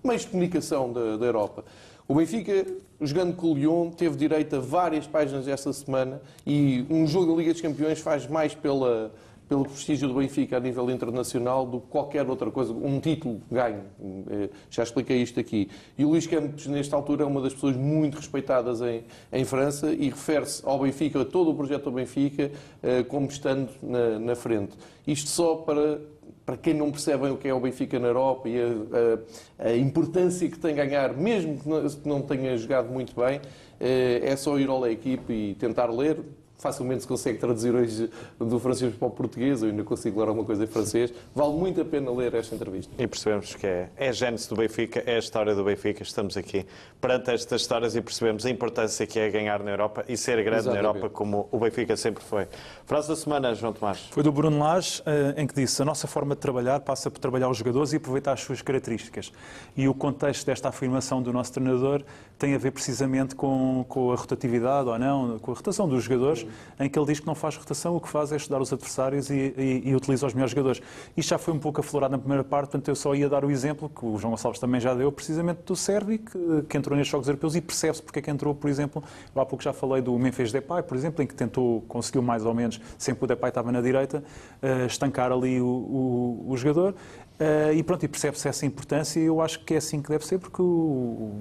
meios 0.04 0.22
de 0.22 0.28
comunicação 0.28 0.92
da, 0.92 1.16
da 1.16 1.26
Europa. 1.26 1.64
O 2.06 2.14
Benfica, 2.14 2.66
jogando 3.00 3.34
com 3.34 3.52
o 3.52 3.54
Lyon, 3.54 3.90
teve 3.90 4.16
direito 4.16 4.56
a 4.56 4.60
várias 4.60 5.06
páginas 5.06 5.48
esta 5.48 5.72
semana 5.72 6.20
e 6.46 6.84
um 6.90 7.06
jogo 7.06 7.32
da 7.32 7.38
Liga 7.38 7.52
dos 7.52 7.62
Campeões 7.62 7.98
faz 8.00 8.26
mais 8.26 8.54
pela, 8.54 9.10
pelo 9.48 9.64
prestígio 9.64 10.08
do 10.08 10.14
Benfica 10.14 10.58
a 10.58 10.60
nível 10.60 10.90
internacional 10.90 11.66
do 11.66 11.80
que 11.80 11.86
qualquer 11.86 12.28
outra 12.28 12.50
coisa, 12.50 12.74
um 12.74 13.00
título 13.00 13.40
ganho. 13.50 13.84
Eh, 14.30 14.50
já 14.68 14.82
expliquei 14.82 15.22
isto 15.22 15.40
aqui. 15.40 15.70
E 15.96 16.04
o 16.04 16.10
Luís 16.10 16.26
Campos, 16.26 16.66
nesta 16.66 16.94
altura, 16.94 17.22
é 17.22 17.26
uma 17.26 17.40
das 17.40 17.54
pessoas 17.54 17.74
muito 17.74 18.16
respeitadas 18.16 18.82
em, 18.82 19.04
em 19.32 19.44
França 19.46 19.90
e 19.90 20.10
refere-se 20.10 20.60
ao 20.66 20.80
Benfica, 20.80 21.22
a 21.22 21.24
todo 21.24 21.52
o 21.52 21.54
projeto 21.54 21.84
do 21.84 21.92
Benfica, 21.92 22.50
eh, 22.82 23.02
como 23.04 23.28
estando 23.28 23.70
na, 23.82 24.18
na 24.18 24.36
frente. 24.36 24.76
Isto 25.06 25.30
só 25.30 25.56
para 25.56 26.00
para 26.44 26.56
quem 26.56 26.74
não 26.74 26.90
percebem 26.90 27.30
o 27.30 27.36
que 27.36 27.48
é 27.48 27.54
o 27.54 27.60
Benfica 27.60 27.98
na 27.98 28.08
Europa 28.08 28.48
e 28.48 28.60
a, 28.60 29.64
a, 29.64 29.68
a 29.68 29.76
importância 29.76 30.48
que 30.48 30.58
tem 30.58 30.74
ganhar, 30.74 31.14
mesmo 31.14 31.58
que 31.58 32.08
não, 32.08 32.20
tenha 32.20 32.56
jogado 32.56 32.90
muito 32.90 33.14
bem, 33.18 33.40
eh, 33.80 34.20
é 34.22 34.36
só 34.36 34.58
ir 34.58 34.68
ao 34.68 34.86
equipe 34.86 35.32
e 35.32 35.54
tentar 35.54 35.86
ler. 35.86 36.18
Facilmente 36.58 37.02
se 37.02 37.08
consegue 37.08 37.38
traduzir 37.38 37.74
hoje 37.74 38.10
do 38.38 38.58
francês 38.58 38.94
para 38.94 39.08
o 39.08 39.10
português, 39.10 39.62
eu 39.62 39.68
ainda 39.68 39.84
consigo 39.84 40.20
ler 40.20 40.28
alguma 40.28 40.46
coisa 40.46 40.64
em 40.64 40.66
francês. 40.66 41.12
Vale 41.34 41.52
muito 41.54 41.80
a 41.80 41.84
pena 41.84 42.10
ler 42.10 42.34
esta 42.34 42.54
entrevista. 42.54 42.92
E 42.98 43.06
percebemos 43.06 43.54
que 43.54 43.66
é, 43.66 43.90
é 43.96 44.08
a 44.08 44.12
gênese 44.12 44.48
do 44.48 44.56
Benfica, 44.56 45.02
é 45.04 45.16
a 45.16 45.18
história 45.18 45.54
do 45.54 45.64
Benfica. 45.64 46.02
Estamos 46.02 46.36
aqui 46.36 46.64
perante 47.00 47.30
estas 47.30 47.60
histórias 47.60 47.94
e 47.94 48.00
percebemos 48.00 48.46
a 48.46 48.50
importância 48.50 49.06
que 49.06 49.18
é 49.18 49.30
ganhar 49.30 49.62
na 49.62 49.70
Europa 49.70 50.04
e 50.08 50.16
ser 50.16 50.42
grande 50.42 50.60
Exatamente. 50.60 50.82
na 50.82 50.88
Europa 50.88 51.10
como 51.10 51.48
o 51.50 51.58
Benfica 51.58 51.96
sempre 51.96 52.24
foi. 52.24 52.46
Frase 52.86 53.08
da 53.08 53.16
semana, 53.16 53.54
João 53.54 53.72
Tomás. 53.72 54.08
Foi 54.10 54.22
do 54.22 54.32
Bruno 54.32 54.58
Lage, 54.58 55.02
eh, 55.04 55.34
em 55.36 55.46
que 55.46 55.54
disse 55.54 55.82
a 55.82 55.84
nossa 55.84 56.06
forma 56.06 56.34
de 56.34 56.40
trabalhar 56.40 56.80
passa 56.80 57.10
por 57.10 57.18
trabalhar 57.18 57.48
os 57.48 57.58
jogadores 57.58 57.92
e 57.92 57.96
aproveitar 57.96 58.32
as 58.32 58.40
suas 58.40 58.62
características. 58.62 59.32
E 59.76 59.88
o 59.88 59.94
contexto 59.94 60.46
desta 60.46 60.68
afirmação 60.68 61.22
do 61.22 61.32
nosso 61.32 61.52
treinador 61.52 62.02
tem 62.38 62.54
a 62.54 62.58
ver 62.58 62.72
precisamente 62.72 63.34
com, 63.34 63.84
com 63.88 64.12
a 64.12 64.16
rotatividade 64.16 64.88
ou 64.88 64.98
não, 64.98 65.38
com 65.38 65.52
a 65.52 65.54
rotação 65.54 65.88
dos 65.88 66.04
jogadores, 66.04 66.43
em 66.80 66.88
que 66.88 66.98
ele 66.98 67.06
diz 67.06 67.20
que 67.20 67.26
não 67.26 67.34
faz 67.34 67.56
rotação, 67.56 67.96
o 67.96 68.00
que 68.00 68.08
faz 68.08 68.32
é 68.32 68.36
estudar 68.36 68.60
os 68.60 68.72
adversários 68.72 69.30
e, 69.30 69.54
e, 69.56 69.82
e 69.86 69.94
utiliza 69.94 70.26
os 70.26 70.34
melhores 70.34 70.50
jogadores. 70.50 70.80
Isto 71.16 71.30
já 71.30 71.38
foi 71.38 71.54
um 71.54 71.58
pouco 71.58 71.80
aflorado 71.80 72.12
na 72.12 72.18
primeira 72.18 72.42
parte, 72.44 72.70
portanto 72.70 72.88
eu 72.88 72.96
só 72.96 73.14
ia 73.14 73.28
dar 73.28 73.44
o 73.44 73.50
exemplo, 73.50 73.88
que 73.88 74.04
o 74.04 74.18
João 74.18 74.32
Gonçalves 74.32 74.58
também 74.60 74.80
já 74.80 74.94
deu, 74.94 75.10
precisamente 75.12 75.60
do 75.66 75.76
Sérvi, 75.76 76.18
que, 76.18 76.62
que 76.68 76.76
entrou 76.76 76.96
nestes 76.96 77.10
Jogos 77.12 77.28
Europeus 77.28 77.54
e 77.56 77.60
percebe-se 77.60 78.02
porque 78.02 78.18
é 78.18 78.22
que 78.22 78.30
entrou, 78.30 78.54
por 78.54 78.68
exemplo, 78.68 79.02
há 79.34 79.44
pouco 79.44 79.62
já 79.62 79.72
falei 79.72 80.02
do 80.02 80.18
Memphis 80.18 80.52
Depay, 80.52 80.82
por 80.82 80.96
exemplo, 80.96 81.22
em 81.22 81.26
que 81.26 81.34
tentou, 81.34 81.82
conseguiu 81.88 82.22
mais 82.22 82.44
ou 82.44 82.54
menos, 82.54 82.80
sempre 82.98 83.18
que 83.20 83.24
o 83.24 83.28
Depay 83.28 83.48
estava 83.48 83.70
na 83.72 83.80
direita, 83.80 84.22
eh, 84.62 84.86
estancar 84.86 85.30
ali 85.32 85.60
o, 85.60 85.66
o, 85.66 86.46
o 86.48 86.56
jogador. 86.56 86.94
Eh, 87.38 87.74
e 87.74 87.82
pronto, 87.82 88.04
e 88.04 88.08
percebe-se 88.08 88.46
essa 88.48 88.64
importância 88.64 89.18
e 89.18 89.24
eu 89.24 89.40
acho 89.40 89.64
que 89.64 89.74
é 89.74 89.78
assim 89.78 90.00
que 90.00 90.08
deve 90.08 90.24
ser, 90.24 90.38
porque 90.38 90.62
o- 90.62 91.32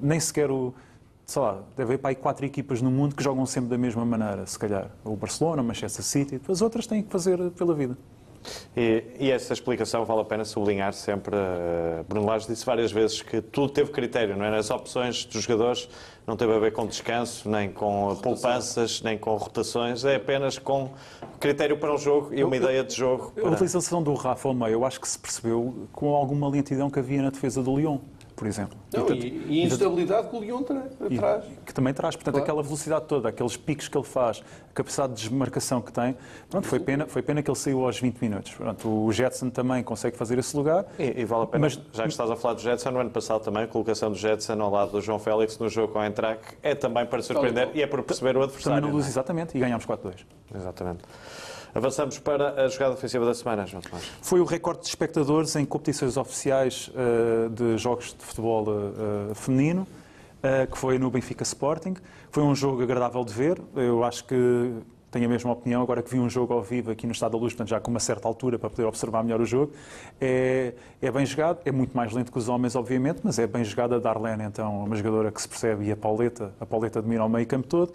nem 0.00 0.20
sequer 0.20 0.50
o. 0.50 0.74
Sei 1.26 1.40
lá, 1.40 1.62
deve 1.76 1.82
haver 1.94 1.98
para 1.98 2.10
aí 2.10 2.14
quatro 2.16 2.44
equipas 2.44 2.82
no 2.82 2.90
mundo 2.90 3.14
que 3.14 3.22
jogam 3.22 3.46
sempre 3.46 3.70
da 3.70 3.78
mesma 3.78 4.04
maneira, 4.04 4.44
se 4.46 4.58
calhar. 4.58 4.90
O 5.04 5.16
Barcelona, 5.16 5.62
o 5.62 5.64
Manchester 5.64 6.04
City, 6.04 6.40
as 6.48 6.60
outras 6.60 6.86
têm 6.86 7.02
que 7.02 7.10
fazer 7.10 7.38
pela 7.52 7.74
vida. 7.74 7.96
E, 8.76 9.04
e 9.20 9.30
essa 9.30 9.52
explicação 9.52 10.04
vale 10.04 10.20
a 10.22 10.24
pena 10.24 10.44
sublinhar 10.44 10.92
sempre. 10.92 11.36
Uh, 11.36 12.02
Bruno 12.08 12.26
Lage 12.26 12.48
disse 12.48 12.66
várias 12.66 12.90
vezes 12.90 13.22
que 13.22 13.40
tudo 13.40 13.72
teve 13.72 13.92
critério, 13.92 14.36
não 14.36 14.44
é? 14.44 14.58
As 14.58 14.68
opções 14.68 15.24
dos 15.24 15.44
jogadores 15.44 15.88
não 16.26 16.36
teve 16.36 16.52
a 16.52 16.58
ver 16.58 16.72
com 16.72 16.84
descanso, 16.84 17.48
nem 17.48 17.70
com 17.70 18.16
poupanças, 18.20 19.00
nem 19.00 19.16
com 19.16 19.36
rotações, 19.36 20.04
é 20.04 20.16
apenas 20.16 20.58
com 20.58 20.90
critério 21.38 21.78
para 21.78 21.94
um 21.94 21.98
jogo 21.98 22.34
e 22.34 22.42
uma 22.42 22.56
Eu- 22.56 22.62
ideia 22.64 22.82
de 22.82 22.94
jogo. 22.96 23.32
A 23.36 23.40
para- 23.42 23.50
utilização 23.52 24.02
do 24.02 24.12
Rafa 24.14 24.48
ao 24.48 24.54
meio, 24.54 24.72
eu 24.72 24.84
acho 24.84 25.00
que 25.00 25.08
se 25.08 25.18
percebeu 25.20 25.86
com 25.92 26.12
alguma 26.16 26.48
lentidão 26.48 26.90
que 26.90 26.98
havia 26.98 27.22
na 27.22 27.30
defesa 27.30 27.62
do 27.62 27.76
Lyon, 27.78 27.98
por 28.42 28.48
exemplo. 28.48 28.76
Não, 28.92 29.04
portanto, 29.04 29.24
e, 29.24 29.60
e 29.60 29.62
instabilidade 29.62 30.26
que 30.28 30.34
o 30.36 30.40
Lyon 30.40 30.64
tra- 30.64 30.88
E- 31.08 31.16
traz. 31.16 31.44
Que 31.64 31.72
também 31.72 31.94
traz, 31.94 32.16
portanto, 32.16 32.34
Claro. 32.34 32.44
aquela 32.44 32.62
velocidade 32.64 33.04
toda, 33.06 33.28
aqueles 33.28 33.56
picos 33.56 33.86
que 33.86 33.96
ele 33.96 34.04
faz, 34.04 34.42
a 34.68 34.74
capacidade 34.74 35.14
de 35.14 35.20
desmarcação 35.22 35.80
que 35.80 35.92
tem. 35.92 36.16
Pronto, 36.50 36.66
foi 36.66 36.80
pena, 36.80 37.06
foi 37.06 37.22
pena 37.22 37.40
que 37.40 37.48
ele 37.48 37.56
saiu 37.56 37.84
aos 37.86 38.00
20 38.00 38.18
minutos. 38.20 38.50
Pronto, 38.52 38.88
o 38.88 39.12
Jetson 39.12 39.48
também 39.48 39.84
consegue 39.84 40.16
fazer 40.16 40.40
esse 40.40 40.56
lugar. 40.56 40.84
E, 40.98 41.20
e 41.20 41.24
vale 41.24 41.44
a 41.44 41.46
pena, 41.46 41.60
Mas- 41.66 41.80
já 41.92 42.02
que 42.02 42.08
estás 42.08 42.28
a 42.32 42.34
falar 42.34 42.54
do 42.54 42.60
Jetson, 42.62 42.90
no 42.90 42.98
ano 42.98 43.10
passado 43.10 43.44
também, 43.44 43.62
a 43.62 43.68
colocação 43.68 44.10
do 44.10 44.16
Jetson 44.18 44.60
ao 44.60 44.70
lado 44.72 44.90
do 44.90 45.00
João 45.00 45.20
Félix 45.20 45.56
no 45.58 45.68
jogo 45.68 45.92
com 45.92 46.00
a 46.00 46.06
Entrac 46.08 46.40
é 46.64 46.74
também 46.74 47.06
para 47.06 47.22
surpreender 47.22 47.70
e 47.74 47.78
e 47.78 47.82
é 47.82 47.86
por 47.86 48.02
perceber 48.02 48.30
o 48.30 48.32
Também 48.40 48.44
adversário. 48.48 48.80
no 48.82 48.88
não 48.88 48.94
Luz, 48.94 49.06
é? 49.06 49.08
exatamente, 49.08 49.56
e 49.56 49.60
ganhámos 49.60 49.86
4-2. 49.86 50.26
Exatamente. 50.52 51.04
Avançamos 51.74 52.18
para 52.18 52.64
a 52.64 52.68
jogada 52.68 52.92
ofensiva 52.92 53.24
da 53.24 53.32
semana, 53.32 53.66
João 53.66 53.80
Tomás. 53.80 54.04
Foi 54.20 54.40
o 54.40 54.44
recorde 54.44 54.82
de 54.82 54.88
espectadores 54.88 55.56
em 55.56 55.64
competições 55.64 56.18
oficiais 56.18 56.90
eh, 56.94 57.48
de 57.48 57.78
jogos 57.78 58.14
de 58.18 58.22
futebol 58.22 58.66
eh, 58.68 59.34
feminino, 59.34 59.86
eh, 60.42 60.66
que 60.66 60.76
foi 60.76 60.98
no 60.98 61.10
Benfica 61.10 61.42
Sporting. 61.42 61.94
Foi 62.30 62.42
um 62.42 62.54
jogo 62.54 62.82
agradável 62.82 63.24
de 63.24 63.32
ver. 63.32 63.58
Eu 63.74 64.04
acho 64.04 64.24
que 64.24 64.70
tenho 65.12 65.26
a 65.26 65.28
mesma 65.28 65.52
opinião 65.52 65.82
agora 65.82 66.02
que 66.02 66.10
vi 66.10 66.18
um 66.18 66.28
jogo 66.28 66.54
ao 66.54 66.62
vivo 66.62 66.90
aqui 66.90 67.06
no 67.06 67.12
Estado 67.12 67.32
da 67.32 67.38
Luz, 67.38 67.52
portanto 67.52 67.68
já 67.68 67.78
com 67.78 67.90
uma 67.90 68.00
certa 68.00 68.26
altura 68.26 68.58
para 68.58 68.70
poder 68.70 68.84
observar 68.84 69.22
melhor 69.22 69.42
o 69.42 69.44
jogo. 69.44 69.72
É, 70.18 70.72
é 71.02 71.10
bem 71.12 71.26
jogado, 71.26 71.60
é 71.66 71.70
muito 71.70 71.94
mais 71.94 72.12
lento 72.12 72.32
que 72.32 72.38
os 72.38 72.48
homens, 72.48 72.74
obviamente, 72.74 73.20
mas 73.22 73.38
é 73.38 73.46
bem 73.46 73.62
jogado 73.62 73.94
a 73.94 73.98
Darlene, 73.98 74.42
então, 74.42 74.84
uma 74.84 74.96
jogadora 74.96 75.30
que 75.30 75.40
se 75.40 75.46
percebe, 75.46 75.84
e 75.84 75.92
a 75.92 75.96
Pauleta, 75.96 76.54
a 76.58 76.64
Pauleta 76.64 77.02
domina 77.02 77.24
o 77.24 77.28
meio 77.28 77.46
campo 77.46 77.68
todo. 77.68 77.92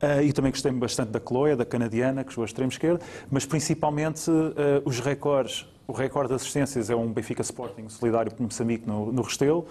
Ah, 0.00 0.22
e 0.22 0.32
também 0.32 0.50
gostei 0.50 0.72
bastante 0.72 1.10
da 1.10 1.20
Chloe, 1.20 1.54
da 1.54 1.66
canadiana, 1.66 2.24
que 2.24 2.30
jogou 2.30 2.44
a 2.44 2.46
extremo 2.46 2.70
esquerdo, 2.70 3.04
mas 3.30 3.44
principalmente 3.44 4.30
ah, 4.30 4.82
os 4.86 5.00
recordes. 5.00 5.66
O 5.86 5.92
recorde 5.92 6.30
de 6.30 6.36
assistências 6.36 6.88
é 6.88 6.96
um 6.96 7.12
Benfica 7.12 7.42
Sporting 7.42 7.90
solidário 7.90 8.32
por 8.32 8.42
Moçambique 8.42 8.88
no, 8.88 9.12
no 9.12 9.20
Restelo. 9.20 9.66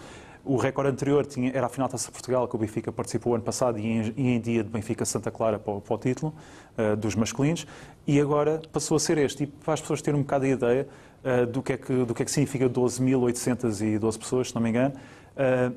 O 0.45 0.57
recorde 0.57 0.89
anterior 0.91 1.25
tinha, 1.25 1.51
era 1.53 1.67
a 1.67 1.69
final 1.69 1.87
da 1.87 1.93
Taça 1.93 2.07
de 2.07 2.11
Portugal, 2.11 2.47
que 2.49 2.55
o 2.55 2.59
Benfica 2.59 2.91
participou 2.91 3.33
ano 3.33 3.43
passado 3.43 3.79
e 3.79 3.85
em, 3.87 4.13
e 4.17 4.27
em 4.35 4.41
dia 4.41 4.61
de 4.61 4.69
Benfica 4.69 5.05
Santa 5.05 5.31
Clara 5.31 5.57
para, 5.57 5.73
o- 5.73 5.79
para 5.81 5.95
o 5.95 5.97
título 5.97 6.33
ah, 6.77 6.95
dos 6.95 7.15
masculinos. 7.15 7.65
E 8.05 8.19
agora 8.19 8.61
passou 8.71 8.97
a 8.97 8.99
ser 8.99 9.17
este. 9.19 9.43
E 9.43 9.47
para 9.47 9.73
as 9.73 9.79
pessoas 9.81 10.01
terem 10.01 10.19
um 10.19 10.23
bocado 10.23 10.43
a 10.43 10.49
ideia 10.49 10.87
ah, 11.23 11.45
do, 11.45 11.61
que 11.63 11.71
é 11.73 11.77
que, 11.77 11.93
do 12.03 12.13
que 12.13 12.23
é 12.23 12.25
que 12.25 12.31
significa 12.31 12.67
12.812 12.69 14.17
pessoas, 14.19 14.49
se 14.49 14.55
não 14.55 14.61
me 14.61 14.69
engano. 14.69 14.93
Ah, 15.37 15.71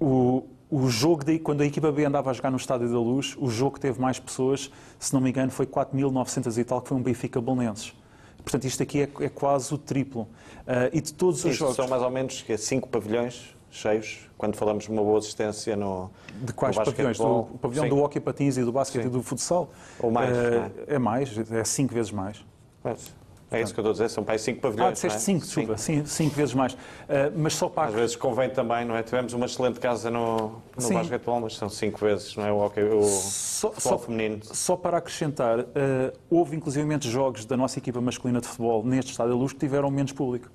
o, 0.00 0.42
o 0.68 0.88
jogo, 0.88 1.24
daí, 1.24 1.38
quando 1.38 1.60
a 1.60 1.66
equipa 1.66 1.92
B 1.92 2.04
andava 2.04 2.30
a 2.30 2.32
jogar 2.32 2.50
no 2.50 2.56
Estádio 2.56 2.88
da 2.90 2.98
Luz, 2.98 3.36
o 3.38 3.48
jogo 3.48 3.74
que 3.74 3.80
teve 3.80 4.00
mais 4.00 4.18
pessoas, 4.18 4.68
se 4.98 5.14
não 5.14 5.20
me 5.20 5.30
engano, 5.30 5.52
foi 5.52 5.64
4.900 5.64 6.58
e 6.58 6.64
tal, 6.64 6.82
que 6.82 6.88
foi 6.88 6.96
um 6.96 7.02
Benfica 7.02 7.40
Bolonenses. 7.40 7.94
Portanto, 8.42 8.64
isto 8.64 8.82
aqui 8.82 9.02
é, 9.02 9.08
é 9.20 9.28
quase 9.28 9.72
o 9.72 9.78
triplo. 9.78 10.26
Ah, 10.66 10.90
e 10.92 11.00
de 11.00 11.12
todos 11.14 11.38
os 11.44 11.52
Isto 11.52 11.58
jogos. 11.60 11.76
são 11.76 11.86
mais 11.86 12.02
ou 12.02 12.10
menos 12.10 12.44
cinco 12.58 12.88
pavilhões 12.88 13.55
cheios, 13.76 14.18
quando 14.36 14.56
falamos 14.56 14.84
de 14.84 14.90
uma 14.90 15.02
boa 15.02 15.18
assistência 15.18 15.76
no 15.76 16.10
De 16.42 16.52
quais 16.52 16.76
no 16.76 16.84
pavilhões? 16.84 17.18
Do, 17.18 17.44
pavilhão 17.60 17.84
Sim. 17.84 17.90
do 17.90 17.98
hockey 18.02 18.20
patins 18.20 18.56
e 18.56 18.62
do 18.64 18.72
basquete 18.72 19.02
Sim. 19.02 19.08
e 19.08 19.12
do 19.12 19.22
futsal? 19.22 19.68
Ou 20.00 20.10
mais, 20.10 20.36
Ah, 20.36 20.42
não 20.50 20.58
é? 20.58 20.70
é 20.88 20.98
mais, 20.98 21.50
é 21.52 21.64
cinco 21.64 21.94
vezes 21.94 22.10
mais. 22.10 22.44
Pois, 22.82 23.14
É 23.48 23.60
isso 23.62 23.72
que 23.72 23.78
eu 23.78 23.82
estou 23.82 23.90
a 23.90 23.92
dizer, 23.92 24.08
são 24.12 24.24
para 24.24 24.34
aí 24.34 24.38
cinco 24.40 24.60
pavilhões. 24.60 24.88
Ah, 24.88 24.92
disseste 24.92 25.16
é? 25.18 25.20
cinco, 25.20 25.44
desculpa, 25.46 25.76
cinco, 25.76 26.08
cinco 26.08 26.34
vezes 26.34 26.52
mais. 26.52 26.76
Ah, 27.08 27.30
mas 27.36 27.54
só 27.54 27.68
para 27.68 27.88
Às 27.88 27.94
vezes 27.94 28.16
convém 28.16 28.50
também, 28.50 28.84
não 28.84 28.96
é? 28.96 29.04
Tivemos 29.04 29.32
uma 29.34 29.46
excelente 29.46 29.78
casa 29.78 30.10
no, 30.10 30.48
no 30.74 30.80
Sim. 30.82 30.94
basquetebol, 30.94 31.40
mas 31.40 31.56
são 31.56 31.68
cinco 31.68 31.98
vezes, 32.00 32.34
não 32.36 32.44
é? 32.44 32.50
O, 32.52 32.56
hockey, 32.58 32.82
o 32.82 33.02
Só- 33.04 33.70
futebol 33.72 33.98
só- 33.98 34.04
feminino. 34.04 34.40
Só 34.42 34.76
para 34.76 34.98
acrescentar, 34.98 35.60
eh, 35.60 36.12
houve 36.28 36.56
inclusivamente 36.56 37.08
jogos 37.08 37.44
da 37.44 37.56
nossa 37.56 37.78
equipa 37.78 38.00
masculina 38.00 38.40
de 38.40 38.48
futebol 38.48 38.84
neste 38.84 39.12
Estádio 39.12 39.32
da 39.34 39.38
Luz 39.38 39.52
que 39.52 39.60
tiveram 39.60 39.90
menos 39.92 40.10
público, 40.12 40.50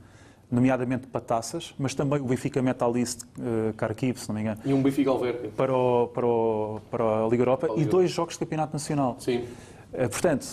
nomeadamente 0.52 1.08
para 1.08 1.22
taças, 1.22 1.74
mas 1.80 1.96
também 1.96 2.20
o 2.20 2.26
Benfica 2.26 2.62
Metalist 2.62 3.22
uh, 3.24 3.74
Kharkiv, 3.78 4.18
se 4.20 4.28
não 4.28 4.36
me 4.36 4.42
engano, 4.42 4.60
E 4.66 4.74
um 4.74 4.82
Benfica 4.84 5.10
Alverca. 5.10 5.48
para, 5.56 5.74
o, 5.74 6.08
para, 6.08 6.26
o, 6.26 6.82
para 6.92 7.26
a 7.26 7.28
Liga 7.30 7.42
Europa 7.44 7.68
Para 7.68 7.76
a 7.76 7.78
e 7.78 7.80
Liga. 7.80 7.92
dois 7.92 8.12
jogos 8.12 8.34
de 8.34 8.40
Campeonato 8.40 8.74
Nacional. 8.74 9.16
Sim. 9.20 9.46
Eh, 9.94 10.08
portanto, 10.10 10.46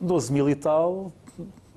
12 0.00 0.32
mil 0.32 0.48
e 0.50 0.54
tal, 0.54 1.10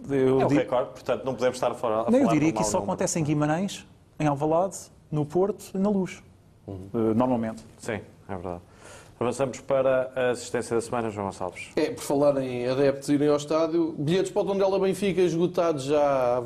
eu, 0.10 0.42
É 0.42 0.46
um 0.46 0.48
di- 0.50 0.56
recorde, 0.56 0.90
portanto 0.92 1.24
não 1.24 1.34
podemos 1.34 1.56
estar 1.56 1.72
a 1.72 1.76
falar. 1.76 2.08
a 2.08 2.12
não, 2.12 2.20
eu 2.20 2.28
diria 2.28 2.52
que 2.52 2.62
isso 2.62 2.72
só 2.72 2.80
número. 2.80 2.92
acontece 2.92 3.20
em 3.20 3.24
Guimarães, 3.24 3.88
em 4.20 4.28
Alvalade, 4.28 4.78
no 5.10 5.26
Porto 5.26 5.72
e 5.74 5.78
na 5.78 5.90
Luz, 5.90 6.22
Uhum. 6.68 6.88
eh, 6.94 7.14
normalmente. 7.14 7.64
Sim, 7.80 8.00
é 8.28 8.34
verdade. 8.34 8.62
Avançamos 9.20 9.60
para 9.62 10.12
a 10.16 10.32
assistência 10.32 10.76
da 10.76 10.82
semana, 10.82 11.10
João 11.10 11.28
Gonçalves. 11.28 11.70
É, 11.78 11.92
por 11.92 12.04
falar 12.04 12.36
em 12.44 12.68
adeptos 12.68 13.08
irem 13.08 13.30
ao 13.30 13.38
estádio, 13.38 13.96
bilhetes 13.98 14.32
para 14.32 14.42
o 14.42 14.46
Tondela 14.46 14.78
Benfica 14.80 15.22
esgotados 15.22 15.84
já 15.86 16.02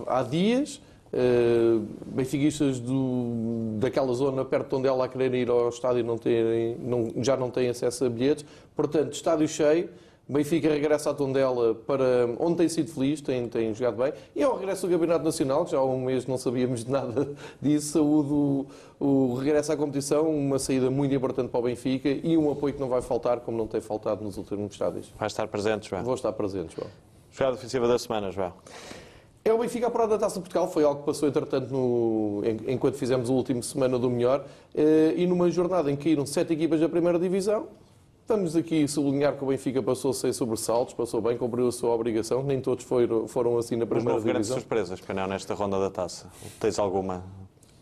há, 0.07 0.19
há 0.19 0.23
dias. 0.23 0.79
Uh, 1.13 1.85
benfiquistas 2.05 2.79
do, 2.79 3.77
daquela 3.79 4.13
zona 4.13 4.43
perto 4.43 4.65
de 4.65 4.69
Tondela 4.69 5.05
a 5.05 5.07
querer 5.07 5.33
ir 5.33 5.49
ao 5.49 5.69
estádio 5.69 6.03
não 6.03 6.17
terem, 6.17 6.75
não, 6.79 7.11
já 7.23 7.37
não 7.37 7.49
têm 7.49 7.69
acesso 7.69 8.05
a 8.05 8.09
bilhetes. 8.09 8.45
Portanto, 8.75 9.13
estádio 9.13 9.47
cheio. 9.47 9.89
Benfica 10.29 10.67
regressa 10.67 11.11
à 11.11 11.13
Tondela 11.13 11.73
para 11.73 12.27
onde 12.37 12.57
tem 12.57 12.67
sido 12.67 12.91
feliz, 12.91 13.21
tem, 13.21 13.47
tem 13.47 13.73
jogado 13.73 13.95
bem. 13.95 14.11
E 14.35 14.43
ao 14.43 14.57
regresso 14.57 14.85
do 14.85 14.91
Campeonato 14.91 15.23
Nacional, 15.23 15.63
que 15.63 15.71
já 15.71 15.77
há 15.77 15.85
um 15.85 16.01
mês 16.01 16.25
não 16.25 16.37
sabíamos 16.37 16.83
de 16.83 16.91
nada 16.91 17.29
disso, 17.61 17.93
saúde 17.93 18.33
o, 18.33 18.65
o 18.99 19.35
regresso 19.35 19.71
à 19.71 19.77
competição, 19.77 20.29
uma 20.29 20.59
saída 20.59 20.91
muito 20.91 21.15
importante 21.15 21.49
para 21.49 21.59
o 21.61 21.63
Benfica 21.63 22.09
e 22.09 22.35
um 22.37 22.51
apoio 22.51 22.73
que 22.73 22.79
não 22.79 22.89
vai 22.89 23.01
faltar, 23.01 23.39
como 23.39 23.57
não 23.57 23.67
tem 23.67 23.79
faltado 23.79 24.21
nos 24.21 24.37
últimos 24.37 24.73
estádios. 24.73 25.09
Vai 25.17 25.27
estar 25.27 25.47
presente, 25.47 25.89
João. 25.89 26.03
Vou 26.03 26.15
estar 26.15 26.33
presente, 26.33 26.75
João. 26.75 26.89
Jogada 27.31 27.55
ofensiva 27.55 27.87
da 27.87 27.97
semana, 27.97 28.29
João. 28.29 28.51
É 29.47 29.53
o 29.53 29.57
Benfica 29.59 29.87
apurado 29.87 30.09
da 30.09 30.17
Taça 30.17 30.35
de 30.35 30.41
Portugal, 30.41 30.69
foi 30.69 30.83
algo 30.83 30.99
que 30.99 31.05
passou, 31.05 31.29
entretanto, 31.29 31.71
no- 31.71 32.41
en- 32.43 32.73
enquanto 32.73 32.95
fizemos 32.95 33.29
a 33.29 33.33
última 33.33 33.61
semana 33.61 33.97
do 33.97 34.09
melhor, 34.09 34.45
eh, 34.75 35.13
e 35.15 35.25
numa 35.25 35.49
jornada 35.49 35.89
em 35.89 35.95
que 35.95 36.03
caíram 36.03 36.25
sete 36.25 36.51
equipas 36.51 36.81
da 36.81 36.89
primeira 36.89 37.17
divisão, 37.17 37.67
vamos 38.27 38.57
aqui 38.57 38.85
sublinhar 38.89 39.37
que 39.37 39.43
o 39.45 39.47
Benfica 39.47 39.81
passou 39.81 40.11
sem 40.11 40.33
sobressaltos, 40.33 40.93
passou 40.93 41.21
bem, 41.21 41.37
cumpriu 41.37 41.65
a 41.69 41.71
sua 41.71 41.91
obrigação, 41.95 42.43
nem 42.43 42.59
todos 42.59 42.83
foram, 42.83 43.25
foram 43.25 43.57
assim 43.57 43.77
na 43.77 43.85
Mas 43.85 43.89
não 43.89 43.95
primeira 43.95 44.13
houve 44.15 44.25
grandes 44.27 44.47
divisão. 44.49 44.59
surpresas, 44.61 44.99
Penel, 44.99 45.27
nesta 45.27 45.53
ronda 45.53 45.79
da 45.79 45.89
taça. 45.89 46.27
Tens 46.59 46.77
alguma? 46.77 47.23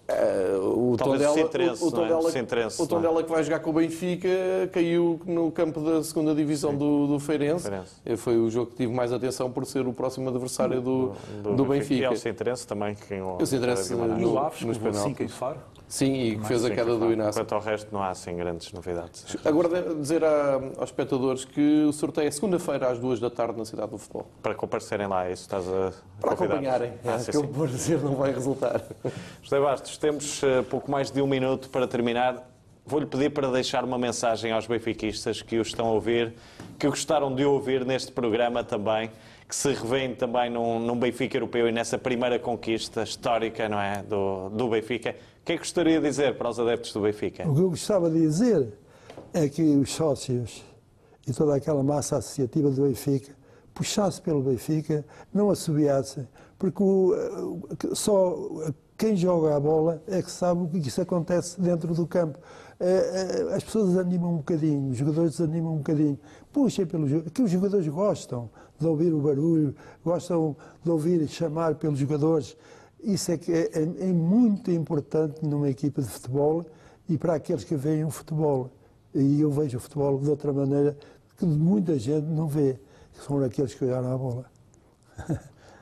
Eh, 0.07 0.55
o 0.61 0.95
Talvez 0.97 1.21
o 1.21 1.25
Tondela, 1.25 1.33
Sintrense, 1.33 1.83
o, 1.83 1.87
o 1.87 1.89
não 1.91 1.97
é? 1.97 2.01
Tondela, 2.03 2.19
O 2.19 2.31
Sintrense, 2.31 2.81
o 2.81 2.85
Tondela 2.87 3.23
que 3.23 3.31
vai 3.31 3.43
jogar 3.43 3.59
com 3.59 3.71
o 3.71 3.73
Benfica 3.73 4.29
caiu 4.71 5.19
no 5.25 5.51
campo 5.51 5.79
da 5.81 6.03
segunda 6.03 6.35
divisão 6.35 6.75
do, 6.75 7.07
do 7.07 7.19
Feirense. 7.19 7.67
Feirense. 7.67 7.93
Eh, 8.05 8.15
Foi 8.15 8.37
o 8.37 8.47
jogo 8.49 8.69
que 8.71 8.77
tive 8.77 8.93
mais 8.93 9.11
atenção 9.11 9.51
por 9.51 9.65
ser 9.65 9.87
o 9.87 9.93
próximo 9.93 10.29
adversário 10.29 10.79
do, 10.79 11.11
do, 11.43 11.63
E 11.65 11.67
Benfica. 11.69 12.07
ao 12.09 12.15
Sinterense 12.15 12.67
também. 12.67 12.93
Que 12.93 13.07
ganhou 13.15 13.37
O 13.41 13.45
Sinterense 13.47 13.91
a 13.93 13.95
Guimarães. 13.95 14.21
E 14.21 14.25
o 14.25 14.29
No- 14.31 14.37
Aves, 14.37 14.61
nos 14.61 14.77
que 14.77 14.83
levou 14.83 14.91
penaltis. 15.01 15.17
5 15.17 15.23
em 15.23 15.27
Faro. 15.27 15.57
Sim, 15.87 16.13
e 16.13 16.37
que 16.37 16.45
fez 16.47 16.65
a 16.65 16.69
Sim, 16.69 16.75
queda 16.75 16.95
do. 16.95 17.11
Inácio. 17.11 17.41
Quanto 17.41 17.53
ao 17.55 17.61
resto, 17.61 17.87
não 17.93 18.01
há 18.01 18.09
assim 18.09 18.35
grandes 18.35 18.71
novidades. 18.73 19.37
Agora, 19.45 19.93
dizer 19.95 20.23
a- 20.23 20.55
aos 20.77 20.89
espectadores 20.89 21.45
que 21.45 21.83
o 21.87 21.93
sorteio 21.93 22.27
é 22.27 22.31
segunda-feira 22.31 22.89
às 22.89 22.97
duas 22.99 23.19
da 23.19 23.29
tarde 23.29 23.57
na 23.57 23.65
Cidade 23.65 23.91
do 23.91 23.97
Futebol. 23.97 24.25
Para 24.41 24.55
comparecerem 24.55 25.07
lá, 25.07 25.27
é 25.27 25.33
isso 25.33 25.43
estás 25.43 25.67
a 25.67 25.91
Para 26.19 26.35
convidar? 26.35 26.55
acompanharem. 26.55 26.93
Ah, 27.05 27.11
é, 27.13 27.19
sim, 27.19 27.31
que 27.41 27.47
por 27.47 27.67
dizer 27.67 27.99
não 28.01 28.15
vai 28.15 28.33
resultar. 28.33 28.81
José 29.43 29.59
Bastos, 29.59 29.97
temos 29.97 30.41
eh, 30.43 30.63
pouco 30.63 30.89
mais 30.89 31.11
de 31.11 31.21
um 31.21 31.27
minuto 31.27 31.69
para 31.69 31.87
terminar. 31.87 32.49
Vou-lhe 32.87 33.05
pedir 33.05 33.29
para 33.31 33.49
deixar 33.51 33.83
uma 33.83 33.97
mensagem 33.97 34.51
aos 34.51 34.67
benfiquistas 34.67 35.41
que 35.41 35.57
o 35.57 35.61
estão 35.61 35.87
a 35.87 35.91
ouvir, 35.91 36.33
que 36.77 36.87
gostaram 36.87 37.33
de 37.33 37.43
ouvir 37.45 37.83
neste 37.85 38.11
programa 38.11 38.63
também, 38.63 39.09
que 39.47 39.55
se 39.55 39.69
revêem 39.73 40.15
também 40.15 40.49
num, 40.49 40.79
num 40.79 40.99
Benfica 40.99 41.37
europeu 41.37 41.67
e 41.67 41.71
nessa 41.71 41.97
primeira 41.97 42.39
conquista 42.39 43.03
histórica 43.03 43.69
não 43.69 43.79
é, 43.79 44.01
do, 44.03 44.49
do 44.49 44.69
Benfica. 44.69 45.11
O 45.11 45.45
que 45.45 45.53
é 45.53 45.55
que 45.55 45.59
gostaria 45.61 45.99
de 46.01 46.07
dizer 46.07 46.35
para 46.37 46.49
os 46.49 46.59
adeptos 46.59 46.91
do 46.93 47.01
Benfica? 47.01 47.47
O 47.47 47.53
que 47.53 47.61
eu 47.61 47.69
gostava 47.69 48.09
de 48.09 48.19
dizer 48.19 48.73
é 49.33 49.47
que 49.47 49.61
os 49.61 49.91
sócios 49.93 50.63
e 51.27 51.33
toda 51.33 51.55
aquela 51.55 51.83
massa 51.83 52.17
associativa 52.17 52.69
do 52.71 52.83
Benfica 52.83 53.33
puxasse 53.73 54.21
pelo 54.21 54.41
Benfica, 54.41 55.05
não 55.33 55.49
assobiasse, 55.49 56.25
porque 56.57 56.81
o- 56.81 57.59
o- 57.91 57.95
só 57.95 58.33
quem 58.97 59.15
joga 59.17 59.55
a 59.55 59.59
bola 59.59 60.01
é 60.07 60.21
que 60.21 60.31
sabe 60.31 60.61
o 60.63 60.67
que 60.69 60.77
isso 60.77 61.01
acontece 61.01 61.59
dentro 61.59 61.93
do 61.93 62.07
campo. 62.07 62.39
Eh, 62.79 63.45
eh, 63.49 63.55
As 63.55 63.63
pessoas 63.63 63.89
desanimam 63.89 64.31
um 64.33 64.37
bocadinho, 64.37 64.91
os 64.91 64.97
jogadores 64.97 65.31
desanimam 65.37 65.73
um 65.73 65.77
bocadinho. 65.77 66.17
Puxem 66.53 66.85
pelo 66.85 67.05
jogo, 67.07 67.29
que 67.29 67.41
os 67.41 67.51
jogadores 67.51 67.85
gostam 67.89 68.49
de 68.79 68.85
ouvir 68.87 69.13
o 69.13 69.19
barulho, 69.19 69.75
gostam 70.03 70.55
de 70.83 70.89
ouvir 70.89 71.27
chamar 71.27 71.75
pelos 71.75 71.99
jogadores. 71.99 72.57
Isso 73.03 73.31
é 73.31 73.37
que 73.37 73.51
é, 73.51 73.69
é- 73.73 74.09
é 74.09 74.13
muito 74.13 74.71
importante 74.71 75.45
numa 75.45 75.69
equipa 75.69 76.01
de 76.01 76.07
futebol 76.07 76.65
e 77.07 77.17
para 77.17 77.35
aqueles 77.35 77.63
que 77.63 77.75
veem 77.75 78.03
o 78.03 78.09
futebol. 78.09 78.69
E 79.13 79.39
eu 79.41 79.51
vejo 79.51 79.77
o 79.77 79.79
futebol 79.79 80.19
de 80.19 80.29
outra 80.29 80.51
maneira 80.51 80.97
que 81.37 81.45
muita 81.45 81.97
gente 81.97 82.25
não 82.25 82.47
vê, 82.47 82.77
que 83.13 83.23
são 83.25 83.41
aqueles 83.43 83.73
que 83.73 83.85
olham 83.85 84.13
a 84.13 84.17
bola. 84.17 84.45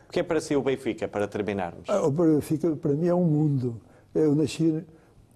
O 0.07 0.11
que 0.13 0.19
é 0.19 0.23
para 0.23 0.39
si 0.39 0.55
o 0.55 0.61
Benfica, 0.61 1.07
para 1.07 1.27
terminarmos? 1.27 1.89
Ah, 1.89 2.05
o 2.05 2.11
Benfica, 2.11 2.75
para 2.75 2.91
mim, 2.93 3.07
é 3.07 3.15
um 3.15 3.23
mundo. 3.25 3.81
Eu 4.13 4.35
nasci, 4.35 4.83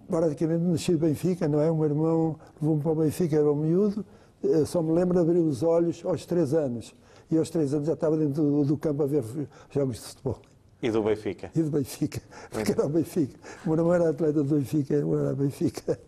praticamente 0.08 0.64
nasci 0.64 0.92
de 0.92 0.98
Benfica, 0.98 1.48
não 1.48 1.60
é? 1.60 1.72
O 1.72 1.76
meu 1.78 1.86
irmão 1.86 2.36
levou-me 2.62 2.82
para 2.84 2.92
o 2.92 2.96
Benfica, 2.96 3.36
era 3.38 3.52
um 3.52 3.56
miúdo, 3.56 4.06
eh, 4.44 4.66
só 4.66 4.84
me 4.84 4.92
lembro 4.92 5.16
de 5.16 5.22
abrir 5.22 5.40
os 5.40 5.64
olhos 5.64 6.04
aos 6.06 6.26
três 6.28 6.54
anos. 6.54 6.94
E 7.30 7.38
aos 7.38 7.50
três 7.50 7.74
anos 7.74 7.88
já 7.88 7.94
estava 7.94 8.16
dentro 8.18 8.42
do, 8.42 8.64
do 8.64 8.78
campo 8.78 9.04
a 9.04 9.06
ver 9.06 9.24
jogos 9.70 9.98
de 9.98 10.02
futebol. 10.04 10.40
E 10.82 10.92
do 10.92 11.02
Benfica? 11.02 11.50
E 11.56 11.62
do 11.64 11.72
Benfica, 11.72 12.22
porque 12.52 12.72
era 12.72 12.86
o 12.86 12.90
Benfica. 12.90 13.36
O 13.66 13.70
meu 13.70 13.78
irmão 13.80 13.94
era 13.94 14.10
atleta 14.12 14.44
do 14.44 14.56
Benfica, 14.56 14.94
eu 14.94 15.20
era 15.20 15.36
Benfica. 15.36 16.00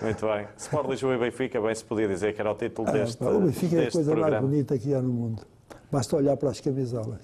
Muito 0.00 0.26
bem. 0.26 0.46
Sport 0.56 0.88
Lisboa 0.88 1.14
e 1.14 1.18
Benfica, 1.18 1.60
bem 1.60 1.74
se 1.74 1.84
podia 1.84 2.08
dizer 2.08 2.34
que 2.34 2.40
era 2.40 2.50
o 2.50 2.54
título 2.54 2.88
Ah, 2.88 2.92
deste, 2.92 3.16
pá, 3.18 3.30
o 3.30 3.40
Benfica 3.40 3.76
é 3.76 3.86
a 3.86 3.90
coisa 3.90 4.10
mais 4.10 4.20
programa. 4.22 4.46
bonita 4.48 4.78
que 4.78 4.94
há 4.94 5.00
no 5.02 5.08
mundo. 5.10 5.42
Basta 5.90 6.16
olhar 6.16 6.36
para 6.36 6.50
as 6.50 6.60
camisolas. 6.60 7.20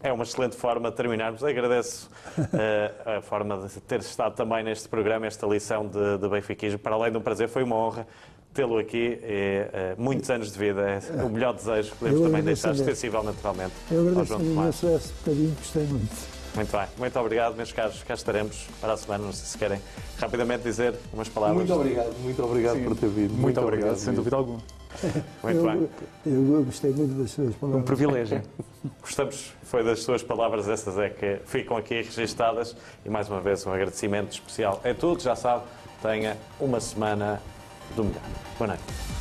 É 0.00 0.12
uma 0.12 0.22
excelente 0.22 0.56
forma 0.56 0.90
de 0.90 0.96
terminarmos. 0.96 1.42
Agradeço 1.42 2.08
eh, 2.52 3.18
a 3.18 3.20
forma 3.20 3.66
de 3.66 3.80
ter 3.80 3.98
estado 4.00 4.34
também 4.36 4.62
neste 4.62 4.88
programa, 4.88 5.26
esta 5.26 5.44
lição 5.46 5.88
de, 5.88 6.18
de 6.18 6.28
benfiquismo. 6.28 6.78
Para 6.78 6.94
além 6.94 7.10
de 7.10 7.18
um 7.18 7.20
prazer, 7.20 7.48
foi 7.48 7.64
uma 7.64 7.74
honra 7.74 8.06
tê-lo 8.58 8.76
aqui. 8.78 9.20
E, 9.22 9.68
eh, 9.72 9.94
muitos 9.96 10.28
anos 10.30 10.50
de 10.52 10.58
vida. 10.58 11.00
É 11.16 11.22
o 11.22 11.28
melhor 11.30 11.54
desejo. 11.54 11.92
Podemos 11.96 12.20
Eu 12.20 12.26
também 12.26 12.42
deixar 12.42 12.74
extensível, 12.74 13.22
naturalmente, 13.22 13.72
Eu 13.88 14.00
ao 14.00 14.08
agradeço 14.08 14.26
João 14.26 14.40
Tomás. 14.40 14.82
imenso 14.82 14.88
esse 14.96 15.12
bocadinho, 15.12 15.54
gostei 15.56 15.82
muito. 15.84 16.38
Muito 16.56 16.72
bem. 16.72 16.86
Muito 16.98 17.18
obrigado, 17.20 17.54
meus 17.54 17.70
caros. 17.72 18.02
Cá 18.02 18.14
estaremos 18.14 18.66
para 18.80 18.94
a 18.94 18.96
semana. 18.96 19.24
Não 19.24 19.32
sei 19.32 19.46
se 19.46 19.56
querem 19.56 19.80
rapidamente 20.18 20.64
dizer 20.64 20.94
umas 21.12 21.28
palavras. 21.28 21.58
Muito 21.58 21.72
obrigado, 21.72 22.18
muito 22.20 22.42
obrigado 22.44 22.84
por 22.84 22.96
ter 22.96 23.08
vindo. 23.08 23.32
Muito, 23.34 23.60
obrigado, 23.60 23.96
sem 23.96 24.08
mesmo. 24.08 24.16
dúvida 24.16 24.36
alguma. 24.36 24.58
Muito 25.44 25.62
bem. 25.62 25.88
eu, 26.26 26.54
eu 26.54 26.64
gostei 26.64 26.90
muito 26.90 27.14
das 27.14 27.30
suas 27.30 27.50
Um 27.50 27.52
palavras. 27.52 27.84
privilégio. 27.84 28.42
Gostamos, 29.00 29.52
foi 29.62 29.84
das 29.84 30.02
suas 30.02 30.22
palavras, 30.24 30.68
essas 30.68 30.98
é 30.98 31.10
que 31.10 31.38
ficam 31.46 31.76
aqui 31.76 32.02
registadas. 32.02 32.74
E 33.04 33.08
mais 33.10 33.28
uma 33.28 33.40
vez, 33.40 33.64
um 33.64 33.72
agradecimento 33.72 34.32
especial 34.32 34.80
a 34.84 34.92
todos. 34.94 35.22
Já 35.22 35.36
sabe, 35.36 35.62
tenha 36.02 36.36
uma 36.58 36.80
semana 36.80 37.40
do 37.96 38.04
melhor. 38.04 38.22
Boa 38.58 38.68
noite. 38.68 39.17